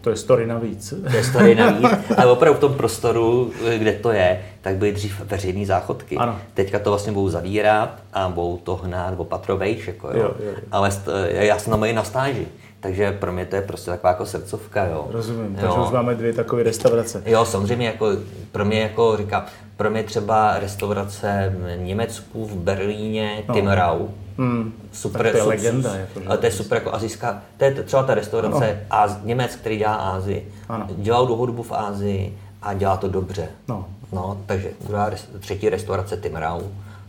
To 0.00 0.10
je 0.10 0.16
story 0.16 0.46
navíc. 0.46 0.94
To 1.10 1.16
je 1.16 1.24
story 1.24 1.54
navíc, 1.54 1.88
ale 2.16 2.30
opravdu 2.32 2.56
v 2.58 2.60
tom 2.60 2.74
prostoru, 2.74 3.52
kde 3.78 3.92
to 3.92 4.10
je, 4.12 4.42
tak 4.60 4.76
byly 4.76 4.92
dřív 4.92 5.20
veřejné 5.24 5.66
záchodky. 5.66 6.16
Ano. 6.16 6.38
Teďka 6.54 6.78
to 6.78 6.90
vlastně 6.90 7.12
budou 7.12 7.28
zavírat 7.28 8.02
a 8.12 8.28
budou 8.28 8.56
to 8.56 8.76
hnát 8.76 9.14
opatrovejš, 9.16 9.86
jako 9.86 10.08
jo. 10.08 10.14
Jo, 10.16 10.22
jo, 10.44 10.50
jo. 10.50 10.54
Ale 10.72 10.88
st- 10.88 11.26
já 11.28 11.58
jsem 11.58 11.70
tam 11.70 11.84
i 11.84 11.92
na 11.92 12.04
stáži, 12.04 12.46
takže 12.80 13.12
pro 13.12 13.32
mě 13.32 13.46
to 13.46 13.56
je 13.56 13.62
prostě 13.62 13.90
taková 13.90 14.10
jako 14.10 14.26
srdcovka, 14.26 14.84
jo. 14.86 15.08
Rozumím, 15.10 15.54
jo. 15.54 15.60
takže 15.60 15.80
už 15.80 15.90
máme 15.90 16.14
dvě 16.14 16.32
takové 16.32 16.62
restaurace. 16.62 17.22
Jo, 17.26 17.44
samozřejmě 17.44 17.86
jako 17.86 18.06
pro 18.52 18.64
mě 18.64 18.80
jako 18.80 19.16
říkám, 19.16 19.44
pro 19.78 19.90
mě 19.90 20.02
třeba 20.02 20.58
restaurace 20.58 21.54
v 21.56 21.76
Německu, 21.76 22.46
v 22.46 22.54
Berlíně, 22.54 23.42
no. 23.48 23.54
Timrau. 23.54 24.08
Hmm. 24.38 24.72
Super, 24.92 25.22
Tak 25.22 25.32
to 25.32 25.36
je 25.38 25.42
su- 25.42 25.48
legenda, 25.48 25.94
jako, 25.94 26.20
ale 26.26 26.38
to 26.38 26.46
je 26.46 26.52
super 26.52 26.78
jako 26.78 26.94
azijská, 26.94 27.42
to 27.56 27.64
je 27.64 27.70
třeba 27.70 28.02
ta 28.02 28.14
restaurace 28.14 28.80
no. 28.80 28.96
Az, 28.96 29.18
Němec, 29.22 29.56
který 29.56 29.76
dělá 29.76 29.94
Ázii. 29.94 30.52
Ano. 30.68 30.86
Dělal 30.96 31.26
dlouhou 31.26 31.46
dobu 31.46 31.62
v 31.62 31.72
Ázii 31.72 32.38
a 32.62 32.74
dělá 32.74 32.96
to 32.96 33.08
dobře. 33.08 33.48
No. 33.68 33.86
no 34.12 34.40
takže 34.46 34.70
druhá, 34.86 35.10
třetí 35.40 35.68
restaurace 35.68 36.16
Timrau, 36.16 36.60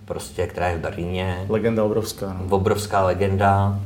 prostě, 0.06 0.48
která 0.48 0.68
je 0.68 0.78
v 0.78 0.82
Berlíně. 0.82 1.46
Legenda 1.50 1.84
obrovská. 1.84 2.34
No. 2.34 2.56
Obrovská 2.56 3.04
legenda. 3.04 3.80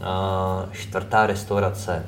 Uh, 0.00 0.72
čtvrtá 0.72 1.26
restaurace. 1.26 2.06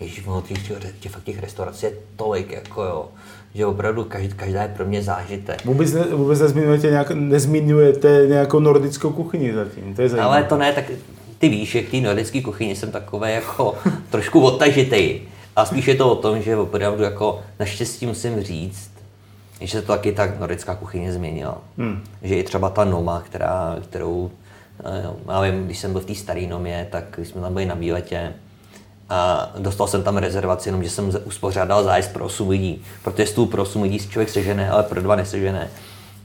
Ježíš, 0.00 0.26
ono 0.26 0.42
těch, 0.42 0.68
těch, 0.68 0.94
těch, 1.00 1.12
fakt 1.12 1.24
těch 1.24 1.40
restaurací 1.40 1.86
je 1.86 1.92
tolik, 2.16 2.50
jako 2.50 2.82
jo, 2.84 3.08
že 3.54 3.66
opravdu 3.66 4.04
každý, 4.04 4.34
každá 4.36 4.62
je 4.62 4.68
pro 4.68 4.84
mě 4.84 5.02
zážitek. 5.02 5.64
Vůbec, 5.64 5.92
ne, 5.92 6.04
vůbec 6.04 6.40
nezmiňujete, 6.40 6.90
nějak, 6.90 7.10
nezmiňujete 7.10 8.24
nějakou 8.28 8.60
nordickou 8.60 9.10
kuchyni 9.10 9.54
zatím, 9.54 9.94
to 9.94 10.02
je 10.02 10.08
zajímavé. 10.08 10.36
Ale 10.36 10.44
to 10.44 10.56
ne, 10.56 10.72
tak 10.72 10.84
ty 11.38 11.48
víš, 11.48 11.70
že 11.70 11.82
k 11.82 11.90
té 11.90 11.96
nordické 11.96 12.42
kuchyni 12.42 12.76
jsem 12.76 12.90
takové 12.90 13.32
jako 13.32 13.74
trošku 14.10 14.40
odtažitej. 14.40 15.20
A 15.56 15.64
spíš 15.64 15.88
je 15.88 15.94
to 15.94 16.12
o 16.12 16.16
tom, 16.16 16.42
že 16.42 16.56
opravdu 16.56 17.02
jako 17.02 17.40
naštěstí 17.60 18.06
musím 18.06 18.42
říct, 18.42 18.90
že 19.60 19.72
se 19.72 19.82
to 19.82 19.92
taky 19.92 20.12
tak 20.12 20.40
nordická 20.40 20.74
kuchyně 20.74 21.12
změnila. 21.12 21.58
Hmm. 21.78 22.02
Že 22.22 22.36
i 22.36 22.42
třeba 22.42 22.70
ta 22.70 22.84
Noma, 22.84 23.22
která, 23.26 23.76
kterou, 23.84 24.30
eh, 24.84 25.06
já 25.28 25.40
vím, 25.40 25.64
když 25.64 25.78
jsem 25.78 25.92
byl 25.92 26.00
v 26.00 26.04
té 26.04 26.14
staré 26.14 26.46
Nomě, 26.46 26.88
tak 26.90 27.04
když 27.16 27.28
jsme 27.28 27.40
tam 27.40 27.52
byli 27.52 27.66
na 27.66 27.74
výletě, 27.74 28.32
a 29.12 29.50
dostal 29.58 29.86
jsem 29.86 30.02
tam 30.02 30.16
rezervaci, 30.16 30.68
jenom 30.68 30.84
že 30.84 30.90
jsem 30.90 31.10
uspořádal 31.24 31.84
zájezd 31.84 32.12
pro 32.12 32.24
8 32.24 32.48
lidí, 32.48 32.84
protože 33.04 33.26
stůl 33.26 33.46
pro 33.46 33.62
8 33.62 33.82
lidí 33.82 33.98
člověk 33.98 34.30
sežene, 34.30 34.70
ale 34.70 34.82
pro 34.82 35.02
dva 35.02 35.16
nesežene. 35.16 35.70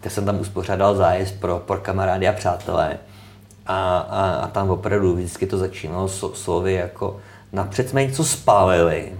Tak 0.02 0.12
jsem 0.12 0.26
tam 0.26 0.40
uspořádal 0.40 0.96
zájezd 0.96 1.40
pro, 1.40 1.60
pro 1.66 1.78
kamarády 1.78 2.28
a 2.28 2.34
přátelé. 2.34 2.98
A, 3.66 3.98
a, 3.98 4.32
a 4.32 4.48
tam 4.48 4.70
opravdu 4.70 5.16
vždycky 5.16 5.48
to 5.48 5.58
začínalo 5.58 6.08
so, 6.08 6.36
slovy 6.36 6.74
jako 6.74 7.20
napřed 7.54 7.90
jsme 7.90 8.06
něco 8.06 8.26
spálili 8.26 9.14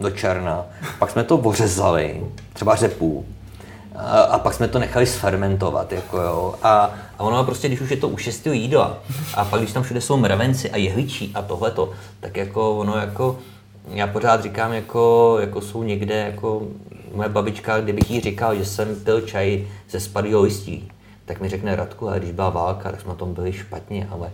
do 0.00 0.10
černa, 0.10 0.66
pak 0.98 1.10
jsme 1.10 1.24
to 1.24 1.36
ořezali, 1.36 2.26
třeba 2.52 2.76
řepů, 2.76 3.26
a, 4.00 4.20
a 4.20 4.38
pak 4.38 4.54
jsme 4.54 4.68
to 4.68 4.78
nechali 4.78 5.06
sfermentovat, 5.06 5.92
jako 5.92 6.18
jo. 6.20 6.54
A, 6.62 6.90
a 7.18 7.22
ono 7.24 7.44
prostě, 7.44 7.68
když 7.68 7.80
už 7.80 7.90
je 7.90 7.96
to 7.96 8.08
u 8.08 8.16
šestého 8.16 8.54
jídla, 8.54 8.98
a 9.34 9.44
pak 9.44 9.60
když 9.60 9.72
tam 9.72 9.82
všude 9.82 10.00
jsou 10.00 10.16
mravenci 10.16 10.70
a 10.70 10.76
jehličí 10.76 11.32
a 11.34 11.42
tohleto, 11.42 11.92
tak 12.20 12.36
jako 12.36 12.76
ono 12.76 12.96
jako, 12.96 13.38
já 13.88 14.06
pořád 14.06 14.42
říkám, 14.42 14.72
jako, 14.72 15.36
jako 15.40 15.60
jsou 15.60 15.82
někde, 15.82 16.14
jako 16.14 16.62
moje 17.14 17.28
babička, 17.28 17.80
kdybych 17.80 18.10
jí 18.10 18.20
říkal, 18.20 18.54
že 18.54 18.64
jsem 18.64 18.96
pil 18.96 19.20
čaj 19.20 19.66
ze 19.90 20.00
spadlého 20.00 20.42
listí, 20.42 20.90
tak 21.24 21.40
mi 21.40 21.48
řekne 21.48 21.76
Radku, 21.76 22.08
ale 22.08 22.18
když 22.18 22.32
byla 22.32 22.50
válka, 22.50 22.90
tak 22.90 23.00
jsme 23.00 23.08
na 23.08 23.14
tom 23.14 23.34
byli 23.34 23.52
špatně, 23.52 24.08
ale 24.10 24.30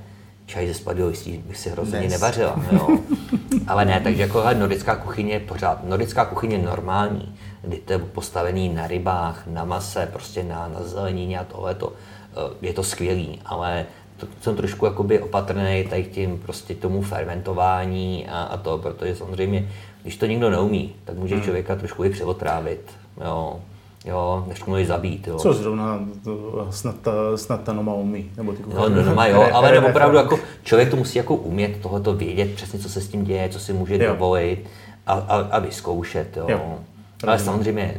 čaj 0.47 0.67
ze 0.67 0.75
spadlého 0.75 1.09
listí 1.09 1.39
bych 1.47 1.57
si 1.57 1.71
hrozně 1.71 1.99
Dnes. 1.99 2.13
nevařila. 2.13 2.61
Jo. 2.73 2.99
Ale 3.67 3.85
ne, 3.85 4.01
takže 4.05 4.23
jako 4.23 4.39
hele, 4.41 4.55
nordická 4.55 4.97
kuchyně 4.97 5.33
je 5.33 5.41
pořád, 5.41 5.85
nordická 5.85 6.25
kuchyně 6.25 6.57
je 6.57 6.63
normální, 6.63 7.35
kdy 7.67 7.77
to 7.77 7.93
je 7.93 7.99
postavený 7.99 8.69
na 8.69 8.87
rybách, 8.87 9.47
na 9.47 9.65
mase, 9.65 10.09
prostě 10.13 10.43
na, 10.45 10.69
na 10.69 10.83
zelenině 10.83 11.39
a 11.39 11.45
tohleto. 11.45 11.93
Eh, 12.33 12.55
Je 12.63 12.73
to 12.73 12.83
skvělý, 12.83 13.41
ale 13.45 13.87
to, 14.17 14.27
jsem 14.41 14.57
trošku 14.57 14.87
jakoby 14.87 15.21
opatrný 15.21 15.85
tady 15.91 16.05
k 16.05 16.11
tím 16.11 16.39
prostě 16.39 16.75
tomu 16.75 17.03
fermentování 17.03 18.27
a, 18.29 18.43
a 18.43 18.57
to, 18.57 18.79
protože 18.79 19.17
samozřejmě, 19.17 19.69
když 20.03 20.17
to 20.17 20.27
nikdo 20.27 20.51
neumí, 20.51 20.95
tak 21.05 21.17
může 21.17 21.41
člověka 21.41 21.77
trošku 21.77 22.05
i 22.05 22.11
přeotrávit. 22.11 22.81
Jo. 23.25 23.61
jo, 24.05 24.45
než 24.49 24.65
mohli 24.65 24.87
zabít. 24.87 25.27
Jo. 25.27 25.39
Co 25.39 25.53
zrovna 25.53 26.01
to, 26.25 26.67
snad, 26.71 27.01
ta, 27.01 27.13
snad 27.37 27.63
ta 27.63 27.73
Noma 27.73 27.95
umí, 27.95 28.31
nebo 28.37 28.53
ty 28.53 28.63
No, 28.75 28.89
no, 28.89 29.15
no, 29.15 29.25
jo, 29.27 29.49
ale 29.53 29.73
ne, 29.73 29.81
opravdu 29.81 30.17
jako 30.17 30.39
člověk 30.63 30.91
to 30.91 30.97
musí 30.97 31.19
jako 31.19 31.35
umět 31.35 31.81
tohoto 31.83 32.15
vědět, 32.15 32.55
přesně 32.55 32.79
co 32.79 32.89
se 32.89 33.01
s 33.01 33.09
tím 33.09 33.25
děje, 33.25 33.49
co 33.49 33.61
si 33.61 33.73
může 33.73 34.05
jo. 34.05 34.13
dovolit 34.13 34.65
a, 35.07 35.13
a, 35.13 35.37
a 35.37 35.59
vyzkoušet. 35.59 36.37
Jo. 36.37 36.47
Jo. 36.49 36.79
Ale 37.27 37.39
samozřejmě 37.39 37.95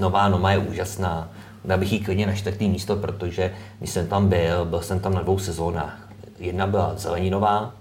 nová 0.00 0.28
Noma 0.28 0.52
je 0.52 0.58
úžasná. 0.58 1.28
Dá 1.64 1.76
bych 1.76 1.92
jí 1.92 2.00
klidně 2.00 2.26
na 2.26 2.34
čtvrtý 2.34 2.68
místo, 2.68 2.96
protože 2.96 3.52
když 3.78 3.90
jsem 3.90 4.06
tam 4.06 4.28
byl, 4.28 4.64
byl 4.64 4.80
jsem 4.80 5.00
tam 5.00 5.14
na 5.14 5.22
dvou 5.22 5.38
sezónách. 5.38 6.08
Jedna 6.38 6.66
byla 6.66 6.92
zeleninová 6.96 7.74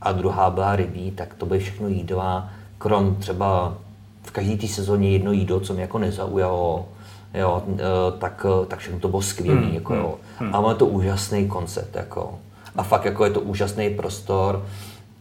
a 0.00 0.12
druhá 0.12 0.50
byla 0.50 0.76
rybí, 0.76 1.10
tak 1.10 1.34
to 1.34 1.46
byly 1.46 1.60
všechno 1.60 1.88
jídla, 1.88 2.50
krom 2.78 3.16
třeba 3.16 3.74
v 4.22 4.30
každé 4.30 4.56
té 4.56 4.66
sezóně 4.66 5.10
jedno 5.10 5.32
jídlo, 5.32 5.60
co 5.60 5.72
mě 5.72 5.82
jako 5.82 5.98
nezaujalo, 5.98 6.88
jo, 7.34 7.62
e, 7.74 8.18
tak, 8.18 8.46
tak 8.68 8.78
všechno 8.78 9.00
to 9.00 9.08
bylo 9.08 9.22
skvělé. 9.22 9.60
Hmm, 9.60 9.74
jako, 9.74 9.94
jo. 9.94 10.14
Hmm. 10.38 10.54
A 10.54 10.60
má 10.60 10.74
to 10.74 10.86
úžasný 10.86 11.48
koncept. 11.48 11.96
Jako. 11.96 12.38
A 12.76 12.82
fakt 12.82 13.04
jako 13.04 13.24
je 13.24 13.30
to 13.30 13.40
úžasný 13.40 13.90
prostor, 13.90 14.66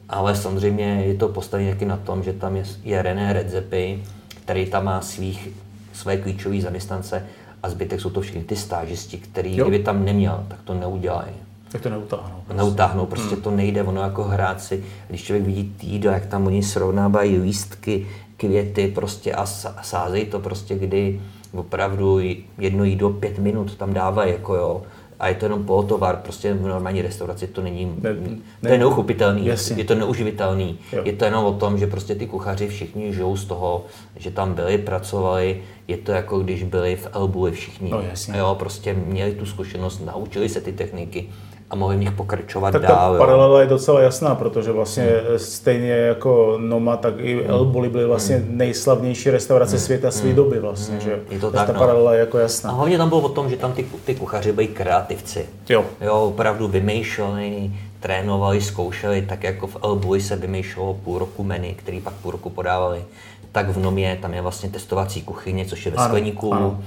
ale 0.09 0.35
samozřejmě 0.35 1.03
je 1.05 1.15
to 1.15 1.27
postavené 1.27 1.71
taky 1.71 1.85
na 1.85 1.97
tom, 1.97 2.23
že 2.23 2.33
tam 2.33 2.55
je, 2.55 2.63
je 2.83 3.01
René 3.01 3.33
Redzepy, 3.33 4.03
který 4.47 4.65
tam 4.65 4.85
má 4.85 5.01
svých, 5.01 5.49
své 5.93 6.17
klíčové 6.17 6.61
zaměstnance 6.61 7.25
a 7.63 7.69
zbytek 7.69 8.01
jsou 8.01 8.09
to 8.09 8.21
všichni 8.21 8.43
ty 8.43 8.55
stážisti, 8.55 9.17
který 9.17 9.57
jo. 9.57 9.65
kdyby 9.65 9.83
tam 9.83 10.05
neměl, 10.05 10.43
tak 10.47 10.59
to 10.63 10.73
neudělají. 10.73 11.33
Tak 11.71 11.81
to 11.81 11.89
neutáhnou. 11.89 12.41
Prostě. 12.45 12.53
Neutáhnou, 12.63 13.05
prostě 13.05 13.35
hmm. 13.35 13.43
to 13.43 13.51
nejde, 13.51 13.83
ono 13.83 14.01
jako 14.01 14.23
hrát 14.23 14.61
si, 14.61 14.83
když 15.07 15.23
člověk 15.23 15.45
vidí 15.45 15.73
týdo, 15.77 16.09
jak 16.09 16.25
tam 16.25 16.47
oni 16.47 16.63
srovnávají 16.63 17.37
lístky, 17.37 18.07
květy 18.37 18.87
prostě 18.87 19.33
a 19.33 19.45
sázejí 19.81 20.25
to 20.25 20.39
prostě, 20.39 20.75
kdy 20.75 21.21
opravdu 21.53 22.19
jedno 22.57 22.83
jídlo 22.83 23.09
pět 23.09 23.39
minut 23.39 23.75
tam 23.75 23.93
dávají, 23.93 24.31
jako 24.31 24.55
jo, 24.55 24.81
a 25.19 25.27
je 25.27 25.35
to 25.35 25.45
jenom 25.45 25.63
polotovar, 25.63 26.15
prostě 26.15 26.53
v 26.53 26.67
normální 26.67 27.01
restauraci 27.01 27.47
to 27.47 27.61
není, 27.61 27.95
ne, 28.01 28.13
ne, 28.13 28.37
to 28.61 28.67
je 28.67 28.77
neuchopitelný, 28.77 29.45
jasně. 29.45 29.77
je 29.77 29.83
to 29.83 29.95
neuživitelný. 29.95 30.79
Jo. 30.93 31.01
Je 31.05 31.13
to 31.13 31.25
jenom 31.25 31.45
o 31.45 31.53
tom, 31.53 31.77
že 31.77 31.87
prostě 31.87 32.15
ty 32.15 32.27
kuchaři 32.27 32.67
všichni 32.67 33.13
žijou 33.13 33.37
z 33.37 33.45
toho, 33.45 33.85
že 34.15 34.31
tam 34.31 34.53
byli, 34.53 34.77
pracovali, 34.77 35.61
je 35.87 35.97
to 35.97 36.11
jako 36.11 36.39
když 36.39 36.63
byli 36.63 36.95
v 36.95 37.07
Elbu 37.13 37.51
všichni. 37.51 37.89
No, 37.91 38.01
jasně. 38.01 38.37
Jo, 38.37 38.55
prostě 38.59 38.93
měli 38.93 39.31
tu 39.31 39.45
zkušenost, 39.45 40.05
naučili 40.05 40.49
se 40.49 40.61
ty 40.61 40.73
techniky 40.73 41.29
a 41.69 41.75
mohli 41.75 41.95
v 41.95 41.99
nich 41.99 42.11
pokračovat 42.11 42.71
tak 42.71 42.81
dál. 42.81 43.13
Ta 43.13 43.17
paralela 43.17 43.61
je 43.61 43.67
docela 43.67 44.01
jasná, 44.01 44.35
protože 44.35 44.71
vlastně 44.71 45.03
hmm. 45.03 45.39
stejně 45.39 45.91
jako 45.91 46.57
Noma, 46.61 46.97
tak 46.97 47.13
i 47.17 47.45
El 47.45 47.65
Bulli 47.65 47.89
byly 47.89 48.05
vlastně 48.05 48.35
hmm. 48.35 48.57
nejslavnější 48.57 49.29
restaurace 49.29 49.75
hmm. 49.75 49.79
světa 49.85 50.11
své 50.11 50.27
hmm. 50.27 50.35
doby 50.35 50.59
vlastně, 50.59 50.95
hmm. 50.95 51.01
že 51.01 51.19
je 51.29 51.39
to 51.39 51.51
tak, 51.51 51.67
ta 51.67 51.73
no. 51.73 51.79
paralela 51.79 52.13
je 52.13 52.19
jako 52.19 52.37
jasná. 52.37 52.69
A 52.69 52.73
hlavně 52.73 52.97
tam 52.97 53.09
bylo 53.09 53.21
o 53.21 53.29
tom, 53.29 53.49
že 53.49 53.57
tam 53.57 53.73
ty, 53.73 53.85
ty 54.05 54.15
kuchaři 54.15 54.51
byli 54.51 54.67
kreativci. 54.67 55.45
Jo. 55.69 55.85
Jo, 56.01 56.13
opravdu 56.13 56.67
vymýšleli, 56.67 57.71
trénovali, 57.99 58.61
zkoušeli, 58.61 59.21
tak 59.21 59.43
jako 59.43 59.67
v 59.67 59.77
El 59.83 59.95
Bulli 59.95 60.21
se 60.21 60.35
vymýšlelo 60.35 60.93
půl 60.93 61.19
roku 61.19 61.43
menu, 61.43 61.69
který 61.75 62.01
pak 62.01 62.13
půl 62.13 62.31
roku 62.31 62.49
podávali, 62.49 63.03
tak 63.51 63.69
v 63.69 63.79
Nomě 63.79 64.17
tam 64.21 64.33
je 64.33 64.41
vlastně 64.41 64.69
testovací 64.69 65.21
kuchyně, 65.21 65.65
což 65.65 65.85
je 65.85 65.91
ve 65.91 65.97
ano, 65.97 66.07
skleníku. 66.07 66.53
Ano. 66.53 66.79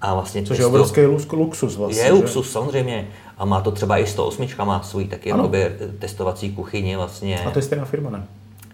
A 0.00 0.14
vlastně 0.14 0.42
Což 0.42 0.58
je 0.58 0.66
obrovský 0.66 1.00
luxus 1.32 1.76
vlastně. 1.76 2.02
Je 2.02 2.06
že? 2.06 2.12
luxus, 2.12 2.52
samozřejmě 2.52 3.08
a 3.38 3.44
má 3.44 3.60
to 3.60 3.70
třeba 3.70 3.98
i 3.98 4.06
108, 4.06 4.46
má 4.64 4.82
svůj 4.82 5.04
taky 5.04 5.28
jakoby 5.28 5.72
testovací 5.98 6.52
kuchyni 6.52 6.96
vlastně. 6.96 7.40
A 7.40 7.50
to 7.50 7.58
je 7.58 7.62
stejná 7.62 7.84
firma, 7.84 8.10
ne? 8.10 8.26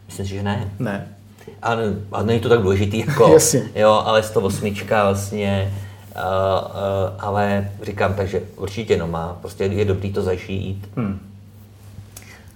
Myslím 0.07 0.27
si, 0.27 0.35
že 0.35 0.43
ne. 0.43 0.73
Ne. 0.79 1.17
A, 1.63 1.77
a 2.13 2.23
není 2.23 2.41
to 2.41 2.49
tak 2.49 2.63
důležitý, 2.63 2.99
jako, 2.99 3.37
jo, 3.75 3.91
ale 3.91 4.23
108 4.23 4.75
vlastně, 4.89 5.75
uh, 6.17 6.21
uh, 6.21 6.71
ale 7.19 7.71
říkám, 7.83 8.15
takže 8.15 8.43
určitě 8.57 8.97
no 8.97 9.07
má, 9.07 9.39
prostě 9.41 9.65
je 9.65 9.85
dobrý 9.85 10.13
to 10.13 10.23
zažít. 10.23 10.89
Hmm. 10.97 11.21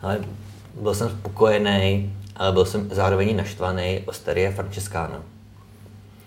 Ale 0.03 0.21
byl 0.81 0.95
jsem 0.95 1.09
spokojený, 1.09 2.13
ale 2.37 2.53
byl 2.53 2.65
jsem 2.65 2.89
zároveň 2.93 3.37
naštvaný 3.37 4.01
Osteria 4.07 4.53
Francescana. 4.53 5.23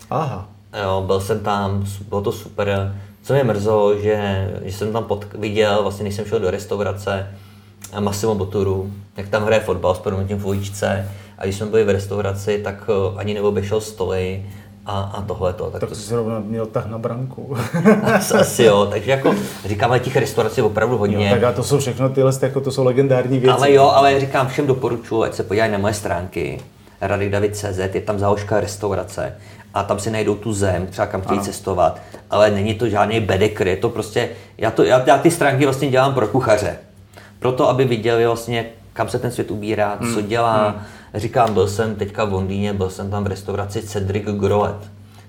Aha. 0.09 0.49
Jo, 0.83 1.03
byl 1.05 1.21
jsem 1.21 1.39
tam, 1.39 1.85
bylo 2.09 2.21
to 2.21 2.31
super, 2.31 2.95
co 3.23 3.33
mě 3.33 3.43
mrzelo, 3.43 3.97
že, 3.97 4.49
že 4.63 4.77
jsem 4.77 4.93
tam 4.93 5.03
pod, 5.03 5.25
viděl, 5.33 5.83
vlastně 5.83 6.03
když 6.03 6.15
jsem 6.15 6.25
šel 6.25 6.39
do 6.39 6.51
restaurace, 6.51 7.27
Massimo 7.99 8.35
Boturu, 8.35 8.91
jak 9.17 9.29
tam 9.29 9.43
hraje 9.43 9.61
fotbal 9.61 9.95
s 9.95 9.99
proměnutím 9.99 10.37
v 10.37 10.45
uličce 10.45 11.09
a 11.37 11.43
když 11.43 11.55
jsme 11.55 11.65
byli 11.65 11.83
v 11.83 11.89
restauraci, 11.89 12.61
tak 12.63 12.89
eh, 12.89 13.19
ani 13.19 13.33
neobešel 13.33 13.81
stoly 13.81 14.45
a, 14.85 15.01
a 15.01 15.21
tohle 15.21 15.53
to. 15.53 15.71
Tak, 15.71 15.81
tak 15.81 15.89
to 15.89 15.95
zrovna 15.95 16.39
měl 16.39 16.65
tak 16.65 16.85
na 16.85 16.97
branku. 16.97 17.57
asi, 18.03 18.33
asi 18.33 18.63
jo, 18.63 18.87
takže 18.89 19.11
jako 19.11 19.35
říkám, 19.65 19.99
těch 19.99 20.15
restaurací 20.15 20.61
opravdu 20.61 20.97
hodně. 20.97 21.29
Jo, 21.29 21.35
tak 21.35 21.43
a 21.43 21.51
to 21.51 21.63
jsou 21.63 21.77
všechno 21.77 22.09
tyhle, 22.09 22.31
jako 22.41 22.61
to 22.61 22.71
jsou 22.71 22.83
legendární 22.83 23.39
věci. 23.39 23.57
Ale 23.57 23.73
jo, 23.73 23.83
ale 23.83 24.19
říkám 24.19 24.47
všem 24.47 24.67
doporučuji, 24.67 25.23
ať 25.23 25.33
se 25.33 25.43
podívají 25.43 25.71
na 25.71 25.77
moje 25.77 25.93
stránky, 25.93 26.61
radikdavid.cz, 27.01 27.79
je 27.93 28.01
tam 28.01 28.19
záložka 28.19 28.59
restaurace 28.59 29.33
a 29.73 29.83
tam 29.83 29.99
si 29.99 30.11
najdou 30.11 30.35
tu 30.35 30.53
zem, 30.53 30.87
třeba 30.87 31.07
kam 31.07 31.21
chtějí 31.21 31.37
ano. 31.37 31.45
cestovat, 31.45 31.99
ale 32.29 32.51
není 32.51 32.73
to 32.73 32.89
žádný 32.89 33.19
bedekr, 33.19 33.67
je 33.67 33.77
to 33.77 33.89
prostě, 33.89 34.29
já, 34.57 34.71
to, 34.71 34.83
já, 34.83 35.03
já 35.05 35.17
ty 35.17 35.31
stránky 35.31 35.65
vlastně 35.65 35.89
dělám 35.89 36.13
pro 36.13 36.27
kuchaře, 36.27 36.77
proto, 37.39 37.69
aby 37.69 37.85
viděli 37.85 38.25
vlastně, 38.25 38.65
kam 38.93 39.09
se 39.09 39.19
ten 39.19 39.31
svět 39.31 39.51
ubírá, 39.51 39.97
hmm. 40.01 40.13
co 40.13 40.21
dělá. 40.21 40.69
Hmm. 40.69 40.81
Říkám, 41.13 41.53
byl 41.53 41.67
jsem 41.67 41.95
teďka 41.95 42.25
v 42.25 42.33
Londýně, 42.33 42.73
byl 42.73 42.89
jsem 42.89 43.11
tam 43.11 43.23
v 43.23 43.27
restauraci 43.27 43.81
Cedric 43.81 44.25
Grolet, 44.25 44.75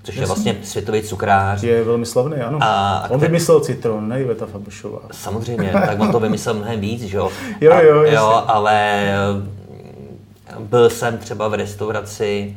což 0.02 0.16
je 0.16 0.26
vlastně 0.26 0.56
světový 0.62 1.02
cukrář. 1.02 1.62
Je 1.62 1.84
velmi 1.84 2.06
slavný, 2.06 2.36
ano. 2.36 2.58
A, 2.60 3.02
on 3.10 3.20
ten... 3.20 3.28
vymyslel 3.28 3.60
citron, 3.60 4.08
ne 4.08 4.20
Iveta 4.20 4.46
Fabušová. 4.46 5.00
Samozřejmě, 5.12 5.70
tak 5.72 6.00
on 6.00 6.12
to 6.12 6.20
vymyslel 6.20 6.54
mnohem 6.54 6.80
víc, 6.80 7.02
že 7.02 7.16
jo. 7.16 7.30
jo, 7.60 7.80
jo, 7.82 8.02
jo, 8.02 8.44
ale 8.46 9.08
byl 10.58 10.90
jsem 10.90 11.18
třeba 11.18 11.48
v 11.48 11.54
restauraci 11.54 12.56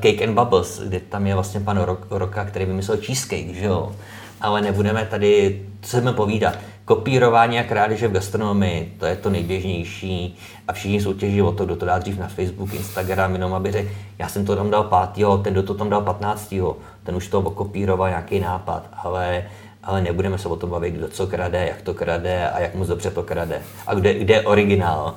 Cake 0.00 0.22
and 0.22 0.34
Bubbles, 0.34 0.80
kde 0.80 1.00
tam 1.00 1.26
je 1.26 1.34
vlastně 1.34 1.60
pan 1.60 1.86
Roka, 2.10 2.44
který 2.44 2.64
vymyslel 2.64 2.98
cheesecake, 3.02 3.54
že 3.54 3.66
jo. 3.66 3.92
Ale 4.40 4.60
nebudeme 4.60 5.06
tady, 5.10 5.62
co 5.82 6.00
jsme 6.00 6.12
povídat. 6.12 6.58
Kopírování 6.84 7.58
a 7.58 7.64
krádeže 7.64 8.08
v 8.08 8.12
gastronomii, 8.12 8.94
to 8.98 9.06
je 9.06 9.16
to 9.16 9.30
nejběžnější 9.30 10.38
a 10.68 10.72
všichni 10.72 11.00
soutěží 11.00 11.42
o 11.42 11.52
to, 11.52 11.64
kdo 11.64 11.76
to 11.76 11.86
dá 11.86 11.98
dřív 11.98 12.18
na 12.18 12.28
Facebook, 12.28 12.74
Instagram, 12.74 13.32
jenom 13.32 13.54
aby 13.54 13.72
řekl, 13.72 13.90
já 14.18 14.28
jsem 14.28 14.46
to 14.46 14.56
tam 14.56 14.70
dal 14.70 14.84
pátýho, 14.84 15.38
ten, 15.38 15.52
kdo 15.52 15.62
to 15.62 15.74
tam 15.74 15.90
dal 15.90 16.02
patnáctýho, 16.02 16.76
ten 17.04 17.16
už 17.16 17.28
to 17.28 17.40
okopíroval 17.40 18.08
nějaký 18.08 18.40
nápad, 18.40 18.86
ale 19.02 19.44
ale 19.82 20.02
nebudeme 20.02 20.38
se 20.38 20.48
o 20.48 20.56
tom 20.56 20.70
bavit, 20.70 20.90
kdo 20.90 21.08
co 21.08 21.26
krade, 21.26 21.66
jak 21.68 21.82
to 21.82 21.94
krade 21.94 22.50
a 22.50 22.60
jak 22.60 22.74
moc 22.74 22.88
dobře 22.88 23.10
to 23.10 23.22
krade. 23.22 23.62
A 23.86 23.94
kde, 23.94 24.14
kde 24.14 24.34
je 24.34 24.42
originál. 24.42 25.14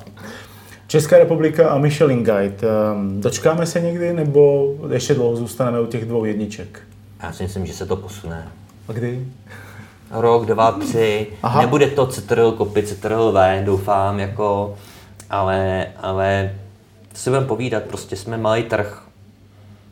Česká 0.92 1.18
republika 1.18 1.68
a 1.68 1.78
Michelin 1.78 2.18
Guide. 2.18 2.56
Ehm, 2.62 3.20
dočkáme 3.20 3.66
se 3.66 3.80
někdy, 3.80 4.12
nebo 4.12 4.72
ještě 4.92 5.14
dlouho 5.14 5.36
zůstaneme 5.36 5.80
u 5.80 5.86
těch 5.86 6.04
dvou 6.04 6.24
jedniček? 6.24 6.80
Já 7.22 7.32
si 7.32 7.42
myslím, 7.42 7.66
že 7.66 7.72
se 7.72 7.86
to 7.86 7.96
posune. 7.96 8.48
A 8.88 8.92
kdy? 8.92 9.26
Rok, 10.10 10.46
dva, 10.46 10.72
tři. 10.72 11.26
Aha. 11.42 11.60
Nebude 11.60 11.86
to 11.86 12.06
CTRL 12.06 12.52
kopy, 12.52 12.82
CTRL 12.82 13.32
V, 13.32 13.62
doufám, 13.64 14.20
jako, 14.20 14.76
ale, 15.30 15.86
ale 16.02 16.54
si 17.14 17.30
budeme 17.30 17.46
povídat, 17.46 17.82
prostě 17.82 18.16
jsme 18.16 18.36
malý 18.36 18.62
trh. 18.62 19.02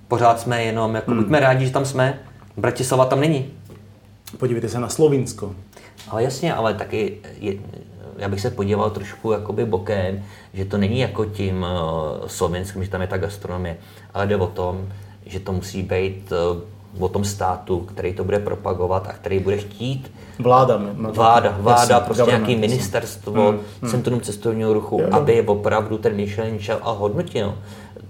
Pořád 0.08 0.40
jsme 0.40 0.64
jenom, 0.64 0.94
jako, 0.94 1.10
hmm. 1.10 1.20
buďme 1.20 1.40
rádi, 1.40 1.66
že 1.66 1.72
tam 1.72 1.84
jsme. 1.84 2.18
Bratislava 2.56 3.04
tam 3.04 3.20
není. 3.20 3.46
Podívejte 4.38 4.68
se 4.68 4.80
na 4.80 4.88
Slovinsko. 4.88 5.54
Ale 6.08 6.22
jasně, 6.22 6.54
ale 6.54 6.74
taky 6.74 7.16
je, 7.38 7.54
já 8.20 8.28
bych 8.28 8.40
se 8.40 8.50
podíval 8.50 8.90
trošku 8.90 9.32
jakoby 9.32 9.64
bokem, 9.64 10.24
že 10.54 10.64
to 10.64 10.78
není 10.78 10.98
jako 10.98 11.24
tím 11.24 11.62
uh, 11.62 12.26
Slovenskem, 12.26 12.84
že 12.84 12.90
tam 12.90 13.00
je 13.00 13.06
ta 13.06 13.18
gastronomie, 13.18 13.76
ale 14.14 14.26
jde 14.26 14.36
o 14.36 14.46
tom, 14.46 14.88
že 15.26 15.40
to 15.40 15.52
musí 15.52 15.82
být 15.82 16.32
uh, 16.32 17.04
o 17.04 17.08
tom 17.08 17.24
státu, 17.24 17.80
který 17.80 18.12
to 18.12 18.24
bude 18.24 18.38
propagovat 18.38 19.06
a 19.08 19.12
který 19.12 19.38
bude 19.38 19.56
chtít. 19.56 20.12
Vláda. 20.38 20.80
Vláda, 20.94 21.56
vláda, 21.60 21.94
jasný, 21.94 22.06
prostě 22.06 22.30
nějaký 22.30 22.56
ministerstvo, 22.56 23.50
hmm, 23.50 23.60
hmm. 23.82 23.90
Centrum 23.90 24.20
cestovního 24.20 24.72
ruchu, 24.72 25.00
jo, 25.00 25.08
aby 25.10 25.42
opravdu 25.42 25.98
ten 25.98 26.16
Michelin 26.16 26.58
šel 26.58 26.78
a 26.82 26.90
hodnotil. 26.90 27.54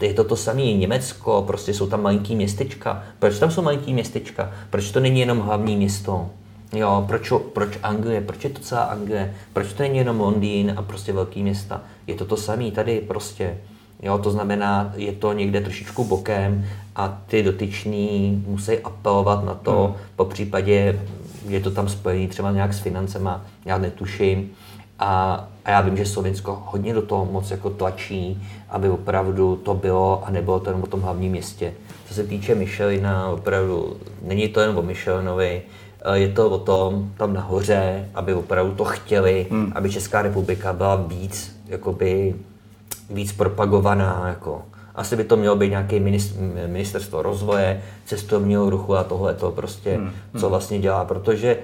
Je 0.00 0.14
to 0.14 0.24
to 0.24 0.36
samé 0.36 0.62
Německo, 0.62 1.44
prostě 1.46 1.74
jsou 1.74 1.86
tam 1.86 2.02
malinký 2.02 2.36
městečka. 2.36 3.02
Proč 3.18 3.38
tam 3.38 3.50
jsou 3.50 3.62
malinký 3.62 3.92
městečka? 3.92 4.52
Proč 4.70 4.90
to 4.90 5.00
není 5.00 5.20
jenom 5.20 5.38
hlavní 5.38 5.76
město? 5.76 6.30
Jo, 6.72 7.04
proč, 7.06 7.32
proč 7.52 7.78
Anglie, 7.82 8.20
proč 8.20 8.44
je 8.44 8.50
to 8.50 8.60
celá 8.60 8.82
Anglie, 8.82 9.34
proč 9.52 9.72
to 9.72 9.82
není 9.82 9.98
jenom 9.98 10.20
Londýn 10.20 10.74
a 10.76 10.82
prostě 10.82 11.12
velký 11.12 11.42
města. 11.42 11.80
Je 12.06 12.14
to 12.14 12.24
to 12.24 12.36
samé 12.36 12.70
tady 12.70 13.00
prostě. 13.00 13.58
Jo, 14.02 14.18
to 14.18 14.30
znamená, 14.30 14.92
je 14.96 15.12
to 15.12 15.32
někde 15.32 15.60
trošičku 15.60 16.04
bokem 16.04 16.64
a 16.96 17.20
ty 17.26 17.42
dotyční 17.42 18.44
musí 18.46 18.78
apelovat 18.78 19.44
na 19.44 19.54
to, 19.54 19.84
hmm. 19.84 19.94
po 20.16 20.24
případě 20.24 21.00
je 21.48 21.60
to 21.60 21.70
tam 21.70 21.88
spojené 21.88 22.28
třeba 22.28 22.50
nějak 22.50 22.74
s 22.74 22.80
financema, 22.80 23.44
já 23.64 23.78
netuším, 23.78 24.50
A, 24.98 25.48
a 25.64 25.70
já 25.70 25.80
vím, 25.80 25.96
že 25.96 26.06
Slovensko 26.06 26.62
hodně 26.66 26.94
do 26.94 27.02
toho 27.02 27.24
moc 27.24 27.50
jako 27.50 27.70
tlačí, 27.70 28.42
aby 28.68 28.88
opravdu 28.88 29.56
to 29.56 29.74
bylo 29.74 30.22
a 30.26 30.30
nebylo 30.30 30.60
to 30.60 30.70
jenom 30.70 30.82
o 30.82 30.86
tom 30.86 31.00
hlavním 31.00 31.32
městě. 31.32 31.72
Co 32.08 32.14
se 32.14 32.24
týče 32.24 32.54
Michelina, 32.54 33.28
opravdu 33.28 33.96
není 34.22 34.48
to 34.48 34.60
jen 34.60 34.78
o 34.78 34.82
Michelinovi, 34.82 35.62
je 36.12 36.28
to 36.28 36.50
o 36.50 36.58
tom 36.58 37.12
tam 37.16 37.34
nahoře, 37.34 38.08
aby 38.14 38.34
opravdu 38.34 38.74
to 38.74 38.84
chtěli, 38.84 39.46
hmm. 39.50 39.72
aby 39.74 39.90
Česká 39.90 40.22
republika 40.22 40.72
byla 40.72 40.96
víc, 40.96 41.60
jakoby, 41.66 42.34
víc 43.10 43.32
propagovaná. 43.32 44.24
Jako. 44.28 44.62
Asi 44.94 45.16
by 45.16 45.24
to 45.24 45.36
mělo 45.36 45.56
být 45.56 45.70
nějaké 45.70 46.00
ministerstvo 46.66 47.22
rozvoje, 47.22 47.82
cestovního 48.04 48.70
ruchu 48.70 48.96
a 48.96 49.04
tohle 49.04 49.34
to 49.34 49.50
prostě, 49.50 49.96
hmm. 49.96 50.10
co 50.32 50.46
hmm. 50.46 50.50
vlastně 50.50 50.78
dělá, 50.78 51.04
protože 51.04 51.58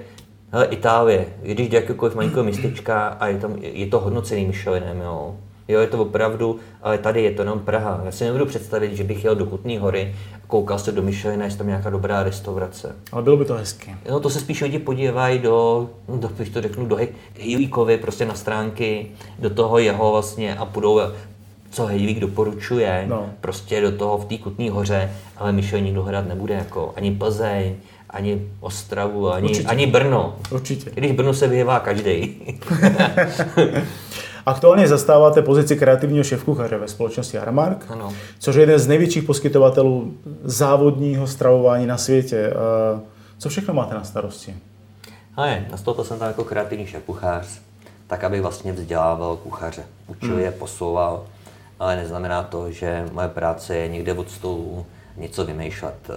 hele, 0.51 0.65
Itálie, 0.65 1.25
když 1.41 1.69
jde 1.69 1.77
jakékoliv 1.77 2.15
malinkého 2.15 2.43
městečka 2.43 3.07
a 3.19 3.27
je, 3.27 3.37
tam, 3.37 3.55
je 3.61 3.87
to 3.87 3.99
hodnocený 3.99 4.45
Michelinem, 4.45 5.01
jo, 5.01 5.35
Jo, 5.67 5.79
je 5.79 5.87
to 5.87 6.01
opravdu, 6.01 6.59
ale 6.81 6.97
tady 6.97 7.23
je 7.23 7.31
to 7.31 7.41
jenom 7.41 7.59
Praha. 7.59 8.01
Já 8.05 8.11
si 8.11 8.25
nebudu 8.25 8.45
představit, 8.45 8.95
že 8.95 9.03
bych 9.03 9.23
jel 9.23 9.35
do 9.35 9.45
Kutné 9.45 9.79
hory 9.79 10.15
a 10.35 10.47
koukal 10.47 10.79
se 10.79 10.91
do 10.91 11.01
Michelina, 11.01 11.45
jestli 11.45 11.57
tam 11.57 11.67
nějaká 11.67 11.89
dobrá 11.89 12.23
restaurace. 12.23 12.95
Ale 13.11 13.23
bylo 13.23 13.37
by 13.37 13.45
to 13.45 13.53
hezky. 13.53 13.95
No 14.09 14.19
to 14.19 14.29
se 14.29 14.39
spíš 14.39 14.61
lidi 14.61 14.79
podívají 14.79 15.39
do, 15.39 15.89
do 16.07 16.27
když 16.35 16.49
to 16.49 16.61
řeknu, 16.61 16.85
do 16.85 16.97
Hejlíkovi, 17.39 17.97
prostě 17.97 18.25
na 18.25 18.33
stránky, 18.33 19.11
do 19.39 19.49
toho 19.49 19.77
jeho 19.77 20.11
vlastně 20.11 20.55
a 20.55 20.65
budou 20.65 21.01
co 21.69 21.85
Hejlík 21.85 22.19
doporučuje, 22.19 23.05
no. 23.07 23.29
prostě 23.41 23.81
do 23.81 23.91
toho 23.91 24.17
v 24.17 24.25
té 24.25 24.37
Kutné 24.37 24.71
hoře, 24.71 25.11
ale 25.37 25.51
Michelin 25.51 25.85
nikdo 25.85 26.03
hledat 26.03 26.27
nebude, 26.27 26.53
jako 26.53 26.93
ani 26.95 27.11
Plzeň, 27.11 27.75
ani 28.09 28.41
Ostravu, 28.59 29.31
ani, 29.31 29.65
ani 29.65 29.87
Brno. 29.87 30.35
Určitě. 30.51 30.91
Když 30.93 31.11
Brno 31.11 31.33
se 31.33 31.47
vyjevá 31.47 31.79
každý. 31.79 32.35
Aktuálně 34.47 34.87
zastáváte 34.87 35.41
pozici 35.41 35.75
kreativního 35.75 36.23
šéfkuchaře 36.23 36.77
ve 36.77 36.87
společnosti 36.87 37.37
Aramark, 37.37 37.85
ano. 37.89 38.13
což 38.39 38.55
je 38.55 38.61
jeden 38.61 38.79
z 38.79 38.87
největších 38.87 39.23
poskytovatelů 39.23 40.13
závodního 40.43 41.27
stravování 41.27 41.85
na 41.85 41.97
světě. 41.97 42.53
Co 43.37 43.49
všechno 43.49 43.73
máte 43.73 43.95
na 43.95 44.03
starosti? 44.03 44.55
Ale 45.35 45.65
nastoupil 45.71 46.03
jsem 46.03 46.19
tam 46.19 46.27
jako 46.27 46.43
kreativní 46.43 46.85
šéfkuchař, 46.85 47.47
tak 48.07 48.23
aby 48.23 48.41
vlastně 48.41 48.73
vzdělával 48.73 49.35
kuchaře. 49.35 49.83
Učil 50.07 50.29
hmm. 50.29 50.39
je, 50.39 50.51
posouval, 50.51 51.25
ale 51.79 51.95
neznamená 51.95 52.43
to, 52.43 52.71
že 52.71 53.05
moje 53.11 53.27
práce 53.27 53.75
je 53.75 53.87
někde 53.87 54.13
od 54.13 54.31
stolu 54.31 54.85
něco 55.17 55.45
vymýšlet. 55.45 56.09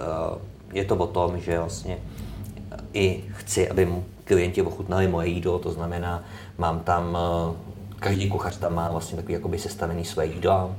Je 0.73 0.85
to 0.85 0.95
o 0.95 1.07
tom, 1.07 1.39
že 1.39 1.59
vlastně 1.59 1.97
i 2.93 3.23
chci, 3.31 3.69
aby 3.69 3.95
klienti 4.23 4.61
ochutnali 4.61 5.07
moje 5.07 5.27
jídlo, 5.27 5.59
to 5.59 5.71
znamená, 5.71 6.23
mám 6.57 6.79
tam 6.79 7.17
každý 8.01 8.29
kuchař 8.29 8.57
tam 8.57 8.75
má 8.75 8.91
vlastně 8.91 9.15
takový 9.15 9.33
jakoby 9.33 9.59
sestavený 9.59 10.05
své 10.05 10.25
jídla, 10.25 10.75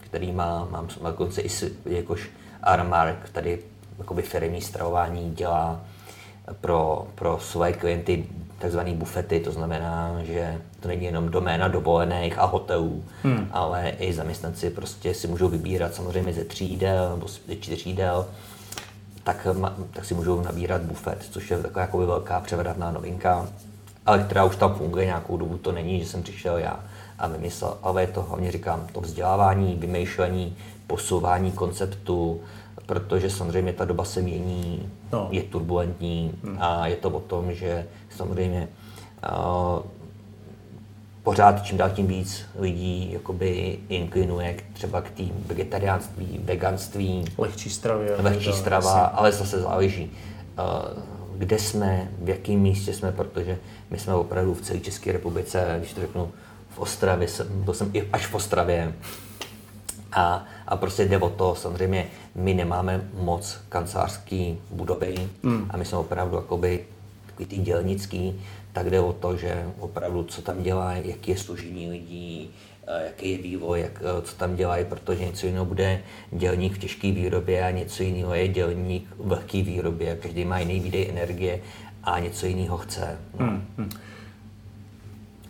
který 0.00 0.32
má, 0.32 0.68
mám 0.70 0.88
dokonce 1.02 1.40
i 1.40 1.48
jakož 1.84 2.30
Armark, 2.62 3.30
tady 3.32 3.58
jakoby 3.98 4.22
firmní 4.22 4.60
stravování 4.60 5.30
dělá 5.34 5.80
pro, 6.60 7.06
pro 7.14 7.38
své 7.38 7.72
klienty 7.72 8.26
takzvané 8.58 8.92
bufety, 8.94 9.40
to 9.40 9.52
znamená, 9.52 10.20
že 10.22 10.60
to 10.80 10.88
není 10.88 11.04
jenom 11.04 11.28
doména 11.28 11.68
dovolených 11.68 12.38
a 12.38 12.44
hotelů, 12.44 13.04
hmm. 13.22 13.48
ale 13.52 13.88
i 13.88 14.12
zaměstnanci 14.12 14.70
prostě 14.70 15.14
si 15.14 15.28
můžou 15.28 15.48
vybírat 15.48 15.94
samozřejmě 15.94 16.32
ze 16.32 16.44
tří 16.44 16.70
jídel 16.70 17.10
nebo 17.10 17.28
ze 17.28 17.56
čtyř 17.56 17.86
jídel, 17.86 18.26
tak, 19.24 19.46
tak 19.92 20.04
si 20.04 20.14
můžou 20.14 20.40
nabírat 20.40 20.82
bufet, 20.82 21.26
což 21.30 21.50
je 21.50 21.58
taková 21.58 21.80
jakoby 21.80 22.06
velká 22.06 22.40
převedatná 22.40 22.90
novinka 22.90 23.48
ale 24.06 24.22
která 24.22 24.44
už 24.44 24.56
tam 24.56 24.74
funguje 24.74 25.04
nějakou 25.04 25.36
dobu, 25.36 25.58
to 25.58 25.72
není, 25.72 26.00
že 26.00 26.06
jsem 26.06 26.22
přišel 26.22 26.58
já 26.58 26.80
a 27.18 27.28
vymyslel, 27.28 27.78
ale 27.82 28.02
je 28.02 28.06
to 28.06 28.22
hlavně 28.22 28.52
říkám, 28.52 28.86
to 28.92 29.00
vzdělávání, 29.00 29.74
vymýšlení, 29.74 30.56
posouvání 30.86 31.52
konceptu, 31.52 32.40
protože 32.86 33.30
samozřejmě 33.30 33.72
ta 33.72 33.84
doba 33.84 34.04
se 34.04 34.22
mění, 34.22 34.92
no. 35.12 35.28
je 35.30 35.42
turbulentní 35.42 36.32
hmm. 36.44 36.58
a 36.60 36.86
je 36.86 36.96
to 36.96 37.10
o 37.10 37.20
tom, 37.20 37.54
že 37.54 37.86
samozřejmě 38.16 38.68
uh, 39.30 39.82
pořád 41.22 41.64
čím 41.64 41.78
dál 41.78 41.90
tím 41.90 42.06
víc 42.06 42.44
lidí 42.58 43.12
jakoby 43.12 43.78
inklinuje 43.88 44.54
k, 44.54 44.62
třeba 44.72 45.00
k 45.00 45.10
tým 45.10 45.32
vegetariánství, 45.46 46.40
veganství. 46.44 47.24
Lehčí 47.38 47.70
stravě. 47.70 48.16
Lehčí 48.18 48.52
strava, 48.52 49.04
ale 49.04 49.32
zase 49.32 49.60
záleží. 49.60 50.10
Uh, 50.58 51.02
kde 51.38 51.58
jsme, 51.58 52.08
v 52.18 52.28
jakém 52.28 52.60
místě 52.60 52.92
jsme, 52.92 53.12
protože 53.12 53.58
my 53.90 53.98
jsme 53.98 54.14
opravdu 54.14 54.54
v 54.54 54.60
celé 54.60 54.80
České 54.80 55.12
republice, 55.12 55.74
když 55.78 55.92
to 55.92 56.00
řeknu, 56.00 56.32
v 56.70 56.78
Ostravě, 56.78 57.28
byl 57.48 57.74
jsem 57.74 57.90
i 57.92 58.02
až 58.12 58.26
v 58.26 58.34
Ostravě. 58.34 58.94
A, 60.12 60.44
a 60.66 60.76
prostě 60.76 61.04
jde 61.04 61.18
o 61.18 61.30
to, 61.30 61.54
samozřejmě 61.54 62.06
my 62.34 62.54
nemáme 62.54 63.08
moc 63.14 63.58
kancelářské 63.68 64.54
budovy 64.70 65.28
mm. 65.42 65.66
a 65.70 65.76
my 65.76 65.84
jsme 65.84 65.98
opravdu 65.98 66.36
jakoby 66.36 66.84
takový 67.26 67.46
ty 67.46 67.56
dělnický, 67.56 68.40
tak 68.72 68.90
jde 68.90 69.00
o 69.00 69.12
to, 69.12 69.36
že 69.36 69.64
opravdu 69.78 70.24
co 70.24 70.42
tam 70.42 70.62
dělá, 70.62 70.92
jaký 70.92 71.30
je 71.30 71.38
složení 71.38 71.90
lidí, 71.90 72.50
jaký 73.04 73.30
je 73.30 73.38
vývoj, 73.38 73.80
jak, 73.80 74.02
co 74.22 74.36
tam 74.36 74.56
dělají, 74.56 74.84
protože 74.84 75.24
něco 75.24 75.46
jiného 75.46 75.64
bude 75.64 76.02
dělník 76.32 76.74
v 76.74 76.78
těžké 76.78 77.12
výrobě 77.12 77.64
a 77.64 77.70
něco 77.70 78.02
jiného 78.02 78.34
je 78.34 78.48
dělník 78.48 79.08
v 79.18 79.32
lehké 79.32 79.62
výrobě. 79.62 80.16
Každý 80.16 80.44
má 80.44 80.58
jiný 80.58 80.80
výdej 80.80 81.08
energie 81.10 81.60
a 82.06 82.18
něco 82.18 82.46
jiného 82.46 82.76
chce. 82.76 83.18
No. 83.38 83.46
Hmm, 83.46 83.64
hmm. 83.78 83.90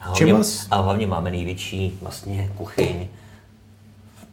A, 0.01 0.09
hlavně, 0.09 0.35
vás... 0.35 0.67
a 0.71 0.81
hlavně 0.81 1.07
máme 1.07 1.31
největší 1.31 1.99
vlastně 2.03 2.51
kuchyň, 2.57 3.09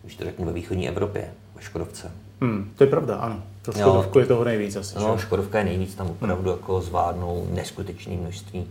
když 0.01 0.15
to 0.15 0.23
řeknu, 0.23 0.45
ve 0.45 0.53
východní 0.53 0.89
Evropě, 0.89 1.31
ve 1.55 1.61
Škodovce. 1.61 2.11
Hmm, 2.41 2.71
to 2.75 2.83
je 2.83 2.89
pravda, 2.89 3.15
ano. 3.15 3.43
To 3.61 3.71
Škodovku 3.71 4.19
je 4.19 4.25
toho 4.25 4.43
nejvíc 4.43 4.75
asi. 4.75 4.95
No, 4.95 5.17
Škodovka 5.17 5.57
je 5.57 5.65
nejvíc, 5.65 5.95
tam 5.95 6.07
opravdu 6.07 6.49
hmm. 6.49 6.59
jako 6.59 6.81
zvládnou 6.81 7.47
neskutečné 7.51 8.15
množství 8.15 8.67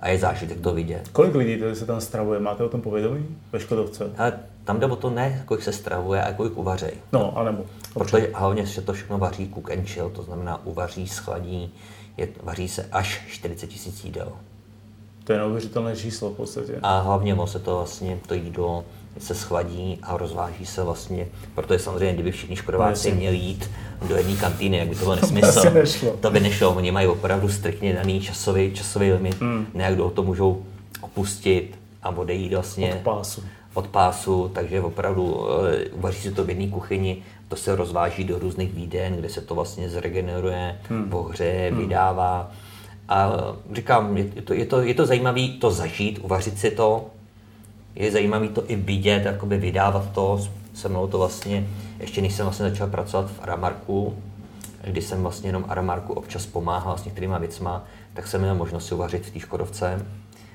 a 0.00 0.08
je 0.08 0.18
zážitek 0.18 0.60
to 0.60 0.74
vidět. 0.74 1.08
Kolik 1.12 1.34
lidí 1.34 1.62
se 1.72 1.86
tam 1.86 2.00
stravuje? 2.00 2.40
Máte 2.40 2.64
o 2.64 2.68
tom 2.68 2.80
povědomí 2.80 3.26
ve 3.52 3.60
Škodovce? 3.60 4.10
Ale 4.18 4.32
tam 4.64 4.80
jde 4.80 4.86
o 4.86 4.96
to 4.96 5.10
ne, 5.10 5.42
kolik 5.46 5.62
se 5.62 5.72
stravuje, 5.72 6.22
a 6.22 6.32
kolik 6.32 6.56
uvaří. 6.56 6.86
No, 7.12 7.38
anebo. 7.38 7.64
Protože 7.94 8.30
hlavně 8.34 8.66
se 8.66 8.82
to 8.82 8.92
všechno 8.92 9.18
vaří 9.18 9.50
cook 9.54 9.70
and 9.70 9.88
chill, 9.88 10.10
to 10.10 10.22
znamená 10.22 10.66
uvaří, 10.66 11.08
schladí, 11.08 11.74
je, 12.16 12.28
vaří 12.42 12.68
se 12.68 12.88
až 12.92 13.22
40 13.28 13.66
tisíc 13.66 14.04
jídel. 14.04 14.32
To 15.24 15.32
je 15.32 15.38
neuvěřitelné 15.38 15.96
číslo 15.96 16.30
v 16.30 16.36
podstatě. 16.36 16.78
A 16.82 17.00
hlavně 17.00 17.36
se 17.44 17.58
to 17.58 17.76
vlastně, 17.76 18.18
to 18.26 18.34
jídlo 18.34 18.84
se 19.18 19.34
schladí 19.34 19.98
a 20.02 20.16
rozváží 20.16 20.66
se 20.66 20.82
vlastně, 20.82 21.26
protože 21.54 21.78
samozřejmě, 21.78 22.14
kdyby 22.14 22.32
všichni 22.32 22.56
škodováci 22.56 23.10
no, 23.10 23.16
měli 23.16 23.36
jít 23.36 23.70
do 24.08 24.16
jedné 24.16 24.36
kantýny, 24.36 24.76
jak 24.76 24.88
by 24.88 24.94
to 24.94 25.00
bylo 25.00 25.16
nesmysl. 25.16 25.62
To, 25.62 25.70
nešlo. 25.70 26.16
to 26.20 26.30
by 26.30 26.40
nešlo, 26.40 26.74
oni 26.74 26.92
mají 26.92 27.06
opravdu 27.06 27.48
striktně 27.48 27.94
daný 27.94 28.20
časový, 28.20 28.74
časový 28.74 29.12
limit, 29.12 29.40
mm. 29.40 29.66
ne 29.74 29.84
jak 29.84 30.12
to 30.12 30.22
můžou 30.22 30.64
opustit 31.00 31.78
a 32.02 32.10
odejít 32.10 32.52
vlastně 32.52 32.94
od 32.94 33.00
pásu. 33.00 33.42
Od 33.74 33.86
pásu, 33.86 34.50
takže 34.54 34.80
opravdu 34.80 35.24
uh, 35.24 35.46
uvaří 35.92 36.22
se 36.22 36.32
to 36.32 36.44
v 36.44 36.48
jedné 36.48 36.68
kuchyni, 36.68 37.22
to 37.48 37.56
se 37.56 37.76
rozváží 37.76 38.24
do 38.24 38.38
různých 38.38 38.74
výden, 38.74 39.16
kde 39.16 39.28
se 39.28 39.40
to 39.40 39.54
vlastně 39.54 39.88
zregeneruje, 39.88 40.78
hmm. 40.88 41.10
pohře, 41.10 41.68
hmm. 41.70 41.80
vydává. 41.80 42.50
A 43.08 43.32
říkám, 43.72 44.16
je 44.16 44.42
to, 44.42 44.54
je 44.54 44.66
to, 44.66 44.82
je 44.82 44.94
to 44.94 45.06
zajímavé 45.06 45.48
to 45.60 45.70
zažít, 45.70 46.18
uvařit 46.22 46.58
si 46.58 46.70
to, 46.70 47.06
je 47.94 48.12
zajímavé 48.12 48.48
to 48.48 48.70
i 48.70 48.76
vidět, 48.76 49.24
jakoby 49.24 49.58
vydávat 49.58 50.12
to. 50.12 50.40
Se 50.74 50.88
mnou 50.88 51.06
to 51.06 51.18
vlastně, 51.18 51.66
ještě 52.00 52.22
než 52.22 52.34
jsem 52.34 52.46
vlastně 52.46 52.70
začal 52.70 52.88
pracovat 52.88 53.30
v 53.30 53.42
Aramarku, 53.42 54.16
kdy 54.84 55.02
jsem 55.02 55.22
vlastně 55.22 55.48
jenom 55.48 55.64
Aramarku 55.68 56.12
občas 56.12 56.46
pomáhal 56.46 56.98
s 56.98 57.04
některýma 57.04 57.38
věcma, 57.38 57.84
tak 58.14 58.26
jsem 58.26 58.40
měl 58.40 58.54
možnost 58.54 58.86
si 58.86 58.94
uvařit 58.94 59.26
v 59.26 59.30
té 59.30 59.40
Škodovce. 59.40 60.06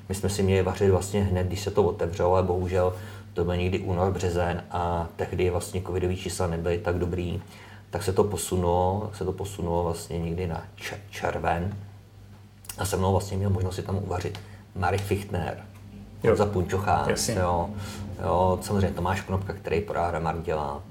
My 0.10 0.16
jsme 0.16 0.30
si 0.30 0.44
měli 0.44 0.62
vařit 0.62 0.89
vlastně 0.89 1.24
hned, 1.24 1.48
když 1.48 1.62
se 1.62 1.72
to 1.72 1.84
otevřelo, 1.84 2.34
ale 2.34 2.44
bohužel 2.44 2.94
to 3.34 3.46
byl 3.46 3.58
někdy 3.58 3.80
únor, 3.80 4.12
březen 4.12 4.64
a 4.72 5.08
tehdy 5.16 5.50
vlastně 5.50 5.82
covidový 5.82 6.18
čísla 6.18 6.48
nebyly 6.48 6.78
tak 6.78 7.00
dobrý, 7.00 7.42
tak 7.90 8.04
se 8.04 8.14
to 8.14 8.24
posunulo, 8.24 9.12
se 9.14 9.26
to 9.26 9.32
posunulo 9.32 9.84
vlastně 9.84 10.20
někdy 10.20 10.48
na 10.48 10.64
červen. 11.10 11.78
A 12.78 12.86
se 12.86 12.98
mnou 12.98 13.12
vlastně 13.12 13.38
měl 13.38 13.50
možnost 13.50 13.76
si 13.76 13.82
tam 13.82 13.98
uvařit 13.98 14.40
Marek 14.76 15.02
Fichtner, 15.02 15.64
jo. 16.24 16.36
za 16.36 16.46
Punčocha, 16.46 17.08
jo, 17.36 17.70
jo, 18.24 18.60
samozřejmě 18.62 18.92
Tomáš 18.96 19.22
Knopka, 19.22 19.54
který 19.54 19.82
pro 19.82 20.00
Aramar 20.00 20.42
dělá, 20.42 20.82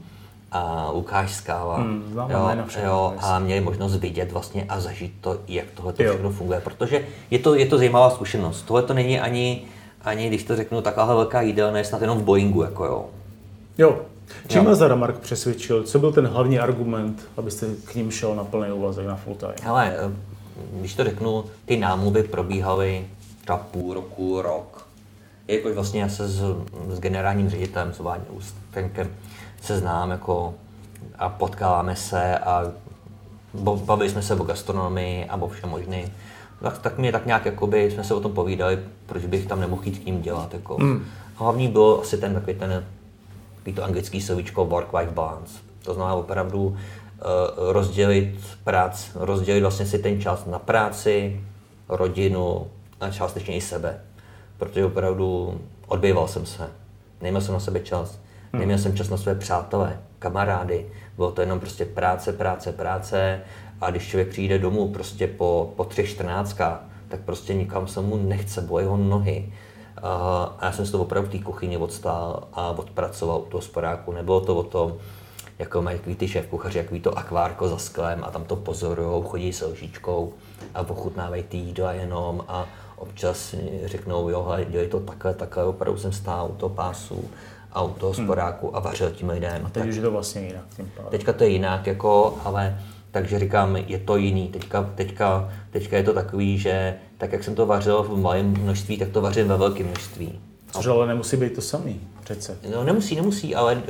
a 0.53 0.91
Lukáš 0.91 1.35
Skála, 1.35 1.77
hmm, 1.77 2.19
jo, 2.31 2.51
jo, 2.85 3.15
a 3.19 3.39
měli 3.39 3.61
možnost 3.61 3.97
vidět 3.97 4.33
vlastně 4.33 4.65
a 4.69 4.81
zažít 4.81 5.13
to, 5.21 5.39
jak 5.49 5.67
tohle 5.75 5.93
to 5.93 6.03
všechno 6.03 6.31
funguje, 6.31 6.61
protože 6.61 7.07
je 7.31 7.39
to, 7.39 7.55
je 7.55 7.67
to 7.67 7.79
zajímavá 7.79 8.11
zkušenost. 8.11 8.63
Tohle 8.63 8.83
to 8.83 8.95
není 8.95 9.21
ani, 9.21 9.63
ani, 10.03 10.29
když 10.29 10.45
to 10.45 10.57
řeknu, 10.57 10.83
taková 10.83 11.07
velká 11.07 11.41
jídelna 11.41 11.79
je 11.79 11.85
snad 11.85 12.01
jenom 12.01 12.19
v 12.19 12.25
Boeingu, 12.25 12.63
jako 12.63 12.85
jo. 12.85 13.07
Jo. 13.79 14.01
Čím 14.49 14.65
vás 14.65 14.81
Aramark 14.81 15.19
přesvědčil? 15.19 15.83
Co 15.83 15.99
byl 15.99 16.13
ten 16.13 16.27
hlavní 16.27 16.59
argument, 16.59 17.29
abyste 17.37 17.67
k 17.85 17.95
ním 17.95 18.11
šel 18.11 18.35
na 18.35 18.45
plný 18.45 18.73
úvazek, 18.73 19.07
na 19.07 19.17
full 19.17 19.37
time? 19.37 19.55
Hele, 19.63 19.97
když 20.73 20.95
to 20.95 21.05
řeknu, 21.05 21.45
ty 21.65 21.77
námluvy 21.77 22.23
probíhaly 22.23 23.07
třeba 23.45 23.59
půl 23.59 23.95
roku, 23.95 24.43
rok 24.43 24.91
Jakož 25.51 25.75
vlastně 25.75 26.03
já 26.03 26.09
se 26.09 26.29
s, 26.29 26.43
s 26.89 27.01
generálním 27.01 27.51
ředitelem, 27.51 27.93
s 27.93 27.99
Váňou 27.99 28.25
Ústenkem 28.31 29.11
se 29.63 29.79
znám 29.79 30.11
jako 30.11 30.55
a 31.19 31.29
potkáváme 31.29 31.97
se 31.97 32.39
a 32.39 32.73
bavili 33.55 34.11
jsme 34.11 34.23
se 34.23 34.35
o 34.35 34.45
gastronomii 34.45 35.25
a 35.25 35.37
o 35.37 35.49
všem 35.49 35.71
možným. 35.71 36.13
Tak, 36.63 36.79
tak 36.79 36.99
mě 36.99 37.13
tak 37.13 37.27
nějak 37.27 37.47
jakoby, 37.47 37.91
jsme 37.91 38.05
se 38.05 38.15
o 38.15 38.21
tom 38.21 38.33
povídali, 38.33 38.79
proč 39.07 39.27
bych 39.27 39.47
tam 39.47 39.61
nemohl 39.61 39.83
jít 39.85 39.99
k 39.99 40.07
ním 40.07 40.23
dělat. 40.23 40.55
Jako. 40.55 40.79
Mm. 40.79 41.05
Hlavní 41.35 41.69
bylo 41.69 42.01
asi 42.01 42.19
ten 42.19 42.35
takový 42.35 42.55
ten 42.55 42.85
takový 43.57 43.75
to 43.75 43.85
anglický 43.85 44.21
slovíčko 44.21 44.65
work-life 44.65 45.13
balance. 45.13 45.59
To 45.83 45.95
znamená 45.95 46.15
opravdu 46.15 46.65
uh, 46.67 46.77
rozdělit 47.73 48.35
prác, 48.65 49.11
rozdělit 49.15 49.61
vlastně 49.61 49.87
si 49.87 49.99
ten 49.99 50.21
čas 50.21 50.47
na 50.47 50.59
práci, 50.59 51.41
rodinu 51.89 52.67
a 53.01 53.11
částečně 53.11 53.57
i 53.57 53.61
sebe. 53.61 54.01
Protože 54.59 54.85
opravdu 54.85 55.61
odbýval 55.87 56.29
jsem 56.29 56.47
se, 56.47 56.69
neměl 57.21 57.41
jsem 57.41 57.55
na 57.55 57.61
sebe 57.61 57.81
čas, 57.81 58.19
hmm. 58.53 58.61
neměl 58.61 58.79
jsem 58.79 58.97
čas 58.97 59.09
na 59.09 59.17
své 59.17 59.35
přátelé, 59.35 59.99
kamarády, 60.19 60.87
bylo 61.17 61.33
to 61.33 61.41
jenom 61.41 61.61
prostě 61.61 61.85
práce, 61.85 62.33
práce, 62.33 62.73
práce 62.73 63.41
a 63.81 63.91
když 63.91 64.09
člověk 64.09 64.29
přijde 64.29 64.59
domů 64.59 64.89
prostě 64.89 65.27
po, 65.27 65.73
po 65.77 65.85
třech 65.85 66.11
čtrnáctkách, 66.11 66.85
tak 67.09 67.21
prostě 67.21 67.55
nikam 67.55 67.87
se 67.87 68.01
mu 68.01 68.17
nechce, 68.17 68.61
bo 68.61 68.79
jeho 68.79 68.97
nohy. 68.97 69.53
A 70.03 70.59
já 70.63 70.73
jsem 70.73 70.87
si 70.87 70.93
to 70.93 71.01
opravdu 71.01 71.29
v 71.29 71.33
té 71.33 71.39
kuchyni 71.39 71.77
odstál 71.77 72.49
a 72.53 72.71
odpracoval 72.71 73.41
u 73.41 73.45
toho 73.45 73.63
sporáku. 73.63 74.13
Nebylo 74.13 74.41
to 74.41 74.57
o 74.57 74.63
tom, 74.63 74.97
jako 75.59 75.83
mají 75.83 75.99
takový 75.99 76.17
ty 76.17 76.29
šéf 76.29 76.47
kuchaři, 76.47 76.79
jako 76.79 76.99
to 77.03 77.19
akvárko 77.19 77.69
za 77.69 77.79
sklem 77.79 78.25
a 78.25 78.31
tam 78.31 78.45
to 78.45 78.57
pozorují, 78.57 79.25
chodí 79.29 79.53
s 79.53 79.67
lžičkou 79.67 80.33
a 80.75 80.85
pochutnávají 80.85 81.43
ty 81.43 81.57
jídla 81.57 81.93
jenom 81.93 82.45
a 82.49 82.67
občas 82.97 83.55
řeknou, 83.85 84.29
jo, 84.29 84.43
hele, 84.43 84.65
dělej 84.65 84.89
to 84.89 85.01
takhle, 85.01 85.35
takhle, 85.35 85.65
opravdu 85.65 86.01
jsem 86.01 86.13
stál 86.13 86.49
u 86.51 86.55
toho 86.55 86.71
pásu 86.71 87.31
a 87.73 87.83
u 87.83 87.93
toho 87.93 88.13
hmm. 88.13 88.25
sporáku 88.25 88.77
a 88.77 88.81
vařil 88.81 89.11
tím 89.11 89.29
lidem. 89.29 89.67
A 89.67 89.71
teď 89.71 89.83
tak, 89.83 89.89
už 89.89 89.97
je 89.97 90.03
to 90.03 90.11
vlastně 90.11 90.41
jinak. 90.41 90.65
Tím 90.77 90.93
teďka 91.11 91.33
to 91.33 91.45
je 91.45 91.51
jinak, 91.51 91.87
jako, 91.87 92.39
ale 92.45 92.79
takže 93.11 93.39
říkám, 93.39 93.77
je 93.77 93.99
to 93.99 94.17
jiný. 94.17 94.49
Teďka, 94.49 94.91
teďka, 94.95 95.53
teďka 95.71 95.97
je 95.97 96.03
to 96.03 96.15
takový, 96.15 96.59
že 96.59 96.95
tak, 97.19 97.33
jak 97.33 97.45
jsem 97.45 97.55
to 97.55 97.67
vařil 97.67 98.03
v 98.03 98.21
malém 98.21 98.47
množství, 98.47 98.99
tak 98.99 99.09
to 99.09 99.21
vařím 99.21 99.49
ve 99.49 99.57
velkém 99.57 99.87
množství. 99.87 100.41
Což 100.73 100.87
ale 100.87 101.07
nemusí 101.07 101.37
být 101.37 101.55
to 101.55 101.61
samý, 101.61 102.01
přece. 102.25 102.59
No 102.73 102.85
nemusí, 102.85 103.17
nemusí, 103.17 103.55
ale 103.55 103.75
uh, 103.75 103.83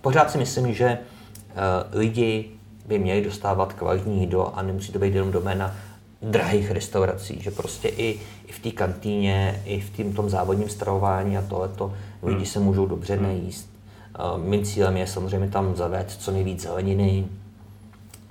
pořád 0.00 0.30
si 0.30 0.38
myslím, 0.38 0.74
že 0.74 0.98
uh, 0.98 1.98
lidi 1.98 2.50
by 2.86 2.98
měli 2.98 3.24
dostávat 3.24 3.72
kvalitní 3.72 4.20
jídlo 4.20 4.58
a 4.58 4.62
nemusí 4.62 4.92
to 4.92 4.98
být 4.98 5.14
jenom 5.14 5.32
doména 5.32 5.76
drahých 6.22 6.70
restaurací, 6.70 7.38
že 7.40 7.50
prostě 7.50 7.88
i, 7.88 8.20
i 8.46 8.52
v 8.52 8.58
té 8.58 8.70
kantýně, 8.70 9.62
i 9.64 9.80
v 9.80 9.90
tým, 9.90 10.12
tom 10.12 10.30
závodním 10.30 10.68
stravování 10.68 11.38
a 11.38 11.42
tohleto 11.42 11.94
lidi 12.22 12.36
hmm. 12.36 12.46
se 12.46 12.60
můžou 12.60 12.86
dobře 12.86 13.14
hmm. 13.14 13.26
nejíst. 13.26 13.70
Uh, 14.34 14.44
mým 14.44 14.64
cílem 14.64 14.96
je 14.96 15.06
samozřejmě 15.06 15.48
tam 15.48 15.76
zavést 15.76 16.22
co 16.22 16.30
nejvíc 16.30 16.62
zeleniny, 16.62 17.26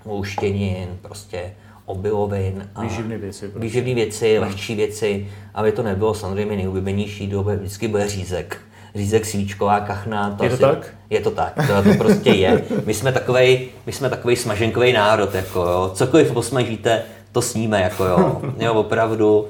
luštěnin, 0.05 0.87
prostě 1.01 1.53
obilovin. 1.85 2.69
A 2.75 2.81
výživné 2.81 3.17
věci. 3.17 3.47
Prostě. 3.47 3.59
Výživné 3.59 3.93
věci, 3.93 4.37
hmm. 4.37 4.47
lehčí 4.47 4.75
věci, 4.75 5.27
aby 5.53 5.71
to 5.71 5.83
nebylo 5.83 6.13
samozřejmě 6.13 6.55
nejoblíbenější 6.55 7.23
jídlo, 7.23 7.43
vždycky 7.43 7.87
bude 7.87 8.07
řízek. 8.07 8.57
Řízek, 8.95 9.25
svíčková 9.25 9.79
kachna. 9.79 10.35
To 10.37 10.43
je 10.43 10.49
to 10.49 10.53
asi, 10.53 10.61
tak? 10.63 10.93
Je 11.09 11.21
to 11.21 11.31
tak, 11.31 11.53
to, 11.67 11.83
to 11.83 11.97
prostě 11.97 12.29
je. 12.29 12.63
My 12.85 12.93
jsme 12.93 13.11
takový, 13.11 13.69
my 13.85 13.91
jsme 13.91 14.09
takový 14.09 14.35
smaženkový 14.35 14.93
národ, 14.93 15.33
jako 15.33 15.59
jo. 15.59 15.91
Cokoliv 15.93 16.31
posmažíte, 16.31 17.03
to 17.31 17.41
sníme, 17.41 17.81
jako 17.81 18.05
jo. 18.05 18.41
jo 18.59 18.73
opravdu. 18.73 19.47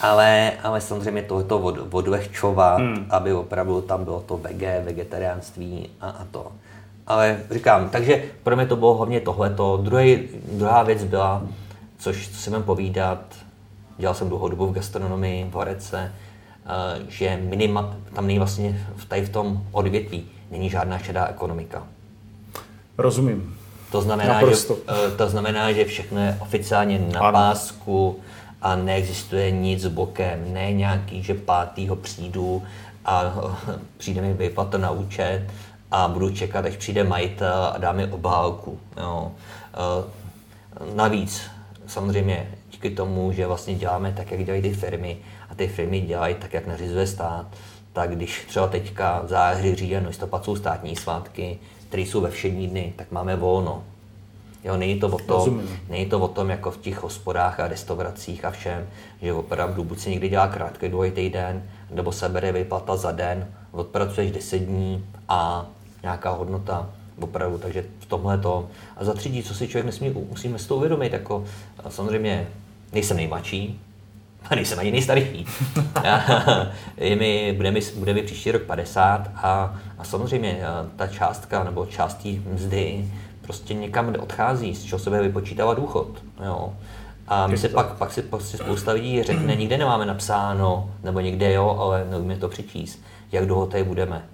Ale, 0.00 0.52
ale 0.62 0.80
samozřejmě 0.80 1.22
tohoto 1.22 1.58
od, 1.58 1.94
odlehčovat, 1.94 2.80
hmm. 2.80 3.06
aby 3.10 3.32
opravdu 3.32 3.80
tam 3.80 4.04
bylo 4.04 4.20
to 4.20 4.36
vege, 4.36 4.82
vegetariánství 4.84 5.90
a, 6.00 6.10
a 6.10 6.24
to. 6.30 6.52
Ale 7.08 7.40
říkám, 7.50 7.88
takže 7.88 8.24
pro 8.42 8.56
mě 8.56 8.66
to 8.66 8.76
bylo 8.76 8.94
hlavně 8.94 9.20
tohleto. 9.20 9.76
Druhý, 9.76 10.18
druhá 10.52 10.82
věc 10.82 11.04
byla, 11.04 11.42
což 11.98 12.28
co 12.28 12.36
si 12.36 12.50
mám 12.50 12.62
povídat, 12.62 13.18
dělal 13.98 14.14
jsem 14.14 14.28
dlouhou 14.28 14.48
dobu 14.48 14.66
v 14.66 14.72
gastronomii 14.72 15.44
v 15.44 15.52
Horece, 15.52 16.12
eh, 16.66 17.02
že 17.08 17.40
minima, 17.42 17.96
tam 18.14 18.26
není 18.26 18.38
vlastně 18.38 18.86
v, 18.96 19.04
tady 19.04 19.22
v 19.22 19.28
tom 19.28 19.62
odvětví 19.72 20.26
není 20.50 20.70
žádná 20.70 20.98
šedá 20.98 21.26
ekonomika. 21.26 21.86
Rozumím. 22.98 23.56
To 23.92 24.02
znamená, 24.02 24.40
že, 24.40 24.56
eh, 24.88 25.10
to 25.16 25.28
znamená, 25.28 25.72
že 25.72 25.84
všechno 25.84 26.20
je 26.20 26.38
oficiálně 26.40 26.98
na 26.98 27.20
ano. 27.20 27.32
pásku 27.32 28.20
a 28.62 28.76
neexistuje 28.76 29.50
nic 29.50 29.86
bokem. 29.86 30.52
Ne 30.52 30.72
nějaký, 30.72 31.22
že 31.22 31.34
pátýho 31.34 31.96
přijdu 31.96 32.62
a 33.04 33.34
přijde 33.96 34.20
mi 34.20 34.34
vyplata 34.34 34.78
na 34.78 34.90
účet 34.90 35.46
a 35.90 36.08
budu 36.08 36.30
čekat, 36.30 36.64
až 36.64 36.76
přijde 36.76 37.04
majitel 37.04 37.72
a 37.74 37.78
dá 37.78 37.92
mi 37.92 38.06
obálku. 38.06 38.78
Jo. 38.96 39.32
Eh, 39.74 40.04
navíc 40.94 41.42
samozřejmě 41.86 42.48
díky 42.70 42.90
tomu, 42.90 43.32
že 43.32 43.46
vlastně 43.46 43.74
děláme 43.74 44.12
tak, 44.16 44.30
jak 44.30 44.44
dělají 44.44 44.62
ty 44.62 44.74
firmy 44.74 45.16
a 45.50 45.54
ty 45.54 45.68
firmy 45.68 46.00
dělají 46.00 46.34
tak, 46.34 46.54
jak 46.54 46.66
nařizuje 46.66 47.06
stát, 47.06 47.46
tak 47.92 48.16
když 48.16 48.44
třeba 48.48 48.66
teďka 48.66 49.22
v 49.24 49.28
září, 49.28 49.74
říjen, 49.74 50.06
listopad 50.06 50.44
jsou 50.44 50.56
státní 50.56 50.96
svátky, 50.96 51.58
které 51.88 52.02
jsou 52.02 52.20
ve 52.20 52.30
všední 52.30 52.68
dny, 52.68 52.92
tak 52.96 53.10
máme 53.10 53.36
volno. 53.36 53.84
Jo, 54.64 54.76
není, 54.76 55.00
to 55.00 55.06
o 55.06 55.18
tom, 55.18 55.62
není 55.88 56.06
to 56.06 56.20
o 56.20 56.28
tom, 56.28 56.50
jako 56.50 56.70
v 56.70 56.76
těch 56.76 57.02
hospodách 57.02 57.60
a 57.60 57.68
restauracích 57.68 58.44
a 58.44 58.50
všem, 58.50 58.88
že 59.22 59.32
opravdu 59.32 59.84
buď 59.84 59.98
se 59.98 60.10
někdy 60.10 60.28
dělá 60.28 60.48
krátký 60.48 60.88
dvoj 60.88 61.10
týden, 61.10 61.62
nebo 61.90 62.12
se 62.12 62.28
bere 62.28 62.52
vyplata 62.52 62.96
za 62.96 63.12
den, 63.12 63.48
odpracuješ 63.72 64.30
10 64.30 64.58
dní 64.58 65.04
a 65.28 65.66
nějaká 66.02 66.30
hodnota 66.30 66.90
opravdu, 67.20 67.58
takže 67.58 67.84
v 67.98 68.06
tomhle 68.06 68.38
to. 68.38 68.68
A 68.96 69.04
za 69.04 69.14
třetí, 69.14 69.42
co 69.42 69.54
si 69.54 69.68
člověk 69.68 69.86
nesmí, 69.86 70.10
musíme 70.28 70.58
si 70.58 70.68
to 70.68 70.76
uvědomit, 70.76 71.12
jako 71.12 71.44
samozřejmě 71.88 72.48
nejsem 72.92 73.16
nejmladší, 73.16 73.80
a 74.50 74.54
nejsem 74.54 74.78
ani 74.78 74.90
nejstarší. 74.90 75.46
je 76.96 77.16
mi, 77.16 77.52
bude, 77.56 77.70
mi, 77.70 77.80
bude 77.96 78.14
mi 78.14 78.22
příští 78.22 78.50
rok 78.50 78.62
50 78.62 79.30
a, 79.34 79.76
a 79.98 80.04
samozřejmě 80.04 80.60
ta 80.96 81.06
částka 81.06 81.64
nebo 81.64 81.86
část 81.86 82.14
té 82.14 82.28
mzdy 82.28 83.04
prostě 83.42 83.74
někam 83.74 84.14
odchází, 84.18 84.74
z 84.74 84.84
čeho 84.84 84.98
se 84.98 85.10
bude 85.10 85.22
vypočítávat 85.22 85.76
důchod. 85.78 86.08
Jo. 86.44 86.72
A 87.28 87.46
my 87.46 87.58
si 87.58 87.68
pak, 87.68 87.96
pak 87.96 88.12
si 88.12 88.22
prostě 88.22 88.56
spousta 88.56 88.92
lidí 88.92 89.22
řekne, 89.22 89.56
nikde 89.56 89.78
nemáme 89.78 90.06
napsáno, 90.06 90.90
nebo 91.02 91.20
někde 91.20 91.52
jo, 91.52 91.76
ale 91.80 92.06
neumíme 92.10 92.36
to 92.36 92.48
přečíst, 92.48 93.02
jak 93.32 93.46
dlouho 93.46 93.66
tady 93.66 93.84
budeme 93.84 94.24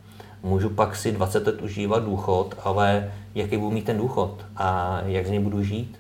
můžu 0.45 0.71
pak 0.71 0.97
si 0.97 1.13
20 1.13 1.47
let 1.47 1.63
užívat 1.63 2.05
důchod, 2.05 2.55
ale 2.65 3.13
jaký 3.35 3.57
budu 3.57 3.71
mít 3.71 3.85
ten 3.85 3.99
důchod 3.99 4.45
a 4.57 5.01
jak 5.07 5.27
z 5.27 5.31
něj 5.31 5.39
budu 5.41 5.63
žít. 5.63 5.99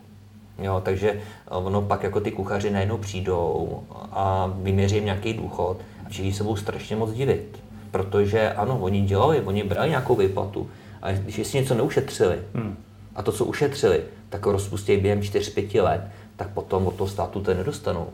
Jo, 0.58 0.82
takže 0.84 1.20
ono 1.48 1.82
pak 1.82 2.02
jako 2.02 2.20
ty 2.20 2.30
kuchaři 2.30 2.70
najednou 2.70 2.98
přijdou 2.98 3.82
a 4.12 4.52
vyměří 4.56 4.94
jim 4.94 5.04
nějaký 5.04 5.32
důchod 5.32 5.76
a 6.06 6.08
všichni 6.08 6.32
se 6.32 6.42
budou 6.42 6.56
strašně 6.56 6.96
moc 6.96 7.12
divit. 7.12 7.58
Protože 7.90 8.52
ano, 8.52 8.78
oni 8.80 9.02
dělali, 9.02 9.40
oni 9.40 9.62
brali 9.62 9.88
nějakou 9.90 10.16
výplatu, 10.16 10.70
ale 11.02 11.14
když 11.14 11.46
si 11.46 11.56
něco 11.56 11.74
neušetřili 11.74 12.38
hmm. 12.54 12.76
a 13.14 13.22
to, 13.22 13.32
co 13.32 13.44
ušetřili, 13.44 14.02
tak 14.28 14.46
rozpustí 14.46 14.96
během 14.96 15.20
4-5 15.20 15.82
let, 15.82 16.00
tak 16.36 16.48
potom 16.48 16.86
od 16.86 16.94
toho 16.94 17.08
státu 17.08 17.40
to 17.40 17.54
nedostanou. 17.54 18.08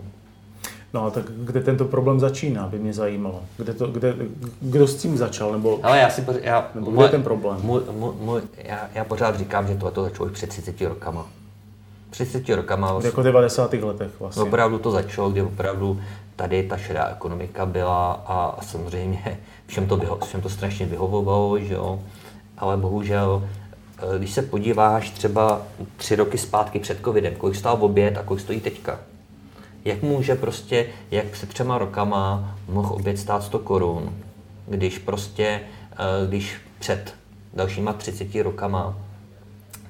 No 0.94 1.10
tak 1.10 1.24
kde 1.24 1.60
tento 1.60 1.84
problém 1.84 2.20
začíná, 2.20 2.66
by 2.66 2.78
mě 2.78 2.92
zajímalo. 2.92 3.42
Kde 3.56 3.74
to, 3.74 3.86
kde, 3.86 4.14
kdo 4.60 4.86
s 4.86 4.96
tím 4.96 5.16
začal, 5.16 5.52
nebo, 5.52 5.80
Ale 5.82 5.98
já 5.98 6.10
si 6.10 6.22
pořád, 6.22 6.42
já, 6.42 6.70
nebo 6.74 6.90
kde 6.90 7.04
je 7.04 7.08
ten 7.08 7.22
problém? 7.22 7.58
Můj, 7.62 7.80
můj, 7.92 8.12
můj, 8.20 8.40
já, 8.56 8.88
já 8.94 9.04
pořád 9.04 9.38
říkám, 9.38 9.66
že 9.68 9.74
tohle 9.74 9.90
to 9.90 10.02
začalo 10.02 10.26
už 10.26 10.32
před 10.32 10.48
30 10.48 10.80
rokama. 10.80 11.26
Před 12.10 12.28
30 12.28 12.56
rokama. 12.56 12.92
Vlastně, 12.92 13.08
jako 13.08 13.20
v 13.20 13.24
90. 13.24 13.72
letech 13.72 14.10
vlastně. 14.20 14.42
Opravdu 14.42 14.78
to 14.78 14.90
začalo, 14.90 15.30
kdy 15.30 15.42
opravdu 15.42 16.00
tady 16.36 16.62
ta 16.62 16.76
šedá 16.76 17.08
ekonomika 17.08 17.66
byla 17.66 18.12
a, 18.12 18.44
a 18.58 18.62
samozřejmě 18.62 19.40
všem 19.66 19.86
to, 19.86 19.96
vyho, 19.96 20.18
všem 20.26 20.40
to 20.40 20.48
strašně 20.48 20.86
vyhovovalo, 20.86 21.58
že 21.58 21.74
jo. 21.74 22.00
Ale 22.58 22.76
bohužel, 22.76 23.48
eh, 23.98 24.18
když 24.18 24.32
se 24.32 24.42
podíváš 24.42 25.10
třeba 25.10 25.62
tři 25.96 26.16
roky 26.16 26.38
zpátky 26.38 26.78
před 26.78 26.98
covidem, 27.04 27.34
kolik 27.34 27.56
stál 27.56 27.76
oběd 27.80 28.18
a 28.18 28.22
kolik 28.22 28.42
stojí 28.42 28.60
teďka, 28.60 28.98
jak 29.84 30.02
může 30.02 30.34
prostě, 30.34 30.86
jak 31.10 31.26
před 31.26 31.48
třema 31.48 31.78
rokama 31.78 32.54
mohl 32.68 32.94
oběd 32.94 33.18
stát 33.18 33.42
100 33.42 33.58
korun, 33.58 34.12
když 34.66 34.98
prostě, 34.98 35.60
eh, 35.92 36.26
když 36.28 36.56
před 36.78 37.14
dalšíma 37.54 37.92
30 37.92 38.42
rokama 38.42 38.96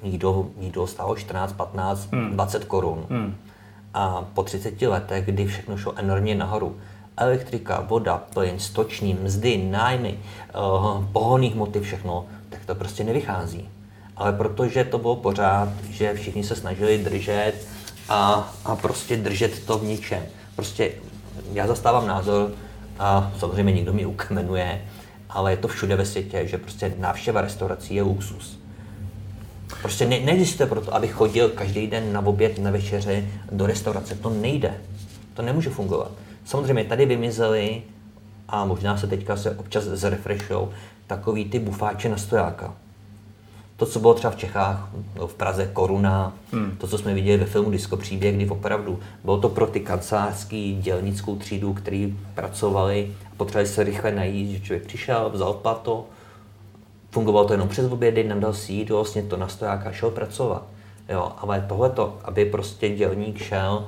jídlo, 0.02 0.46
jídlo 0.60 0.86
stálo 0.86 1.16
14, 1.16 1.52
15, 1.52 2.08
hmm. 2.12 2.30
20 2.30 2.64
korun. 2.64 3.06
Hmm. 3.10 3.36
A 3.94 4.24
po 4.34 4.42
30 4.42 4.86
letech, 4.86 5.24
kdy 5.24 5.46
všechno 5.46 5.76
šlo 5.76 5.92
enormně 5.96 6.34
nahoru, 6.34 6.76
elektrika, 7.16 7.80
voda, 7.80 8.18
plyn, 8.34 8.58
stoční, 8.58 9.14
mzdy, 9.14 9.58
nájmy, 9.58 10.18
uh, 10.18 11.04
pohonných 11.12 11.54
hmoty, 11.54 11.80
všechno, 11.80 12.26
tak 12.48 12.64
to 12.66 12.74
prostě 12.74 13.04
nevychází. 13.04 13.68
Ale 14.16 14.32
protože 14.32 14.84
to 14.84 14.98
bylo 14.98 15.16
pořád, 15.16 15.68
že 15.90 16.14
všichni 16.14 16.44
se 16.44 16.56
snažili 16.56 16.98
držet 16.98 17.54
a, 18.10 18.52
a 18.64 18.76
prostě 18.76 19.16
držet 19.16 19.66
to 19.66 19.78
v 19.78 19.84
ničem. 19.84 20.22
Prostě 20.56 20.92
já 21.52 21.66
zastávám 21.66 22.06
názor, 22.06 22.50
a 22.98 23.32
samozřejmě 23.38 23.72
někdo 23.72 23.92
mě 23.92 24.06
ukamenuje, 24.06 24.82
ale 25.30 25.52
je 25.52 25.56
to 25.56 25.68
všude 25.68 25.96
ve 25.96 26.06
světě, 26.06 26.46
že 26.46 26.58
prostě 26.58 26.94
návštěva 26.98 27.40
restaurací 27.40 27.94
je 27.94 28.02
luxus. 28.02 28.60
Prostě 29.82 30.06
ne, 30.06 30.20
neexistuje 30.20 30.66
proto, 30.66 30.94
aby 30.94 31.08
chodil 31.08 31.48
každý 31.48 31.86
den 31.86 32.12
na 32.12 32.26
oběd, 32.26 32.58
na 32.58 32.70
večeři 32.70 33.28
do 33.52 33.66
restaurace. 33.66 34.14
To 34.14 34.30
nejde. 34.30 34.74
To 35.34 35.42
nemůže 35.42 35.70
fungovat. 35.70 36.10
Samozřejmě 36.44 36.84
tady 36.84 37.06
vymizely, 37.06 37.82
a 38.48 38.64
možná 38.64 38.96
se 38.96 39.06
teďka 39.06 39.36
se 39.36 39.56
občas 39.56 39.84
zrefreshou, 39.84 40.70
takový 41.06 41.44
ty 41.44 41.58
bufáče 41.58 42.08
na 42.08 42.16
stojáka. 42.16 42.74
To, 43.80 43.86
co 43.86 44.00
bylo 44.00 44.14
třeba 44.14 44.30
v 44.30 44.36
Čechách, 44.36 44.88
v 45.26 45.34
Praze 45.34 45.66
Koruna, 45.72 46.32
hmm. 46.52 46.76
to, 46.78 46.88
co 46.88 46.98
jsme 46.98 47.14
viděli 47.14 47.38
ve 47.38 47.46
filmu 47.46 47.70
Disco 47.70 47.96
příběh, 47.96 48.34
kdy 48.34 48.48
opravdu 48.48 49.00
bylo 49.24 49.38
to 49.38 49.48
pro 49.48 49.66
ty 49.66 49.80
kancelářský 49.80 50.76
dělnickou 50.76 51.36
třídu, 51.36 51.74
který 51.74 52.18
pracovali 52.34 53.14
a 53.26 53.34
potřebovali 53.36 53.68
se 53.68 53.84
rychle 53.84 54.12
najít, 54.12 54.50
že 54.50 54.60
člověk 54.60 54.86
přišel, 54.86 55.30
vzal 55.30 55.54
plato, 55.54 56.06
fungovalo 57.10 57.46
to 57.46 57.52
jenom 57.52 57.68
přes 57.68 57.92
obědy, 57.92 58.24
nadal 58.24 58.52
si 58.52 58.72
jít, 58.72 58.90
vlastně 58.90 59.22
to 59.22 59.36
na 59.36 59.48
stojáka 59.48 59.92
šel 59.92 60.10
pracovat. 60.10 60.62
Jo, 61.08 61.32
ale 61.38 61.64
tohleto, 61.68 62.18
aby 62.24 62.44
prostě 62.44 62.88
dělník 62.88 63.38
šel 63.42 63.86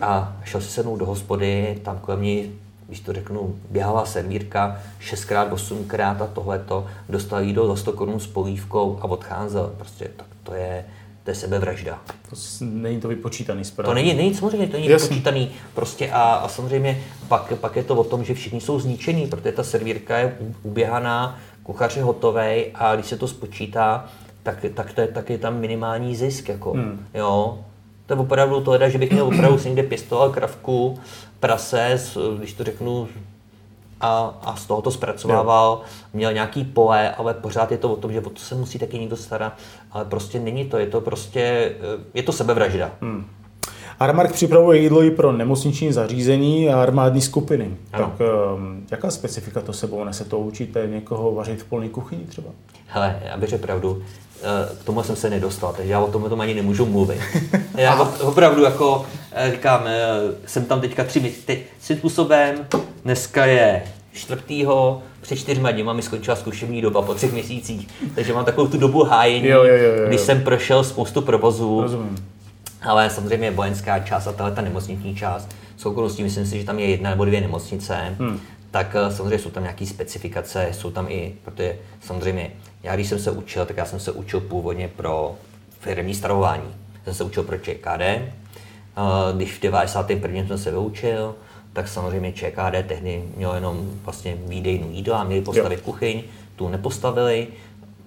a 0.00 0.36
šel 0.44 0.60
si 0.60 0.68
sednout 0.68 0.96
do 0.96 1.06
hospody, 1.06 1.80
tam 1.82 1.98
kolem 1.98 2.22
ní 2.22 2.52
když 2.86 3.00
to 3.00 3.12
řeknu, 3.12 3.56
běhala 3.70 4.06
servírka 4.06 4.80
6x, 5.00 5.50
8x 5.50 6.22
a 6.22 6.26
tohleto, 6.26 6.86
dostal 7.08 7.42
jídlo 7.42 7.66
za 7.66 7.76
100 7.76 7.92
korun 7.92 8.20
s 8.20 8.26
polívkou 8.26 8.98
a 9.00 9.04
odcházel. 9.04 9.74
Prostě 9.76 10.10
tak 10.16 10.26
to 10.42 10.54
je, 10.54 10.84
to 11.24 11.30
je 11.30 11.34
sebevražda. 11.34 11.98
To 12.30 12.36
není 12.60 13.00
to 13.00 13.08
vypočítaný 13.08 13.64
správně. 13.64 13.90
To 13.90 13.94
není, 13.94 14.14
není 14.14 14.34
samozřejmě, 14.34 14.66
to 14.66 14.76
není 14.76 14.88
Jasný. 14.88 15.08
vypočítaný. 15.08 15.50
Prostě 15.74 16.10
a, 16.10 16.22
a 16.22 16.48
samozřejmě 16.48 17.02
pak, 17.28 17.52
pak, 17.58 17.76
je 17.76 17.82
to 17.82 17.94
o 17.94 18.04
tom, 18.04 18.24
že 18.24 18.34
všichni 18.34 18.60
jsou 18.60 18.80
zničení, 18.80 19.26
protože 19.26 19.52
ta 19.52 19.64
servírka 19.64 20.18
je 20.18 20.36
uběhaná, 20.62 21.38
kuchař 21.62 21.96
je 21.96 22.02
hotový 22.02 22.66
a 22.74 22.94
když 22.94 23.06
se 23.06 23.16
to 23.16 23.28
spočítá, 23.28 24.08
tak, 24.42 24.64
tak, 24.74 24.92
to 24.92 25.00
je, 25.00 25.06
tak 25.06 25.30
je 25.30 25.38
tam 25.38 25.60
minimální 25.60 26.16
zisk. 26.16 26.48
Jako, 26.48 26.72
hmm. 26.72 27.06
jo? 27.14 27.58
To 28.06 28.14
je 28.14 28.20
opravdu 28.20 28.60
to, 28.60 28.88
že 28.88 28.98
bych 28.98 29.10
měl 29.10 29.26
opravdu 29.26 29.58
si 29.58 29.68
někde 29.68 29.82
pěstoval 29.82 30.30
kravku 30.30 30.98
prase, 31.42 32.00
když 32.38 32.52
to 32.52 32.64
řeknu, 32.64 33.08
a, 34.00 34.38
a 34.42 34.56
z 34.56 34.66
toho 34.66 34.82
to 34.82 34.90
zpracovával, 34.90 35.80
jo. 35.82 35.88
měl 36.12 36.32
nějaký 36.32 36.64
pole, 36.64 37.10
ale 37.10 37.34
pořád 37.34 37.72
je 37.72 37.78
to 37.78 37.92
o 37.92 37.96
tom, 37.96 38.12
že 38.12 38.20
o 38.20 38.30
to 38.30 38.40
se 38.40 38.54
musí 38.54 38.78
taky 38.78 38.98
někdo 38.98 39.16
starat, 39.16 39.52
ale 39.92 40.04
prostě 40.04 40.40
není 40.40 40.64
to, 40.64 40.78
je 40.78 40.86
to 40.86 41.00
prostě, 41.00 41.40
eh, 41.40 42.04
je 42.14 42.22
to 42.22 42.32
sebevražda. 42.32 42.90
Hmm. 43.00 43.24
Aramark 44.00 44.32
připravuje 44.32 44.78
jídlo 44.78 45.02
i 45.02 45.10
pro 45.10 45.32
nemocniční 45.32 45.92
zařízení 45.92 46.68
a 46.68 46.82
armádní 46.82 47.20
skupiny. 47.20 47.76
Ano. 47.92 48.12
Tak 48.18 48.28
um, 48.54 48.86
jaká 48.90 49.10
specifika 49.10 49.60
to 49.60 49.72
sebou 49.72 50.04
nese? 50.04 50.24
To 50.24 50.38
učíte 50.38 50.86
někoho 50.86 51.32
vařit 51.34 51.62
v 51.62 51.64
polní 51.64 51.88
kuchyni 51.88 52.24
třeba? 52.24 52.50
Hele, 52.86 53.20
bych 53.36 53.48
řekl 53.48 53.62
pravdu, 53.62 54.02
k 54.80 54.84
tomu 54.84 55.02
jsem 55.02 55.16
se 55.16 55.30
nedostal, 55.30 55.74
takže 55.76 55.92
já 55.92 56.00
o 56.00 56.12
tom, 56.12 56.22
tom 56.22 56.40
ani 56.40 56.54
nemůžu 56.54 56.86
mluvit. 56.86 57.20
Já 57.74 58.00
opravdu 58.20 58.62
jako 58.62 59.06
eh, 59.32 59.50
říkám, 59.50 59.82
eh, 59.86 60.00
jsem 60.46 60.64
tam 60.64 60.80
teďka 60.80 61.04
tři 61.04 61.20
měsíce, 61.20 61.56
svým 61.80 61.98
způsobem, 61.98 62.54
dneska 63.04 63.46
je 63.46 63.82
čtvrtýho, 64.12 65.02
před 65.20 65.36
čtyřma 65.36 65.70
dněma 65.70 65.92
mi 65.92 66.02
skončila 66.02 66.36
zkušební 66.36 66.82
doba 66.82 67.02
po 67.02 67.14
třech 67.14 67.32
měsících, 67.32 67.88
takže 68.14 68.34
mám 68.34 68.44
takovou 68.44 68.68
tu 68.68 68.78
dobu 68.78 69.04
hájení, 69.04 69.48
jo, 69.48 69.64
jo, 69.64 69.76
jo, 69.76 69.94
jo. 69.94 70.08
když 70.08 70.20
jsem 70.20 70.42
prošel 70.42 70.84
spoustu 70.84 71.22
provozů, 71.22 71.82
Rozumím. 71.82 72.28
ale 72.82 73.10
samozřejmě 73.10 73.50
vojenská 73.50 73.98
část 73.98 74.26
a 74.26 74.32
tahle 74.32 74.52
ta 74.52 74.62
nemocniční 74.62 75.14
část, 75.16 75.48
s 75.76 75.86
okolností 75.86 76.22
myslím 76.22 76.46
si, 76.46 76.58
že 76.58 76.66
tam 76.66 76.78
je 76.78 76.86
jedna 76.86 77.10
nebo 77.10 77.24
dvě 77.24 77.40
nemocnice, 77.40 77.96
hmm. 78.18 78.40
tak 78.70 78.96
samozřejmě 79.10 79.38
jsou 79.38 79.50
tam 79.50 79.62
nějaké 79.62 79.86
specifikace, 79.86 80.68
jsou 80.72 80.90
tam 80.90 81.06
i, 81.08 81.34
protože 81.44 81.76
samozřejmě 82.00 82.50
já 82.82 82.94
když 82.94 83.08
jsem 83.08 83.18
se 83.18 83.30
učil, 83.30 83.66
tak 83.66 83.76
já 83.76 83.84
jsem 83.84 84.00
se 84.00 84.12
učil 84.12 84.40
původně 84.40 84.88
pro 84.88 85.34
firmní 85.80 86.14
stravování. 86.14 86.74
Jsem 87.04 87.14
se 87.14 87.24
učil 87.24 87.42
pro 87.42 87.58
ČKD. 87.58 88.02
Když 89.36 89.52
v 89.52 89.62
91. 89.62 90.46
jsem 90.46 90.58
se 90.58 90.70
vyučil, 90.70 91.34
tak 91.72 91.88
samozřejmě 91.88 92.32
ČKD 92.32 92.86
tehdy 92.86 93.24
mělo 93.36 93.54
jenom 93.54 93.90
vlastně 94.04 94.36
výdejnu 94.46 94.90
jídlo 94.90 95.14
a 95.14 95.24
měli 95.24 95.42
postavit 95.42 95.78
jo. 95.78 95.84
kuchyň, 95.84 96.22
tu 96.56 96.68
nepostavili. 96.68 97.46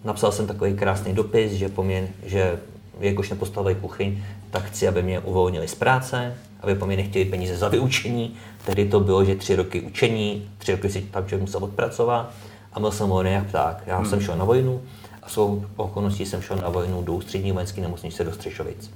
Napsal 0.03 0.31
jsem 0.31 0.47
takový 0.47 0.73
krásný 0.73 1.13
dopis, 1.13 1.51
že, 1.51 1.69
po 1.69 1.83
mě, 1.83 2.07
že 2.25 2.59
jakož 2.99 3.29
nepostavili 3.29 3.75
kuchyň, 3.75 4.23
tak 4.51 4.63
chci, 4.63 4.87
aby 4.87 5.03
mě 5.03 5.19
uvolnili 5.19 5.67
z 5.67 5.75
práce, 5.75 6.37
aby 6.61 6.75
po 6.75 6.85
mě 6.85 6.97
nechtěli 6.97 7.25
peníze 7.25 7.57
za 7.57 7.67
vyučení. 7.67 8.35
Tehdy 8.65 8.85
to 8.85 8.99
bylo, 8.99 9.25
že 9.25 9.35
tři 9.35 9.55
roky 9.55 9.81
učení, 9.81 10.49
tři 10.57 10.71
roky 10.71 10.89
si 10.89 11.01
tam 11.01 11.27
člověk 11.27 11.41
musel 11.41 11.63
odpracovat 11.63 12.31
a 12.75 12.79
byl 12.79 12.91
jsem 12.91 13.09
volný 13.09 13.31
jak 13.31 13.47
pták. 13.47 13.83
Já 13.85 13.97
hmm. 13.97 14.05
jsem 14.05 14.21
šel 14.21 14.37
na 14.37 14.45
vojnu 14.45 14.81
a 15.23 15.29
svou 15.29 15.65
okolností 15.75 16.25
jsem 16.25 16.41
šel 16.41 16.57
na 16.57 16.69
vojnu 16.69 17.03
do 17.03 17.13
ústřední 17.13 17.51
vojenské 17.51 17.81
nemocnice 17.81 18.23
do 18.23 18.31
Střešovic. 18.31 18.91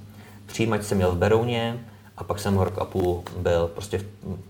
Přijímač 0.46 0.84
jsem 0.84 0.98
měl 0.98 1.12
v 1.12 1.18
Berouně 1.18 1.80
a 2.18 2.24
pak 2.24 2.40
jsem 2.40 2.58
rok 2.58 2.78
a 2.78 2.86
půl 2.86 3.24
byl 3.38 3.68
prostě 3.68 4.02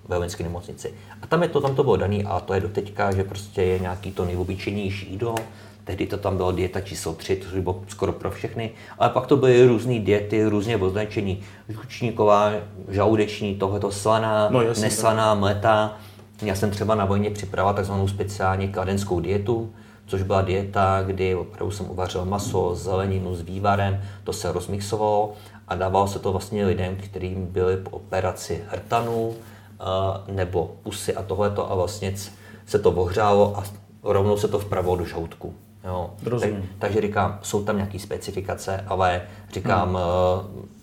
ve 0.08 0.18
vojenské 0.18 0.44
nemocnici. 0.44 0.94
A 1.22 1.28
tam, 1.28 1.44
je 1.44 1.50
to, 1.50 1.62
tam 1.62 1.76
to 1.76 1.84
bylo 1.84 1.98
daný 1.98 2.26
a 2.26 2.40
to 2.40 2.54
je 2.54 2.60
doteďka, 2.60 3.12
že 3.12 3.24
prostě 3.24 3.64
je 3.64 3.80
nějaký 3.80 4.12
to 4.12 4.26
nejobyčejnější 4.26 5.12
jídlo, 5.12 5.36
Tehdy 5.90 6.06
to 6.06 6.18
tam 6.18 6.38
bylo 6.38 6.52
dieta 6.52 6.82
číslo 6.82 7.14
3, 7.14 7.36
to 7.36 7.62
bylo 7.62 7.82
skoro 7.88 8.12
pro 8.14 8.32
všechny, 8.32 8.72
ale 9.00 9.10
pak 9.10 9.28
to 9.28 9.38
byly 9.38 9.68
různé 9.68 10.00
diety, 10.00 10.46
různě 10.46 10.78
označení. 10.78 11.44
Žlučníková, 11.70 12.52
žaludeční, 12.88 13.56
tohleto 13.56 13.92
slaná, 13.92 14.50
no, 14.50 14.64
neslaná, 14.64 15.36
mletá. 15.36 15.98
Já 16.42 16.56
jsem 16.56 16.72
třeba 16.72 16.96
na 16.96 17.06
vojně 17.06 17.30
připravoval 17.30 17.74
takzvanou 17.74 18.08
speciálně 18.08 18.68
kladenskou 18.68 19.20
dietu, 19.20 19.74
což 20.06 20.24
byla 20.24 20.42
dieta, 20.42 21.04
kdy 21.04 21.36
opravdu 21.36 21.72
jsem 21.72 21.90
uvařil 21.90 22.26
maso, 22.26 22.76
zeleninu 22.76 23.36
s 23.36 23.42
vývarem, 23.42 24.02
to 24.24 24.34
se 24.34 24.52
rozmixovalo 24.52 25.34
a 25.68 25.76
dávalo 25.76 26.08
se 26.08 26.20
to 26.20 26.32
vlastně 26.32 26.66
lidem, 26.66 26.96
kterým 26.96 27.46
byli 27.46 27.78
po 27.78 27.90
operaci 27.90 28.64
hrtanu 28.70 29.34
eh, 29.36 30.34
nebo 30.34 30.76
pusy 30.84 31.16
a 31.16 31.24
tohleto 31.24 31.72
a 31.72 31.76
vlastně 31.76 32.16
se 32.66 32.80
to 32.80 32.92
ohřálo 32.92 33.58
a 33.58 33.64
rovnou 34.04 34.38
se 34.38 34.48
to 34.48 34.60
vpravo 34.60 34.96
do 34.96 35.06
žaludku. 35.06 35.54
Jo. 35.84 36.10
Tak, 36.40 36.50
takže 36.80 37.02
říkám, 37.02 37.40
jsou 37.42 37.64
tam 37.64 37.76
nějaké 37.76 38.00
specifikace, 38.00 38.84
ale 38.88 39.22
říkám, 39.54 39.90
hmm 39.90 40.79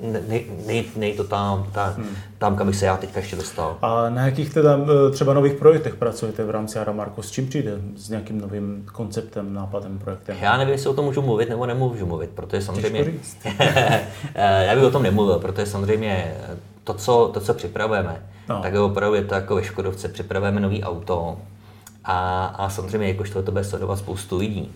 nej, 0.00 0.46
nej, 0.66 0.84
nej 0.96 1.12
to 1.12 1.24
tam, 1.24 1.66
ta, 1.72 1.84
hmm. 1.84 2.16
tam, 2.38 2.56
kam 2.56 2.66
bych 2.66 2.76
se 2.76 2.86
já 2.86 2.96
teďka 2.96 3.20
ještě 3.20 3.36
dostal. 3.36 3.76
A 3.82 4.08
na 4.10 4.26
jakých 4.26 4.54
teda 4.54 4.78
e, 4.78 5.10
třeba 5.10 5.34
nových 5.34 5.54
projektech 5.54 5.94
pracujete 5.94 6.44
v 6.44 6.50
rámci 6.50 6.78
Aramarko? 6.78 7.22
S 7.22 7.30
čím 7.30 7.48
přijde? 7.48 7.72
S 7.96 8.08
nějakým 8.08 8.40
novým 8.40 8.86
konceptem, 8.92 9.54
nápadem, 9.54 9.98
projektem? 9.98 10.36
Já 10.40 10.56
nevím, 10.56 10.72
jestli 10.72 10.90
o 10.90 10.94
tom 10.94 11.04
můžu 11.04 11.22
mluvit 11.22 11.48
nebo 11.48 11.66
nemůžu 11.66 12.06
mluvit, 12.06 12.30
protože 12.30 12.62
samozřejmě... 12.62 13.04
E, 14.34 14.66
já 14.66 14.74
bych 14.74 14.84
o 14.84 14.90
tom 14.90 15.02
nemluvil, 15.02 15.38
protože 15.38 15.66
samozřejmě 15.66 16.34
to, 16.84 16.94
co, 16.94 17.30
to, 17.34 17.40
co 17.40 17.54
připravujeme, 17.54 18.22
no. 18.48 18.62
tak 18.62 18.72
je 18.72 18.80
opravdu 18.80 19.14
je 19.14 19.24
to 19.24 19.34
jako 19.34 19.54
ve 19.54 19.64
Škodovce, 19.64 20.08
připravujeme 20.08 20.60
nový 20.60 20.84
auto 20.84 21.36
a, 22.04 22.46
a 22.46 22.68
samozřejmě, 22.68 23.08
jakož 23.08 23.30
to 23.30 23.42
bude 23.42 23.64
sledovat 23.64 23.96
spoustu 23.96 24.36
lidí, 24.36 24.72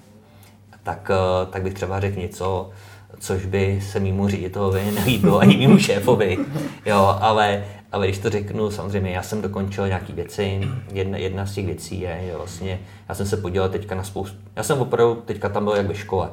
tak, 0.83 1.11
e, 1.11 1.47
tak 1.47 1.63
bych 1.63 1.75
třeba 1.75 2.01
řekl 2.01 2.21
něco, 2.21 2.71
což 3.19 3.47
by 3.47 3.81
se 3.83 4.01
mýmu 4.01 4.29
ředitelovi 4.29 4.91
nelíbilo 4.95 5.39
ani 5.39 5.57
mýmu 5.57 5.79
šéfovi. 5.79 6.39
Jo, 6.87 7.17
ale, 7.21 7.65
ale 7.93 8.07
když 8.07 8.19
to 8.19 8.31
řeknu, 8.31 8.71
samozřejmě 8.71 9.11
já 9.11 9.23
jsem 9.23 9.43
dokončil 9.43 9.89
nějaké 9.89 10.13
věci. 10.13 10.61
Jedna, 10.93 11.19
jedna 11.19 11.47
z 11.47 11.55
těch 11.55 11.67
věcí 11.67 12.01
je, 12.01 12.21
že 12.27 12.37
vlastně 12.37 12.81
já 13.09 13.15
jsem 13.15 13.27
se 13.27 13.37
podělal 13.37 13.69
teďka 13.69 13.95
na 13.95 14.03
spoustu, 14.03 14.37
já 14.57 14.63
jsem 14.63 14.79
opravdu 14.79 15.15
teďka 15.15 15.49
tam 15.49 15.65
byl 15.65 15.75
jak 15.75 15.87
ve 15.87 15.95
škole. 15.95 16.31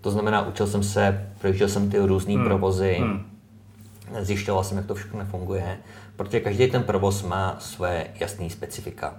To 0.00 0.10
znamená, 0.10 0.46
učil 0.46 0.66
jsem 0.66 0.82
se, 0.82 1.30
projížděl 1.40 1.68
jsem 1.68 1.90
ty 1.90 1.98
různé 1.98 2.34
hmm. 2.34 2.44
provozy, 2.44 2.96
hmm. 3.00 3.24
zjišťoval 4.20 4.64
jsem, 4.64 4.76
jak 4.76 4.86
to 4.86 4.94
všechno 4.94 5.24
funguje, 5.24 5.78
protože 6.16 6.40
každý 6.40 6.66
ten 6.66 6.82
provoz 6.82 7.22
má 7.22 7.56
své 7.58 8.06
jasné 8.20 8.50
specifika. 8.50 9.14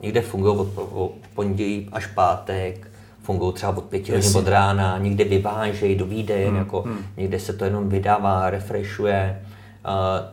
Někde 0.00 0.20
funguje 0.20 0.52
od, 0.52 0.68
od 0.76 1.12
pondělí 1.34 1.88
až 1.92 2.06
pátek, 2.06 2.90
fungují 3.24 3.52
třeba 3.52 3.76
od 3.76 3.84
pěti 3.84 4.12
hodin 4.12 4.36
od 4.36 4.48
rána, 4.48 4.98
někde 4.98 5.24
vyvážejí 5.24 5.94
do 5.94 6.06
výdejen, 6.06 6.48
hmm. 6.48 6.58
jako 6.58 6.82
hmm. 6.82 6.98
někde 7.16 7.40
se 7.40 7.52
to 7.52 7.64
jenom 7.64 7.88
vydává, 7.88 8.50
refreshuje, 8.50 9.42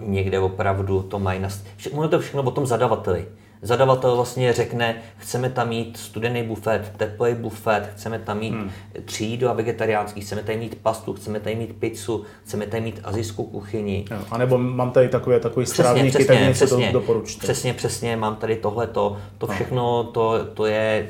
uh, 0.01 0.09
někde 0.09 0.39
opravdu 0.39 1.01
to 1.01 1.19
mají 1.19 1.39
na... 1.39 1.49
Všechno 1.77 2.07
to 2.07 2.19
všechno 2.19 2.43
o 2.43 2.51
tom 2.51 2.65
zadavateli. 2.65 3.25
Zadavatel 3.63 4.15
vlastně 4.15 4.53
řekne, 4.53 4.95
chceme 5.17 5.49
tam 5.49 5.69
mít 5.69 5.97
studený 5.97 6.43
bufet, 6.43 6.91
teplý 6.97 7.33
bufet, 7.33 7.89
chceme 7.93 8.19
tam 8.19 8.39
mít 8.39 8.53
hmm. 8.53 8.71
třídu 9.05 9.49
a 9.49 9.53
vegetariánský, 9.53 10.21
chceme 10.21 10.43
tady 10.43 10.57
mít 10.57 10.75
pastu, 10.75 11.13
chceme 11.13 11.39
tady 11.39 11.55
mít 11.55 11.75
pizzu, 11.79 12.23
chceme 12.43 12.67
tady 12.67 12.83
mít 12.83 12.99
azijskou 13.03 13.43
kuchyni. 13.43 14.05
Jo, 14.11 14.17
a 14.31 14.37
nebo 14.37 14.57
mám 14.57 14.91
tady 14.91 15.09
takové 15.09 15.39
takový 15.39 15.65
strávníky, 15.65 16.09
přesně, 16.09 16.25
tak 16.25 16.39
něco 16.39 16.65
přesně, 16.65 16.91
doporučte. 16.91 17.43
Přesně, 17.43 17.73
přesně, 17.73 18.15
mám 18.15 18.35
tady 18.35 18.55
tohleto, 18.55 19.17
to 19.37 19.47
no. 19.47 19.53
všechno, 19.53 20.03
to, 20.03 20.45
to 20.45 20.65
je 20.65 21.09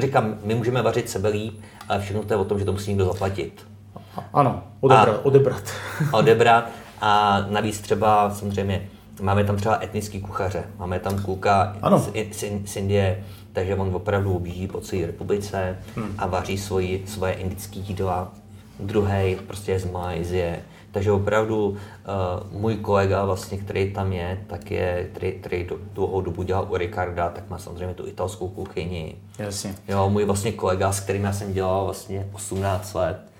říkám, 0.00 0.38
my 0.44 0.54
můžeme 0.54 0.82
vařit 0.82 1.10
sebe 1.10 1.28
líp, 1.28 1.60
ale 1.88 2.00
všechno 2.00 2.22
to 2.22 2.32
je 2.32 2.38
o 2.38 2.44
tom, 2.44 2.58
že 2.58 2.64
to 2.64 2.72
musí 2.72 2.90
někdo 2.90 3.04
zaplatit. 3.04 3.66
Ano, 4.32 4.62
odebrat. 4.80 5.08
A, 5.08 5.24
odebrat. 5.24 5.62
odebrat. 6.12 6.68
A 7.00 7.40
navíc 7.50 7.80
třeba 7.80 8.30
samozřejmě 8.30 8.88
máme 9.20 9.44
tam 9.44 9.56
třeba 9.56 9.78
etnický 9.82 10.20
kuchaře, 10.20 10.64
máme 10.78 11.00
tam 11.00 11.22
kluka 11.22 11.76
Ano. 11.82 11.98
z, 11.98 12.12
z, 12.32 12.44
z 12.64 12.76
Indie, 12.76 13.24
takže 13.52 13.76
on 13.76 13.94
opravdu 13.94 14.36
objíždí 14.36 14.66
po 14.68 14.80
celé 14.80 15.06
republice 15.06 15.78
hmm. 15.96 16.14
a 16.18 16.26
vaří 16.26 16.58
svoji, 16.58 17.04
svoje 17.06 17.32
indické 17.32 17.78
jídla. 17.78 18.32
Druhý 18.80 19.36
prostě 19.46 19.72
je 19.72 19.78
z 19.78 19.90
Malajzie. 19.90 20.60
Takže 20.92 21.12
opravdu 21.12 21.68
uh, 21.68 21.76
můj 22.60 22.76
kolega, 22.76 23.24
vlastně, 23.24 23.58
který 23.58 23.92
tam 23.92 24.12
je, 24.12 24.44
tak 24.46 24.70
je, 24.70 25.08
který, 25.12 25.32
který 25.32 25.64
do, 25.64 25.78
dlouhou 25.92 26.20
dobu 26.20 26.42
dělal 26.42 26.66
u 26.70 26.76
Ricarda, 26.76 27.28
tak 27.28 27.50
má 27.50 27.58
samozřejmě 27.58 27.94
tu 27.94 28.06
italskou 28.06 28.48
kuchyni. 28.48 29.16
Jasně. 29.38 29.74
Jo, 29.88 30.10
můj 30.10 30.24
vlastně 30.24 30.52
kolega, 30.52 30.92
s 30.92 31.00
kterým 31.00 31.24
já 31.24 31.32
jsem 31.32 31.52
dělal 31.52 31.84
vlastně 31.84 32.28
18 32.32 32.94
let 32.94 33.32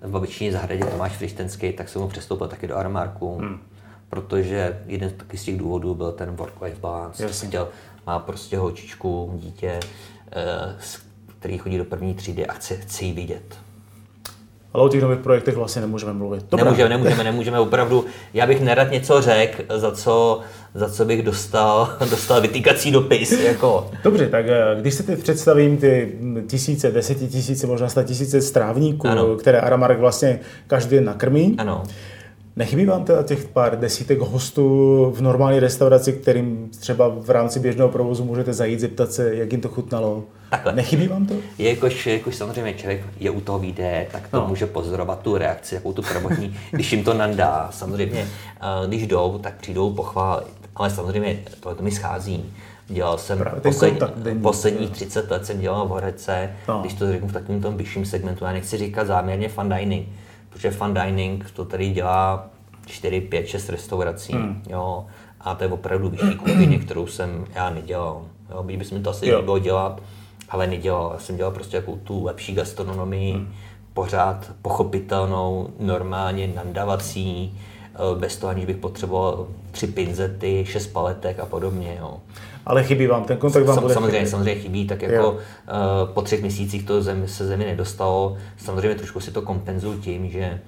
v 0.00 0.10
babiční 0.10 0.50
zahradě, 0.50 0.84
Tomáš 0.84 1.12
Frištenský, 1.12 1.72
tak 1.72 1.88
jsem 1.88 2.02
mu 2.02 2.08
přestoupil 2.08 2.48
taky 2.48 2.66
do 2.66 2.76
Aramarku. 2.76 3.38
Hmm. 3.38 3.60
Protože 4.08 4.82
jeden 4.86 5.10
taky 5.10 5.36
z 5.36 5.44
těch 5.44 5.58
důvodů 5.58 5.94
byl 5.94 6.12
ten 6.12 6.36
work-life 6.36 6.80
balance. 6.80 7.22
Jasně. 7.22 7.48
Chtěl, 7.48 7.68
má 8.06 8.18
prostě 8.18 8.58
holčičku, 8.58 9.32
dítě, 9.34 9.80
eh, 10.32 10.76
který 11.38 11.58
chodí 11.58 11.78
do 11.78 11.84
první 11.84 12.14
třídy 12.14 12.46
a 12.46 12.52
chce, 12.52 12.76
chce 12.76 13.04
ji 13.04 13.12
vidět. 13.12 13.58
Ale 14.72 14.84
o 14.84 14.88
těch 14.88 15.02
nových 15.02 15.18
projektech 15.18 15.56
vlastně 15.56 15.82
nemůžeme 15.82 16.12
mluvit. 16.12 16.44
Dobrá. 16.50 16.64
Nemůžeme, 16.64 16.88
nemůžeme, 16.88 17.24
nemůžeme, 17.24 17.60
opravdu. 17.60 18.04
Já 18.34 18.46
bych 18.46 18.60
nerad 18.60 18.90
něco 18.90 19.22
řekl, 19.22 19.62
za 19.78 19.90
co, 19.92 20.40
za 20.74 20.90
co 20.90 21.04
bych 21.04 21.22
dostal, 21.22 21.92
dostal 22.10 22.40
vytýkací 22.40 22.90
dopis. 22.90 23.32
Jako. 23.32 23.90
Dobře, 24.04 24.28
tak 24.28 24.44
eh, 24.48 24.62
když 24.80 24.94
si 24.94 25.02
teď 25.02 25.22
představím 25.22 25.76
ty 25.76 26.12
tisíce, 26.46 26.90
desetitisíce, 26.90 27.66
možná 27.66 27.88
sta 27.88 28.02
tisíce 28.02 28.42
strávníků, 28.42 29.08
Ano. 29.08 29.36
které 29.36 29.60
Aramark 29.60 29.98
vlastně 29.98 30.40
každý 30.66 30.96
den 30.96 31.04
nakrmí, 31.04 31.54
Ano. 31.58 31.82
Nechybí 32.60 32.86
vám 32.86 33.04
teda 33.04 33.22
těch 33.22 33.44
pár 33.48 33.78
desítek 33.78 34.18
hostů 34.18 35.10
v 35.16 35.20
normální 35.20 35.60
restauraci, 35.60 36.12
kterým 36.12 36.70
třeba 36.80 37.08
v 37.08 37.30
rámci 37.30 37.60
běžného 37.60 37.88
provozu 37.88 38.24
můžete 38.24 38.52
zajít, 38.52 38.80
zeptat 38.80 39.12
se, 39.12 39.34
jak 39.36 39.52
jim 39.52 39.60
to 39.60 39.68
chutnalo? 39.68 40.24
Takhle. 40.50 40.72
Nechybí 40.72 41.08
vám 41.08 41.26
to? 41.26 41.34
Jakož, 41.58 42.06
jakož 42.06 42.36
samozřejmě 42.36 42.74
člověk 42.74 43.00
je 43.20 43.30
u 43.30 43.40
toho 43.40 43.58
výdeje, 43.58 44.06
tak 44.12 44.28
to 44.28 44.36
No. 44.36 44.46
může 44.48 44.66
pozorovat 44.66 45.20
tu 45.22 45.36
reakci, 45.38 45.74
jakou 45.74 45.92
tu 45.92 46.02
prvotní, 46.02 46.56
když 46.70 46.92
jim 46.92 47.04
to 47.04 47.14
nandá. 47.14 47.68
Samozřejmě, 47.72 48.26
eh, 48.60 48.88
když 48.88 49.06
jdou, 49.06 49.38
tak 49.38 49.54
přijdou 49.56 49.92
pochválit. 49.92 50.46
Ale 50.76 50.90
samozřejmě 50.90 51.38
tohle 51.60 51.76
to 51.76 51.82
mi 51.82 51.90
schází. 51.90 52.44
Dělal 52.88 53.18
jsem 53.18 53.38
Právě 53.38 53.60
ten 53.60 53.72
posled, 53.72 53.98
posledních 54.42 54.90
30 54.90 55.30
let 55.30 55.46
jsem 55.46 55.60
dělal 55.60 55.86
v 55.86 55.90
Horece, 55.90 56.50
No. 56.68 56.78
když 56.80 56.94
to 56.94 57.12
řeknu 57.12 57.28
v 57.28 57.32
takovém 57.32 57.62
tom 57.62 57.76
vyšším 57.76 58.04
segmentu. 58.04 58.44
Já 58.44 58.52
nechci 58.52 58.76
říkat 58.78 59.06
záměrně 59.06 59.50
dining, 59.78 60.08
protože 60.50 60.70
fun 60.70 60.94
dining 60.94 61.50
to 61.50 61.64
tady 61.64 61.90
dělá 61.90 62.46
4, 62.86 63.20
5, 63.20 63.46
6 63.46 63.68
restaurací. 63.68 64.32
Hmm. 64.32 64.62
Jo, 64.68 65.06
a 65.40 65.54
to 65.54 65.64
je 65.64 65.70
opravdu 65.70 66.10
vyšší 66.10 66.34
kuchyně, 66.34 66.78
kterou 66.78 67.06
jsem 67.06 67.44
já 67.54 67.70
nedělal. 67.70 68.22
Jo, 68.50 68.62
byť 68.62 68.76
bys 68.76 68.90
mi 68.90 69.00
to 69.00 69.10
asi 69.10 69.28
Jo. 69.28 69.38
líbilo 69.38 69.58
dělat, 69.58 70.02
ale 70.48 70.66
nedělal. 70.66 71.10
Já 71.12 71.18
jsem 71.18 71.36
dělal 71.36 71.52
prostě 71.52 71.76
jako 71.76 71.96
tu 71.96 72.24
lepší 72.24 72.54
gastronomii, 72.54 73.32
hmm. 73.32 73.52
pořád 73.94 74.50
pochopitelnou, 74.62 75.70
normálně 75.78 76.52
nandavací, 76.54 77.58
bez 78.18 78.36
toho, 78.36 78.50
aniž 78.50 78.64
bych 78.64 78.76
potřeboval 78.76 79.46
tři 79.70 79.86
pinzety, 79.86 80.64
šest 80.68 80.86
paletek 80.86 81.38
a 81.40 81.46
podobně. 81.46 81.96
Jo. 82.00 82.16
Ale 82.66 82.84
chybí 82.84 83.06
vám, 83.06 83.24
ten 83.24 83.36
kontakt 83.36 83.64
vám 83.64 83.74
Sam, 83.74 83.82
bude 83.82 83.94
samozřejmě, 83.94 84.18
chybět. 84.18 84.30
samozřejmě 84.30 84.54
chybí, 84.62 84.86
tak 84.86 85.02
Jo. 85.02 85.10
jako 85.12 85.30
uh, 85.30 85.38
po 86.14 86.22
třech 86.22 86.40
měsících 86.40 86.86
to 86.86 87.02
zemi, 87.02 87.28
se 87.28 87.46
zemi 87.46 87.64
nedostalo. 87.64 88.36
Samozřejmě 88.56 88.94
trošku 88.94 89.20
si 89.20 89.30
to 89.30 89.42
kompenzuju 89.42 89.98
tím, 90.00 90.30
že 90.30 90.60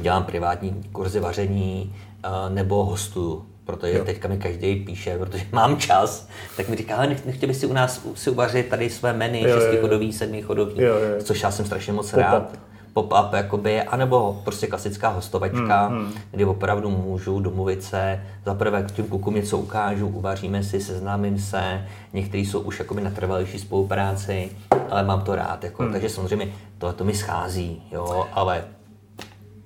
dělám 0.00 0.24
privátní 0.24 0.82
kurzy 0.92 1.20
vaření 1.20 1.94
uh, 2.26 2.54
nebo 2.54 2.84
hostuju. 2.84 3.46
Protože 3.64 3.98
Jo. 3.98 4.04
teďka 4.04 4.28
mi 4.28 4.38
každý 4.38 4.76
píše, 4.76 5.18
protože 5.18 5.44
mám 5.52 5.76
čas, 5.76 6.28
tak 6.56 6.68
mi 6.68 6.76
říká, 6.76 6.96
"Ale 6.96 7.06
nech, 7.06 7.26
nechtěl 7.26 7.46
bys 7.48 7.60
si 7.60 7.66
u 7.66 7.72
nás 7.72 8.06
si 8.14 8.30
uvařit 8.30 8.68
tady 8.68 8.90
své 8.90 9.12
menu, 9.12 9.38
Jo, 9.38 9.48
jo, 9.48 9.54
jo. 9.54 9.60
šestichodový, 9.60 10.12
sedmichodový, 10.12 10.72
Jo, 10.82 10.88
jo, 10.94 10.94
jo. 11.16 11.22
což 11.22 11.42
já 11.42 11.50
jsem 11.50 11.66
strašně 11.66 11.92
moc 11.92 12.10
Pop-up. 12.10 12.20
rád 12.20 12.58
pop-up, 12.96 13.32
jakoby, 13.32 13.82
anebo 13.82 14.40
prostě 14.44 14.66
klasická 14.66 15.08
hostovačka, 15.08 15.86
Hmm, 15.86 16.12
kdy 16.30 16.44
opravdu 16.44 16.90
můžu 16.90 17.40
domluvit 17.40 17.82
se, 17.82 18.22
za 18.44 18.54
prvé 18.54 18.82
k 18.82 18.90
těm 18.90 19.06
klukům 19.06 19.34
něco 19.34 19.58
ukážu, 19.58 20.08
uvaříme 20.08 20.62
si, 20.62 20.80
seznámím 20.80 21.38
se, 21.38 21.86
někteří 22.12 22.46
jsou 22.46 22.60
už 22.60 22.78
jakoby 22.78 23.00
na 23.00 23.10
trvalější 23.10 23.58
spolupráci, 23.58 24.50
ale 24.90 25.04
mám 25.04 25.20
to 25.20 25.34
rád, 25.34 25.64
jako, 25.64 25.82
Hmm. 25.82 25.92
takže 25.92 26.08
samozřejmě 26.08 26.48
tohle 26.78 26.94
to 26.94 27.04
mi 27.04 27.14
schází, 27.14 27.82
jo, 27.92 28.26
ale 28.32 28.64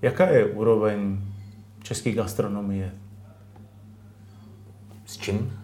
Jaká 0.03 0.27
je 0.29 0.45
úroveň 0.45 1.19
české 1.83 2.13
gastronomie? 2.13 2.91
s 5.07 5.17
čím? 5.17 5.60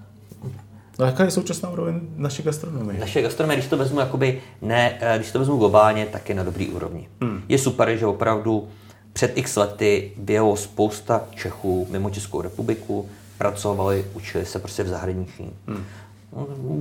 No, 0.99 1.07
jaká 1.07 1.25
je 1.25 1.31
současná 1.31 1.69
úroveň 1.69 2.01
naší 2.17 2.43
gastronomie? 2.43 3.01
Naše 3.01 3.23
gastronomie, 3.23 3.57
když 3.57 3.71
to 3.71 3.77
vezmu 3.77 4.01
jakoby, 4.01 4.43
ne, 4.63 4.99
eh, 5.01 5.19
když 5.19 5.33
to 5.33 5.39
vezmu 5.39 5.57
globálně, 5.57 6.07
tak 6.07 6.29
je 6.29 6.35
na 6.35 6.43
dobrý 6.43 6.69
úrovni. 6.69 7.09
Hmm. 7.21 7.43
Je 7.49 7.59
super, 7.59 7.97
že 7.97 8.07
opravdu 8.07 8.69
před 9.13 9.39
x 9.39 9.57
lety 9.57 10.13
bylo 10.17 10.57
spousta 10.57 11.25
Čechů 11.35 11.87
mimo 11.91 12.11
Českou 12.11 12.41
republiku, 12.41 13.09
pracovali, 13.39 14.05
učili 14.15 14.47
se 14.47 14.59
prostě 14.59 14.83
v 14.83 14.89
zahraničí. 14.89 15.51
Hmm. 15.67 15.85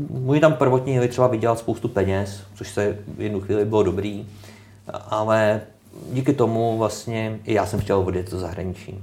Můj 0.09 0.39
tam 0.39 0.53
prvotní 0.53 0.93
jeli 0.93 1.07
třeba 1.07 1.27
vydělat 1.27 1.59
spoustu 1.59 1.87
peněz, 1.87 2.43
což 2.55 2.69
se 2.71 2.97
v 3.17 3.21
jednu 3.21 3.41
chvíli 3.41 3.65
bylo 3.65 3.83
dobrý, 3.83 4.27
ale 5.09 5.61
díky 6.11 6.33
tomu 6.33 6.77
vlastně 6.77 7.39
i 7.43 7.53
já 7.53 7.65
jsem 7.65 7.79
chtěl 7.79 7.99
odjet 7.99 8.31
do 8.31 8.39
zahraničí. 8.39 8.99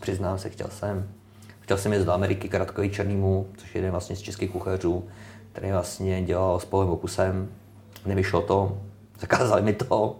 Přiznám 0.00 0.38
se, 0.38 0.48
chtěl 0.48 0.68
jsem. 0.70 1.08
Chtěl 1.70 1.78
jsem 1.78 1.92
jít 1.92 2.04
do 2.04 2.12
Ameriky 2.12 2.48
k 2.48 2.54
Radkovi 2.54 2.90
Černýmu, 2.90 3.46
což 3.56 3.74
je 3.74 3.78
jeden 3.78 3.90
vlastně 3.90 4.16
z 4.16 4.20
českých 4.20 4.50
kuchařů, 4.50 5.04
který 5.52 5.70
vlastně 5.70 6.22
dělal 6.22 6.60
s 6.60 6.64
Paulem 6.64 6.88
Opusem. 6.88 7.48
Nevyšlo 8.06 8.42
to, 8.42 8.78
zakázali 9.20 9.62
mi 9.62 9.72
to. 9.72 10.16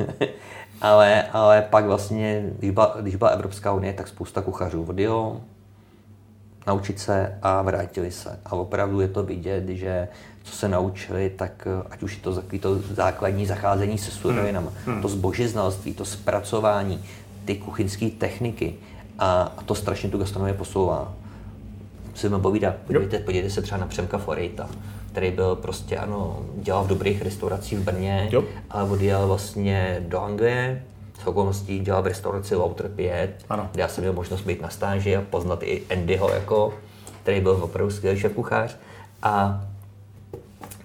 ale, 0.80 1.22
ale 1.22 1.62
pak 1.62 1.84
vlastně, 1.84 2.50
když 2.58 2.70
byla, 2.70 2.96
když 3.00 3.16
byla 3.16 3.30
Evropská 3.30 3.72
unie, 3.72 3.92
tak 3.92 4.08
spousta 4.08 4.42
kuchařů 4.42 4.84
odjelo, 4.88 5.40
naučit 6.66 7.00
se 7.00 7.38
a 7.42 7.62
vrátili 7.62 8.10
se. 8.10 8.40
A 8.44 8.52
opravdu 8.52 9.00
je 9.00 9.08
to 9.08 9.22
vidět, 9.22 9.68
že 9.68 10.08
co 10.42 10.52
se 10.52 10.68
naučili, 10.68 11.30
tak 11.30 11.66
eh, 11.66 11.86
ať 11.90 12.02
už 12.02 12.14
je 12.14 12.22
to 12.22 12.34
takový 12.34 12.58
to 12.58 12.78
základní 12.78 13.46
zacházení 13.46 13.98
se 13.98 14.10
surovinama, 14.10 14.72
hmm. 14.86 15.02
to 15.02 15.08
zbožiznalství, 15.08 15.94
to 15.94 16.04
zpracování, 16.04 17.04
ty 17.44 17.54
kuchyňské 17.54 18.10
techniky 18.10 18.74
a, 19.18 19.52
a 19.56 19.62
to 19.62 19.74
strašně 19.74 20.10
tu 20.10 20.18
gastronomii 20.18 20.54
posouvá. 20.54 21.12
Si 22.14 22.28
mi 22.28 22.40
povídat, 22.40 22.74
podívejte, 22.86 23.18
podívejte 23.18 23.54
se 23.54 23.62
třeba 23.62 23.78
na 23.80 23.86
Přemka 23.86 24.18
Forejta, 24.18 24.68
který 25.12 25.30
byl 25.30 25.56
prostě, 25.56 25.96
ano, 25.96 26.38
dělal 26.56 26.84
v 26.84 26.88
dobrých 26.88 27.22
restauracích 27.22 27.78
v 27.78 27.82
Brně, 27.82 28.28
Jo. 28.32 28.44
ale 28.70 28.90
odjel 28.90 29.26
vlastně 29.26 30.04
do 30.08 30.20
Anglie, 30.20 30.82
s 31.22 31.26
okolností 31.26 31.80
dělal 31.80 32.02
v 32.02 32.06
restauraci 32.06 32.54
Lauter 32.56 32.88
5, 32.88 33.44
Ano. 33.48 33.68
kde 33.72 33.82
já 33.82 33.88
jsem 33.88 34.02
měl 34.02 34.12
možnost 34.12 34.40
být 34.40 34.62
na 34.62 34.68
stáži 34.68 35.16
a 35.16 35.22
poznat 35.30 35.62
i 35.62 35.82
Andyho, 35.92 36.30
jako, 36.30 36.74
který 37.22 37.40
byl 37.40 37.58
opravdu 37.62 37.90
skvělý 37.92 38.18
šéf 38.20 38.32
kuchař. 38.32 38.76
A, 39.22 39.64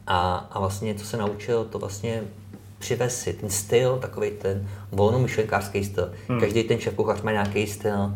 a, 0.07 0.47
a 0.51 0.59
vlastně, 0.59 0.95
co 0.95 1.05
se 1.05 1.17
naučil, 1.17 1.65
to 1.65 1.79
vlastně 1.79 2.21
přivez 2.81 3.21
si 3.21 3.33
ten 3.33 3.49
styl, 3.49 3.97
takový 4.01 4.31
ten 4.31 4.67
volnomyšlenkářský 4.91 5.83
styl. 5.83 6.11
Hmm. 6.27 6.39
Každý 6.39 6.63
ten 6.63 6.79
šéf 6.79 6.93
kuchař 6.93 7.21
má 7.21 7.31
nějaký 7.31 7.67
styl. 7.67 8.15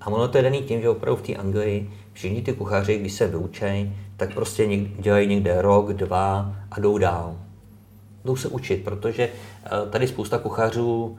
A 0.00 0.06
ono 0.06 0.28
to 0.28 0.38
je 0.38 0.42
daný 0.42 0.62
tím, 0.62 0.80
že 0.80 0.88
opravdu 0.88 1.22
v 1.22 1.26
té 1.26 1.34
Anglii 1.34 1.90
všichni 2.12 2.42
ty 2.42 2.52
kuchaři, 2.52 2.98
když 2.98 3.12
se 3.12 3.26
vyučejí, 3.26 3.96
tak 4.16 4.34
prostě 4.34 4.66
něk, 4.66 5.00
dělají 5.00 5.28
někde 5.28 5.62
rok, 5.62 5.92
dva 5.92 6.54
a 6.70 6.80
jdou 6.80 6.98
dál 6.98 7.36
jdou 8.24 8.36
se 8.36 8.48
učit, 8.48 8.84
protože 8.84 9.28
eh, 9.64 9.90
tady 9.90 10.08
spousta 10.08 10.38
kuchařů 10.38 11.18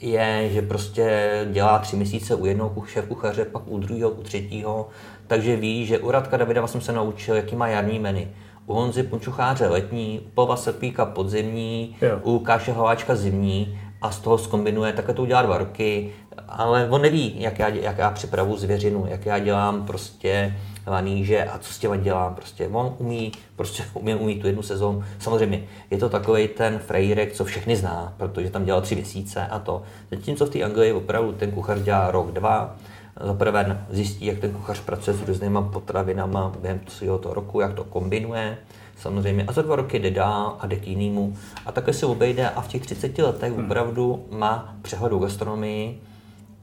je, 0.00 0.48
že 0.52 0.62
prostě 0.62 1.30
dělá 1.52 1.78
tři 1.78 1.96
měsíce 1.96 2.34
u 2.34 2.46
jednoho 2.46 2.86
šéf 2.86 3.06
kuchaře, 3.06 3.44
pak 3.44 3.62
u 3.66 3.78
druhého, 3.78 4.10
u 4.10 4.22
třetího, 4.22 4.88
takže 5.26 5.56
ví, 5.56 5.86
že 5.86 5.98
u 5.98 6.10
Radka 6.10 6.36
Davida 6.36 6.66
jsem 6.66 6.80
se 6.80 6.92
naučil, 6.92 7.36
jaký 7.36 7.56
má 7.56 7.68
jarní 7.68 7.98
menu. 7.98 8.28
U 8.66 8.74
Honzy 8.74 9.02
Punčucháře 9.02 9.66
letní, 9.66 10.20
u 10.20 10.28
Pavla 10.34 10.56
Sepíka 10.56 11.04
podzimní, 11.04 11.96
Jo. 12.02 12.18
u 12.22 12.38
Káše 12.38 12.72
Hlaváčka 12.72 13.14
zimní 13.14 13.78
a 14.02 14.10
z 14.10 14.18
toho 14.20 14.38
skombinuje, 14.38 14.92
takhle 14.92 15.14
to 15.14 15.22
udělá 15.22 15.42
dva 15.42 15.58
roky, 15.58 16.12
ale 16.48 16.88
on 16.90 17.02
neví, 17.02 17.34
jak 17.38 17.58
já, 17.58 17.68
jak 17.68 17.98
já 17.98 18.10
připravu 18.10 18.56
zvěřinu, 18.56 19.06
jak 19.08 19.26
já 19.26 19.38
dělám 19.38 19.86
prostě 19.86 20.54
laníže 20.86 21.44
a 21.44 21.58
co 21.58 21.72
s 21.72 21.78
těma 21.78 21.96
dělám. 21.96 22.34
Prostě 22.34 22.68
on 22.68 22.94
umí, 22.98 23.32
prostě 23.56 23.82
umí, 23.94 24.14
umí 24.14 24.40
tu 24.40 24.46
jednu 24.46 24.62
sezónu. 24.62 25.04
Samozřejmě 25.18 25.64
je 25.90 25.98
to 25.98 26.08
takový 26.08 26.48
ten 26.48 26.78
frejrek, 26.78 27.32
co 27.32 27.44
všechny 27.44 27.76
zná, 27.76 28.14
protože 28.16 28.50
tam 28.50 28.64
dělal 28.64 28.80
tři 28.80 28.94
měsíce 28.94 29.46
a 29.46 29.58
to. 29.58 29.82
Zatímco 30.10 30.46
v 30.46 30.50
té 30.50 30.62
Anglii 30.62 30.92
opravdu 30.92 31.32
ten 31.32 31.50
kuchař 31.50 31.80
dělá 31.80 32.10
rok, 32.10 32.32
dva, 32.32 32.76
za 33.20 33.34
prvé 33.34 33.84
zjistí, 33.90 34.26
jak 34.26 34.38
ten 34.38 34.52
kuchař 34.52 34.80
pracuje 34.80 35.16
s 35.16 35.28
různýma 35.28 35.62
potravinama 35.62 36.52
během 36.60 36.80
celého 36.86 37.18
toho 37.18 37.34
roku, 37.34 37.60
jak 37.60 37.74
to 37.74 37.84
kombinuje, 37.84 38.58
samozřejmě. 38.96 39.44
A 39.44 39.52
za 39.52 39.62
dva 39.62 39.76
roky 39.76 39.98
jde 39.98 40.10
dál 40.10 40.56
a 40.60 40.66
jde 40.66 40.76
k 40.76 40.86
jinému. 40.86 41.36
A 41.66 41.72
také 41.72 41.92
se 41.92 42.06
obejde 42.06 42.50
a 42.50 42.60
v 42.60 42.68
těch 42.68 42.82
30 42.82 43.18
letech 43.18 43.52
Hmm. 43.52 43.64
opravdu 43.64 44.26
má 44.30 44.76
přehled 44.82 45.12
o 45.12 45.18
gastronomii 45.18 46.00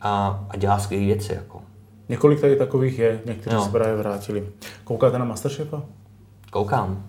a, 0.01 0.45
a 0.49 0.57
dělá 0.57 0.79
skvělé 0.79 1.05
věci. 1.05 1.33
Jako. 1.33 1.61
Několik 2.09 2.41
tady 2.41 2.55
takových 2.55 2.99
je, 2.99 3.21
někteří 3.25 3.55
no. 3.55 3.65
se 3.65 3.71
právě 3.71 3.95
vrátili. 3.95 4.47
Koukáte 4.83 5.19
na 5.19 5.25
Masterchefa? 5.25 5.83
Koukám. 6.51 7.05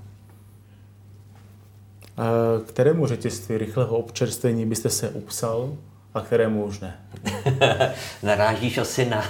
Kterému 2.66 3.06
řetězství 3.06 3.58
rychlého 3.58 3.96
občerstvení 3.96 4.66
byste 4.66 4.90
se 4.90 5.08
upsal 5.08 5.72
a 6.14 6.20
kterému 6.20 6.64
už 6.70 6.80
ne? 6.80 7.00
Narážíš 8.22 8.78
asi 8.78 9.04
na, 9.04 9.24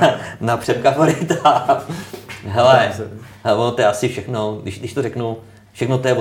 na, 0.00 0.20
na 0.40 0.56
favorita. 0.56 1.82
Hele, 2.46 2.92
to 3.72 3.80
je 3.80 3.86
asi 3.86 4.08
všechno, 4.08 4.58
když, 4.62 4.78
když 4.78 4.94
to 4.94 5.02
řeknu, 5.02 5.36
všechno 5.72 5.98
to 5.98 6.08
je 6.08 6.14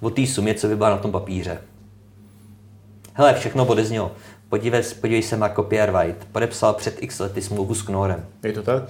o 0.00 0.10
té 0.10 0.26
sumě, 0.26 0.54
co 0.54 0.68
byla 0.68 0.90
na 0.90 0.96
tom 0.96 1.12
papíře. 1.12 1.58
Hele, 3.14 3.34
všechno 3.34 3.66
odeznělo. 3.66 4.12
Podívej, 4.48 4.82
podívej 5.00 5.22
se, 5.22 5.36
Marco 5.36 5.62
Pierre 5.62 5.92
White 5.92 6.24
podepsal 6.32 6.72
před 6.72 7.02
x 7.02 7.18
lety 7.18 7.42
smlouvu 7.42 7.74
s 7.74 7.82
Knorem. 7.82 8.26
Je 8.42 8.52
to 8.52 8.62
tak? 8.62 8.82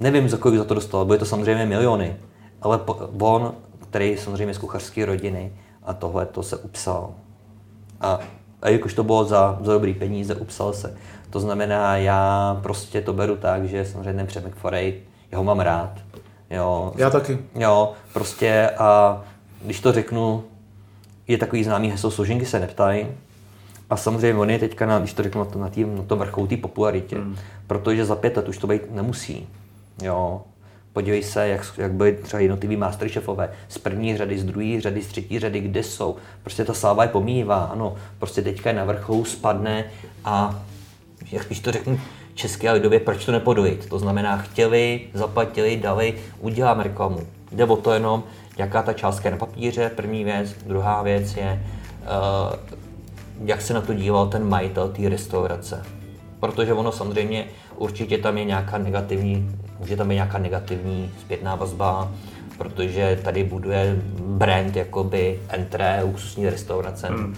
Nevím, 0.00 0.28
za 0.28 0.36
kolik 0.36 0.58
za 0.58 0.64
to 0.64 0.74
dostal, 0.74 1.04
bude 1.04 1.18
to 1.18 1.24
samozřejmě 1.24 1.66
miliony, 1.66 2.16
ale 2.62 2.80
on, 3.18 3.54
který 3.90 4.16
samozřejmě 4.16 4.54
z 4.54 4.58
kuchařské 4.58 5.06
rodiny 5.06 5.52
a 5.82 5.94
tohle 5.94 6.26
to 6.26 6.42
se 6.42 6.56
upsal. 6.56 7.14
A, 8.00 8.20
a 8.66 8.68
jakož 8.68 8.94
to 8.94 9.04
bylo 9.04 9.24
za, 9.24 9.58
za 9.60 9.72
dobrý 9.72 9.94
peníze, 9.94 10.34
upsal 10.34 10.72
se. 10.72 10.96
To 11.30 11.40
znamená, 11.40 11.96
já 11.96 12.58
prostě 12.62 13.00
to 13.00 13.12
beru 13.12 13.36
tak, 13.36 13.68
že 13.68 13.84
samozřejmě 13.84 14.12
ten 14.12 14.26
Přemek 14.26 14.54
Forej, 14.54 15.00
já 15.30 15.38
ho 15.38 15.44
mám 15.44 15.60
rád. 15.60 15.92
Jo, 16.50 16.92
já 16.96 17.10
taky. 17.10 17.38
Jo, 17.54 17.92
prostě 18.12 18.70
a 18.78 19.22
když 19.62 19.80
to 19.80 19.92
řeknu, 19.92 20.44
je 21.28 21.38
takový 21.38 21.64
známý 21.64 21.90
heslo, 21.90 22.10
složenky 22.10 22.46
se 22.46 22.60
neptají, 22.60 23.06
a 23.90 23.96
samozřejmě 23.96 24.40
on 24.40 24.50
je 24.50 24.58
teďka, 24.58 24.86
na, 24.86 24.98
když 24.98 25.12
to 25.12 25.22
řeknu, 25.22 25.46
na, 25.56 25.68
tým, 25.68 25.96
na 25.96 26.02
tom 26.02 26.18
vrcholu 26.18 26.46
té 26.46 26.56
popularitě, 26.56 27.18
mm. 27.18 27.36
protože 27.66 28.04
za 28.04 28.16
pět 28.16 28.36
let 28.36 28.48
už 28.48 28.58
to 28.58 28.66
být 28.66 28.90
nemusí. 28.90 29.48
Jo. 30.02 30.42
Podívej 30.96 31.22
se, 31.22 31.48
jak, 31.48 31.66
jak 31.78 31.92
byly 31.92 32.12
třeba 32.12 32.40
jednotliví 32.40 32.76
masterchefové 32.76 33.50
z 33.68 33.78
první 33.78 34.16
řady, 34.16 34.38
z 34.38 34.44
druhé 34.44 34.80
řady, 34.80 35.02
z 35.02 35.06
třetí 35.06 35.38
řady, 35.38 35.60
kde 35.60 35.82
jsou. 35.82 36.16
Prostě 36.42 36.64
ta 36.64 36.74
sláva 36.74 37.02
je 37.02 37.08
pomývá, 37.08 37.64
ano. 37.64 37.96
Prostě 38.18 38.42
teďka 38.42 38.70
je 38.70 38.76
na 38.76 38.84
vrcholu, 38.84 39.24
spadne 39.24 39.84
a 40.24 40.62
jak 41.32 41.46
když 41.46 41.60
to 41.60 41.72
řeknu 41.72 42.00
české 42.34 42.72
lidově, 42.72 43.00
proč 43.00 43.24
to 43.24 43.32
nepodojit? 43.32 43.88
To 43.88 43.98
znamená, 43.98 44.36
chtěli, 44.36 45.00
zaplatili, 45.14 45.76
dali, 45.76 46.14
uděláme 46.40 46.82
reklamu. 46.82 47.20
Jde 47.52 47.64
o 47.64 47.76
to 47.76 47.92
jenom, 47.92 48.22
jaká 48.58 48.82
ta 48.82 48.92
částka 48.92 49.28
je 49.28 49.32
na 49.32 49.38
papíře, 49.38 49.90
první 49.96 50.24
věc. 50.24 50.54
Druhá 50.66 51.02
věc 51.02 51.36
je, 51.36 51.62
uh, 52.02 52.56
jak 53.44 53.62
se 53.62 53.74
na 53.74 53.80
to 53.80 53.94
díval 53.94 54.26
ten 54.26 54.48
majitel 54.48 54.88
té 54.88 55.08
restaurace. 55.08 55.86
Protože 56.40 56.72
ono 56.72 56.92
samozřejmě 56.92 57.44
určitě 57.76 58.18
tam 58.18 58.38
je 58.38 58.44
nějaká 58.44 58.78
negativní, 58.78 59.56
může 59.80 59.96
tam 59.96 60.08
být 60.08 60.14
nějaká 60.14 60.38
negativní 60.38 61.10
zpětná 61.20 61.54
vazba, 61.54 62.12
protože 62.58 63.18
tady 63.24 63.44
buduje 63.44 63.96
brand 64.20 64.76
jakoby 64.76 65.40
entré, 65.48 66.02
luxusní 66.04 66.50
restaurace. 66.50 67.06
Hmm. 67.06 67.36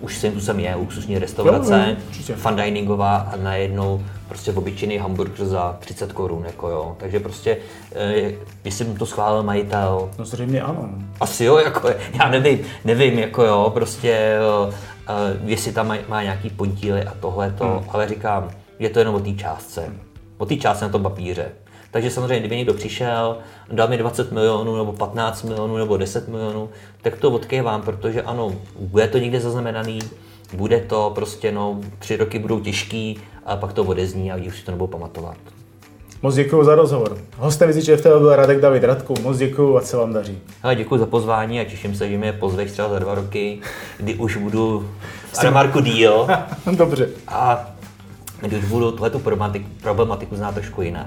Už 0.00 0.18
jsem 0.18 0.32
tu 0.32 0.40
sem 0.40 0.60
je, 0.60 0.74
luxusní 0.74 1.18
restaurace, 1.18 1.96
jo, 2.28 2.36
fine 2.36 2.64
diningová 2.64 3.16
a 3.16 3.36
najednou 3.36 4.02
prostě 4.28 4.52
obyčejný 4.52 4.98
hamburger 4.98 5.46
za 5.46 5.76
30 5.80 6.12
korun, 6.12 6.44
jako 6.44 6.68
jo. 6.68 6.96
Takže 6.98 7.20
prostě, 7.20 7.56
eh, 7.94 8.32
jestli 8.64 8.84
mu 8.84 8.94
to 8.94 9.06
schválil 9.06 9.42
majitel. 9.42 10.10
No 10.18 10.24
zřejmě 10.24 10.62
ano. 10.62 10.88
Asi 11.20 11.44
jo, 11.44 11.56
jako 11.56 11.88
já 12.18 12.28
nevím, 12.28 12.58
nevím, 12.84 13.18
jako 13.18 13.44
jo, 13.44 13.70
prostě 13.74 14.38
uh, 14.66 14.74
jestli 15.44 15.72
tam 15.72 15.88
má, 15.88 15.96
má 16.08 16.22
nějaký 16.22 16.50
podíly 16.50 17.04
a 17.04 17.14
tohle 17.20 17.50
to, 17.50 17.64
hmm. 17.64 17.88
ale 17.88 18.08
říkám, 18.08 18.50
je 18.78 18.90
to 18.90 18.98
jenom 18.98 19.14
o 19.14 19.20
té 19.20 19.32
částce. 19.32 19.92
O 20.38 20.46
té 20.46 20.56
částce 20.56 20.84
na 20.84 20.90
tom 20.90 21.02
papíře. 21.02 21.52
Takže 21.94 22.10
samozřejmě, 22.10 22.38
kdyby 22.38 22.56
někdo 22.56 22.74
přišel, 22.74 23.38
dal 23.72 23.88
mi 23.88 23.96
20 23.96 24.32
milionů, 24.32 24.76
nebo 24.76 24.92
15 24.92 25.42
milionů, 25.42 25.76
nebo 25.76 25.96
10 25.96 26.28
milionů, 26.28 26.68
tak 27.02 27.16
to 27.16 27.30
odkývám, 27.30 27.82
protože 27.82 28.22
ano, 28.22 28.52
bude 28.78 29.08
to 29.08 29.18
někde 29.18 29.40
zaznamenaný, 29.40 29.98
bude 30.52 30.80
to 30.80 31.12
prostě, 31.14 31.52
no, 31.52 31.80
tři 31.98 32.16
roky 32.16 32.38
budou 32.38 32.60
těžký, 32.60 33.20
a 33.46 33.56
pak 33.56 33.72
to 33.72 33.84
odezní 33.84 34.32
a 34.32 34.36
už 34.36 34.58
si 34.58 34.64
to 34.64 34.70
nebudou 34.70 34.86
pamatovat. 34.86 35.36
Moc 36.22 36.34
děkuji 36.34 36.64
za 36.64 36.74
rozhovor. 36.74 37.18
Hostem 37.36 37.72
v 37.72 38.02
té 38.02 38.08
byl 38.08 38.36
Radek 38.36 38.60
David 38.60 38.84
Radku. 38.84 39.14
Moc 39.22 39.38
děkuji 39.38 39.76
a 39.76 39.80
se 39.80 39.96
vám 39.96 40.12
daří. 40.12 40.38
Hele, 40.62 40.74
děkuji 40.74 40.98
za 40.98 41.06
pozvání 41.06 41.60
a 41.60 41.64
těším 41.64 41.94
se, 41.94 42.08
že 42.08 42.18
mě 42.18 42.32
pozveš 42.32 42.72
třeba 42.72 42.88
za 42.88 42.98
dva 42.98 43.14
roky, 43.14 43.60
kdy 43.98 44.14
už 44.14 44.36
budu 44.36 44.88
v 45.32 45.38
Aramarku 45.38 45.80
díl. 45.80 46.26
Dobře. 46.76 47.08
A 47.28 47.70
když 48.40 48.64
budu 48.64 48.92
tuhle 48.92 49.10
problematiku, 49.10 49.66
problematiku 49.82 50.36
znát 50.36 50.54
trošku 50.54 50.82
jinak. 50.82 51.06